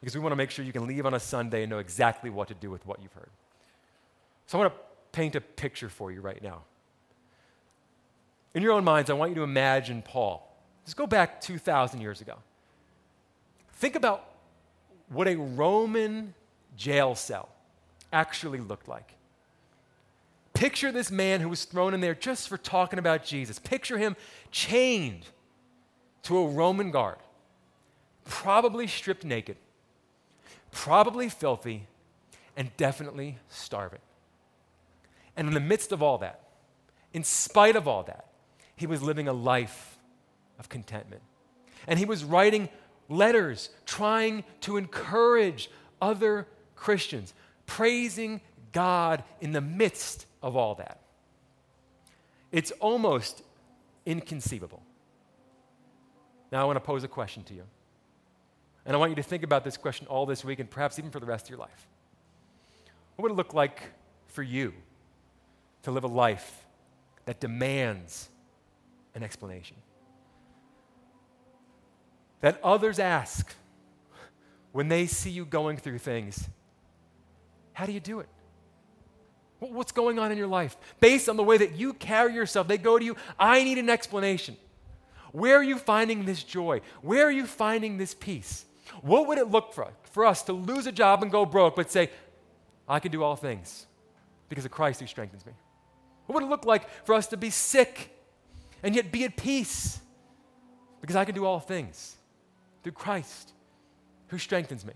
because 0.00 0.14
we 0.14 0.20
want 0.20 0.32
to 0.32 0.36
make 0.36 0.50
sure 0.50 0.64
you 0.64 0.72
can 0.72 0.86
leave 0.86 1.04
on 1.04 1.14
a 1.14 1.20
Sunday 1.20 1.64
and 1.64 1.70
know 1.70 1.78
exactly 1.78 2.30
what 2.30 2.48
to 2.48 2.54
do 2.54 2.70
with 2.70 2.86
what 2.86 3.02
you've 3.02 3.12
heard. 3.12 3.30
So, 4.46 4.58
I 4.58 4.62
want 4.62 4.74
to 4.74 4.80
paint 5.12 5.36
a 5.36 5.40
picture 5.40 5.88
for 5.88 6.10
you 6.12 6.20
right 6.20 6.42
now. 6.42 6.62
In 8.54 8.62
your 8.62 8.72
own 8.72 8.84
minds, 8.84 9.10
I 9.10 9.14
want 9.14 9.30
you 9.30 9.36
to 9.36 9.42
imagine 9.42 10.02
Paul. 10.02 10.47
Just 10.88 10.96
go 10.96 11.06
back 11.06 11.42
2,000 11.42 12.00
years 12.00 12.22
ago. 12.22 12.36
Think 13.74 13.94
about 13.94 14.24
what 15.10 15.28
a 15.28 15.36
Roman 15.36 16.32
jail 16.78 17.14
cell 17.14 17.50
actually 18.10 18.58
looked 18.58 18.88
like. 18.88 19.12
Picture 20.54 20.90
this 20.90 21.10
man 21.10 21.42
who 21.42 21.50
was 21.50 21.66
thrown 21.66 21.92
in 21.92 22.00
there 22.00 22.14
just 22.14 22.48
for 22.48 22.56
talking 22.56 22.98
about 22.98 23.22
Jesus. 23.22 23.58
Picture 23.58 23.98
him 23.98 24.16
chained 24.50 25.26
to 26.22 26.38
a 26.38 26.48
Roman 26.48 26.90
guard, 26.90 27.18
probably 28.24 28.86
stripped 28.86 29.26
naked, 29.26 29.58
probably 30.70 31.28
filthy, 31.28 31.86
and 32.56 32.74
definitely 32.78 33.36
starving. 33.50 34.00
And 35.36 35.48
in 35.48 35.52
the 35.52 35.60
midst 35.60 35.92
of 35.92 36.02
all 36.02 36.16
that, 36.16 36.40
in 37.12 37.24
spite 37.24 37.76
of 37.76 37.86
all 37.86 38.04
that, 38.04 38.24
he 38.74 38.86
was 38.86 39.02
living 39.02 39.28
a 39.28 39.34
life 39.34 39.87
of 40.58 40.68
contentment. 40.68 41.22
And 41.86 41.98
he 41.98 42.04
was 42.04 42.24
writing 42.24 42.68
letters 43.08 43.70
trying 43.86 44.44
to 44.62 44.76
encourage 44.76 45.70
other 46.00 46.46
Christians, 46.76 47.32
praising 47.66 48.40
God 48.72 49.24
in 49.40 49.52
the 49.52 49.60
midst 49.60 50.26
of 50.42 50.56
all 50.56 50.74
that. 50.76 51.00
It's 52.52 52.70
almost 52.72 53.42
inconceivable. 54.06 54.82
Now, 56.50 56.62
I 56.62 56.64
want 56.64 56.76
to 56.76 56.80
pose 56.80 57.04
a 57.04 57.08
question 57.08 57.42
to 57.44 57.54
you. 57.54 57.64
And 58.86 58.96
I 58.96 58.98
want 58.98 59.10
you 59.10 59.16
to 59.16 59.22
think 59.22 59.42
about 59.42 59.64
this 59.64 59.76
question 59.76 60.06
all 60.06 60.24
this 60.24 60.44
week 60.44 60.60
and 60.60 60.70
perhaps 60.70 60.98
even 60.98 61.10
for 61.10 61.20
the 61.20 61.26
rest 61.26 61.46
of 61.46 61.50
your 61.50 61.58
life. 61.58 61.86
What 63.16 63.24
would 63.24 63.32
it 63.32 63.34
look 63.34 63.52
like 63.52 63.82
for 64.28 64.42
you 64.42 64.72
to 65.82 65.90
live 65.90 66.04
a 66.04 66.08
life 66.08 66.64
that 67.26 67.40
demands 67.40 68.30
an 69.14 69.22
explanation? 69.22 69.76
That 72.40 72.60
others 72.62 72.98
ask 72.98 73.54
when 74.72 74.88
they 74.88 75.06
see 75.06 75.30
you 75.30 75.44
going 75.44 75.76
through 75.76 75.98
things 75.98 76.48
how 77.72 77.86
do 77.86 77.92
you 77.92 78.00
do 78.00 78.18
it? 78.18 78.28
What's 79.60 79.92
going 79.92 80.18
on 80.18 80.32
in 80.32 80.38
your 80.38 80.48
life? 80.48 80.76
Based 80.98 81.28
on 81.28 81.36
the 81.36 81.44
way 81.44 81.58
that 81.58 81.76
you 81.76 81.92
carry 81.92 82.34
yourself, 82.34 82.66
they 82.66 82.76
go 82.76 82.98
to 82.98 83.04
you, 83.04 83.14
I 83.38 83.62
need 83.62 83.78
an 83.78 83.88
explanation. 83.88 84.56
Where 85.30 85.56
are 85.56 85.62
you 85.62 85.78
finding 85.78 86.24
this 86.24 86.42
joy? 86.42 86.80
Where 87.02 87.24
are 87.24 87.30
you 87.30 87.46
finding 87.46 87.96
this 87.96 88.14
peace? 88.14 88.64
What 89.00 89.28
would 89.28 89.38
it 89.38 89.48
look 89.48 89.72
for, 89.74 89.92
for 90.10 90.26
us 90.26 90.42
to 90.42 90.52
lose 90.52 90.88
a 90.88 90.92
job 90.92 91.22
and 91.22 91.30
go 91.30 91.46
broke, 91.46 91.76
but 91.76 91.88
say, 91.88 92.10
I 92.88 92.98
can 92.98 93.12
do 93.12 93.22
all 93.22 93.36
things 93.36 93.86
because 94.48 94.64
of 94.64 94.72
Christ 94.72 94.98
who 94.98 95.06
strengthens 95.06 95.46
me? 95.46 95.52
What 96.26 96.34
would 96.34 96.42
it 96.42 96.50
look 96.50 96.66
like 96.66 96.88
for 97.06 97.14
us 97.14 97.28
to 97.28 97.36
be 97.36 97.50
sick 97.50 98.10
and 98.82 98.92
yet 98.92 99.12
be 99.12 99.22
at 99.22 99.36
peace 99.36 100.00
because 101.00 101.14
I 101.14 101.24
can 101.24 101.36
do 101.36 101.44
all 101.44 101.60
things 101.60 102.16
through 102.88 102.94
Christ 102.94 103.52
who 104.28 104.38
strengthens 104.38 104.82
me? 104.82 104.94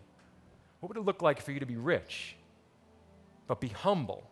What 0.81 0.89
would 0.89 0.97
it 0.97 1.05
look 1.05 1.21
like 1.21 1.43
for 1.43 1.53
you 1.53 1.61
to 1.61 1.67
be 1.67 1.77
rich 1.77 2.37
but 3.47 3.61
be 3.61 3.69
humble 3.69 4.23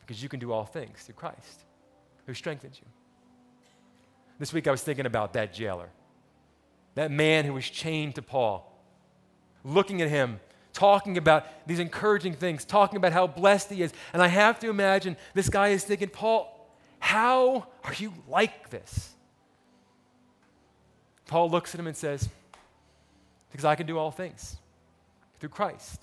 because 0.00 0.20
you 0.20 0.28
can 0.28 0.40
do 0.40 0.50
all 0.50 0.64
things 0.64 1.02
through 1.02 1.14
Christ 1.14 1.64
who 2.26 2.34
strengthens 2.34 2.80
you. 2.80 2.86
This 4.40 4.52
week 4.52 4.66
I 4.66 4.72
was 4.72 4.82
thinking 4.82 5.06
about 5.06 5.34
that 5.34 5.54
jailer, 5.54 5.88
that 6.96 7.12
man 7.12 7.44
who 7.44 7.52
was 7.52 7.70
chained 7.70 8.16
to 8.16 8.22
Paul, 8.22 8.76
looking 9.62 10.02
at 10.02 10.08
him, 10.08 10.40
talking 10.72 11.16
about 11.16 11.46
these 11.68 11.78
encouraging 11.78 12.34
things, 12.34 12.64
talking 12.64 12.96
about 12.96 13.12
how 13.12 13.28
blessed 13.28 13.70
he 13.70 13.82
is. 13.82 13.92
And 14.12 14.20
I 14.20 14.26
have 14.26 14.58
to 14.60 14.68
imagine 14.68 15.16
this 15.34 15.48
guy 15.48 15.68
is 15.68 15.84
thinking, 15.84 16.08
Paul, 16.08 16.74
how 16.98 17.68
are 17.84 17.94
you 17.94 18.12
like 18.26 18.70
this? 18.70 19.10
Paul 21.28 21.50
looks 21.50 21.72
at 21.74 21.78
him 21.78 21.86
and 21.86 21.96
says, 21.96 22.28
Because 23.50 23.64
I 23.64 23.74
can 23.74 23.86
do 23.86 23.98
all 23.98 24.10
things 24.10 24.56
through 25.38 25.48
Christ 25.50 26.02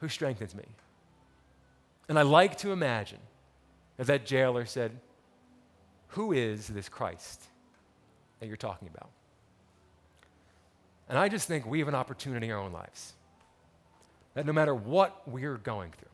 who 0.00 0.08
strengthens 0.08 0.54
me. 0.54 0.64
And 2.08 2.18
I 2.18 2.22
like 2.22 2.58
to 2.58 2.72
imagine 2.72 3.18
that 3.96 4.06
that 4.06 4.26
jailer 4.26 4.64
said, 4.64 4.92
Who 6.08 6.32
is 6.32 6.68
this 6.68 6.88
Christ 6.88 7.42
that 8.40 8.46
you're 8.46 8.56
talking 8.56 8.88
about? 8.94 9.10
And 11.08 11.18
I 11.18 11.28
just 11.28 11.46
think 11.46 11.66
we 11.66 11.78
have 11.78 11.88
an 11.88 11.94
opportunity 11.94 12.46
in 12.46 12.52
our 12.52 12.60
own 12.60 12.72
lives 12.72 13.12
that 14.34 14.44
no 14.44 14.52
matter 14.52 14.74
what 14.74 15.26
we're 15.26 15.56
going 15.56 15.92
through, 15.92 16.08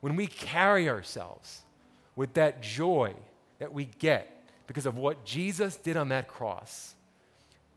when 0.00 0.16
we 0.16 0.26
carry 0.26 0.88
ourselves 0.88 1.62
with 2.16 2.34
that 2.34 2.60
joy 2.60 3.14
that 3.58 3.72
we 3.72 3.86
get 3.98 4.30
because 4.66 4.84
of 4.86 4.96
what 4.96 5.24
Jesus 5.24 5.76
did 5.76 5.96
on 5.96 6.10
that 6.10 6.28
cross, 6.28 6.94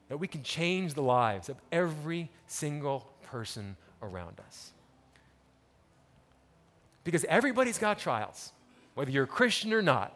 that 0.10 0.18
we 0.18 0.28
can 0.28 0.44
change 0.44 0.94
the 0.94 1.02
lives 1.02 1.50
of 1.50 1.58
every 1.72 2.30
single 2.48 3.08
person 3.24 3.76
around 4.02 4.40
us. 4.40 4.72
Because 7.04 7.26
everybody's 7.26 7.78
got 7.78 8.00
trials, 8.00 8.52
whether 8.94 9.12
you're 9.12 9.26
a 9.26 9.28
Christian 9.28 9.74
or 9.74 9.82
not. 9.82 10.14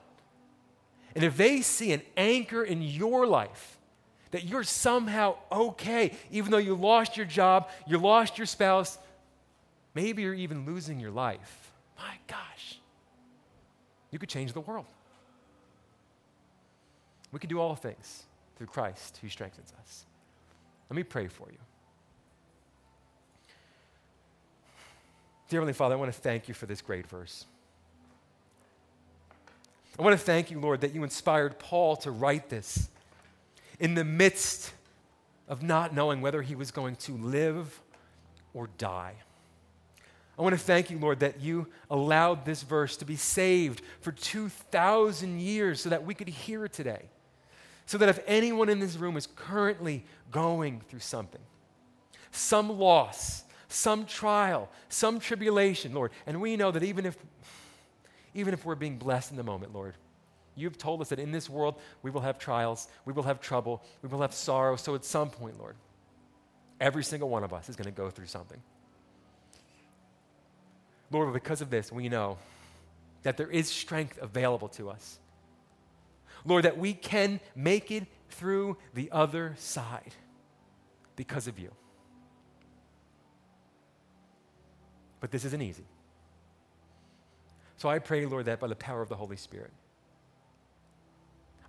And 1.15 1.23
if 1.23 1.35
they 1.37 1.61
see 1.61 1.91
an 1.91 2.01
anchor 2.15 2.63
in 2.63 2.81
your 2.81 3.27
life, 3.27 3.77
that 4.31 4.45
you're 4.45 4.63
somehow 4.63 5.35
okay, 5.51 6.13
even 6.31 6.51
though 6.51 6.57
you 6.57 6.73
lost 6.73 7.17
your 7.17 7.25
job, 7.25 7.69
you 7.85 7.97
lost 7.97 8.37
your 8.37 8.47
spouse, 8.47 8.97
maybe 9.93 10.21
you're 10.21 10.33
even 10.33 10.65
losing 10.65 10.99
your 10.99 11.11
life. 11.11 11.71
My 11.97 12.13
gosh, 12.27 12.79
you 14.09 14.19
could 14.19 14.29
change 14.29 14.53
the 14.53 14.61
world. 14.61 14.85
We 17.33 17.39
could 17.39 17.49
do 17.49 17.59
all 17.59 17.75
things 17.75 18.23
through 18.61 18.67
Christ 18.67 19.17
who 19.23 19.27
strengthens 19.27 19.73
us. 19.79 20.05
Let 20.87 20.95
me 20.95 21.01
pray 21.01 21.25
for 21.25 21.47
you. 21.49 21.57
Dear 25.49 25.61
Heavenly 25.61 25.73
Father, 25.73 25.95
I 25.95 25.97
want 25.97 26.13
to 26.13 26.19
thank 26.21 26.47
you 26.47 26.53
for 26.53 26.67
this 26.67 26.79
great 26.79 27.07
verse. 27.07 27.45
I 29.97 30.03
want 30.03 30.13
to 30.13 30.23
thank 30.23 30.51
you, 30.51 30.59
Lord, 30.59 30.81
that 30.81 30.93
you 30.93 31.01
inspired 31.03 31.57
Paul 31.57 31.95
to 31.97 32.11
write 32.11 32.49
this 32.49 32.87
in 33.79 33.95
the 33.95 34.03
midst 34.03 34.73
of 35.47 35.63
not 35.63 35.95
knowing 35.95 36.21
whether 36.21 36.43
he 36.43 36.53
was 36.53 36.69
going 36.69 36.97
to 36.97 37.17
live 37.17 37.81
or 38.53 38.69
die. 38.77 39.15
I 40.37 40.41
want 40.43 40.53
to 40.53 40.61
thank 40.63 40.91
you, 40.91 40.99
Lord, 40.99 41.21
that 41.21 41.41
you 41.41 41.65
allowed 41.89 42.45
this 42.45 42.61
verse 42.61 42.95
to 42.97 43.05
be 43.05 43.15
saved 43.15 43.81
for 44.01 44.11
2,000 44.11 45.39
years 45.39 45.81
so 45.81 45.89
that 45.89 46.05
we 46.05 46.13
could 46.13 46.29
hear 46.29 46.63
it 46.65 46.73
today. 46.73 47.09
So 47.85 47.97
that 47.97 48.09
if 48.09 48.19
anyone 48.25 48.69
in 48.69 48.79
this 48.79 48.95
room 48.95 49.17
is 49.17 49.27
currently 49.35 50.05
going 50.31 50.81
through 50.87 50.99
something, 50.99 51.41
some 52.31 52.69
loss, 52.79 53.43
some 53.67 54.05
trial, 54.05 54.69
some 54.87 55.19
tribulation, 55.19 55.93
Lord, 55.93 56.11
and 56.25 56.39
we 56.39 56.55
know 56.55 56.71
that 56.71 56.83
even 56.83 57.05
if, 57.05 57.17
even 58.33 58.53
if 58.53 58.63
we're 58.63 58.75
being 58.75 58.97
blessed 58.97 59.31
in 59.31 59.37
the 59.37 59.43
moment, 59.43 59.73
Lord, 59.73 59.95
You've 60.55 60.77
told 60.77 61.01
us 61.01 61.09
that 61.09 61.19
in 61.19 61.31
this 61.31 61.49
world 61.49 61.75
we 62.03 62.11
will 62.11 62.21
have 62.21 62.37
trials, 62.37 62.87
we 63.05 63.13
will 63.13 63.23
have 63.23 63.39
trouble, 63.39 63.81
we 64.01 64.09
will 64.09 64.21
have 64.21 64.33
sorrow. 64.33 64.75
So 64.75 64.95
at 64.95 65.05
some 65.05 65.29
point, 65.29 65.57
Lord, 65.59 65.75
every 66.79 67.03
single 67.03 67.29
one 67.29 67.43
of 67.43 67.53
us 67.53 67.69
is 67.69 67.75
going 67.75 67.85
to 67.85 67.91
go 67.91 68.09
through 68.09 68.27
something. 68.27 68.61
Lord, 71.09 71.33
because 71.33 71.61
of 71.61 71.69
this, 71.69 71.91
we 71.91 72.09
know 72.09 72.37
that 73.23 73.37
there 73.37 73.49
is 73.49 73.69
strength 73.69 74.17
available 74.21 74.67
to 74.69 74.89
us. 74.89 75.19
Lord, 76.45 76.65
that 76.65 76.77
we 76.77 76.93
can 76.93 77.39
make 77.55 77.91
it 77.91 78.07
through 78.29 78.77
the 78.93 79.09
other 79.11 79.55
side 79.57 80.13
because 81.15 81.47
of 81.47 81.59
you. 81.59 81.71
But 85.19 85.31
this 85.31 85.45
isn't 85.45 85.61
easy. 85.61 85.85
So 87.77 87.89
I 87.89 87.99
pray, 87.99 88.25
Lord, 88.25 88.45
that 88.45 88.59
by 88.59 88.67
the 88.67 88.75
power 88.75 89.01
of 89.01 89.09
the 89.09 89.15
Holy 89.15 89.37
Spirit, 89.37 89.71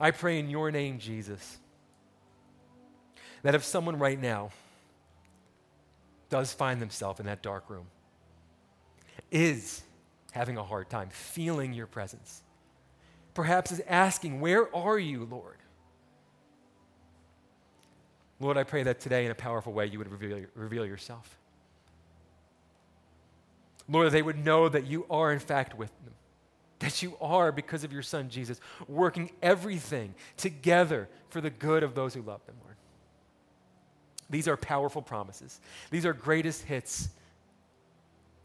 I 0.01 0.11
pray 0.11 0.39
in 0.39 0.51
your 0.51 0.70
name, 0.70 0.99
Jesus, 0.99 1.59
that 3.43 3.55
if 3.55 3.64
someone 3.64 3.99
right 3.99 4.20
now 4.20 4.51
does 6.29 6.53
find 6.53 6.81
themselves 6.81 7.20
in 7.20 7.27
that 7.27 7.43
dark 7.43 7.68
room, 7.68 7.87
is 9.31 9.83
having 10.33 10.57
a 10.57 10.64
hard 10.64 10.89
time 10.89 11.09
feeling 11.11 11.73
your 11.73 11.87
presence, 11.87 12.43
perhaps 13.35 13.72
is 13.72 13.80
asking, 13.87 14.41
Where 14.41 14.74
are 14.74 14.99
you, 14.99 15.26
Lord? 15.30 15.57
Lord, 18.41 18.57
I 18.57 18.64
pray 18.64 18.83
that 18.83 19.01
today 19.01 19.24
in 19.24 19.30
a 19.30 19.37
powerful 19.37 19.72
way 19.72 19.87
you 19.87 19.99
would 19.99 20.11
reveal, 20.11 20.47
reveal 20.55 20.85
yourself. 20.85 21.39
Lord, 23.89 24.11
they 24.12 24.22
would 24.22 24.45
know 24.45 24.68
that 24.68 24.87
you 24.87 25.07
are 25.11 25.33
in 25.33 25.39
fact 25.39 25.76
with 25.76 25.91
them 26.05 26.14
that 26.83 27.01
you 27.01 27.16
are, 27.20 27.53
because 27.53 27.85
of 27.85 27.93
your 27.93 28.03
Son 28.03 28.28
Jesus, 28.28 28.61
working 28.89 29.30
everything 29.41 30.14
together 30.37 31.09
for 31.28 31.41
the 31.41 31.49
good 31.49 31.85
of 31.85 31.95
those 31.95 32.12
who 32.12 32.22
love 32.22 32.45
them, 32.45 32.57
Lord. 32.62 32.76
These 34.28 34.49
are 34.49 34.57
powerful 34.57 35.01
promises. 35.01 35.61
These 35.91 36.05
are 36.05 36.12
greatest 36.12 36.64
hits, 36.64 37.09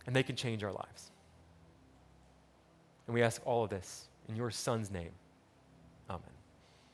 and 0.06 0.16
they 0.16 0.22
can 0.22 0.36
change 0.36 0.64
our 0.64 0.72
lives. 0.72 1.12
And 3.08 3.14
we 3.14 3.24
ask 3.24 3.42
all 3.44 3.64
of 3.64 3.72
this 3.72 4.07
in 4.28 4.36
your 4.36 4.52
Son's 4.52 4.92
name. 4.92 5.12
Amen. 6.10 6.37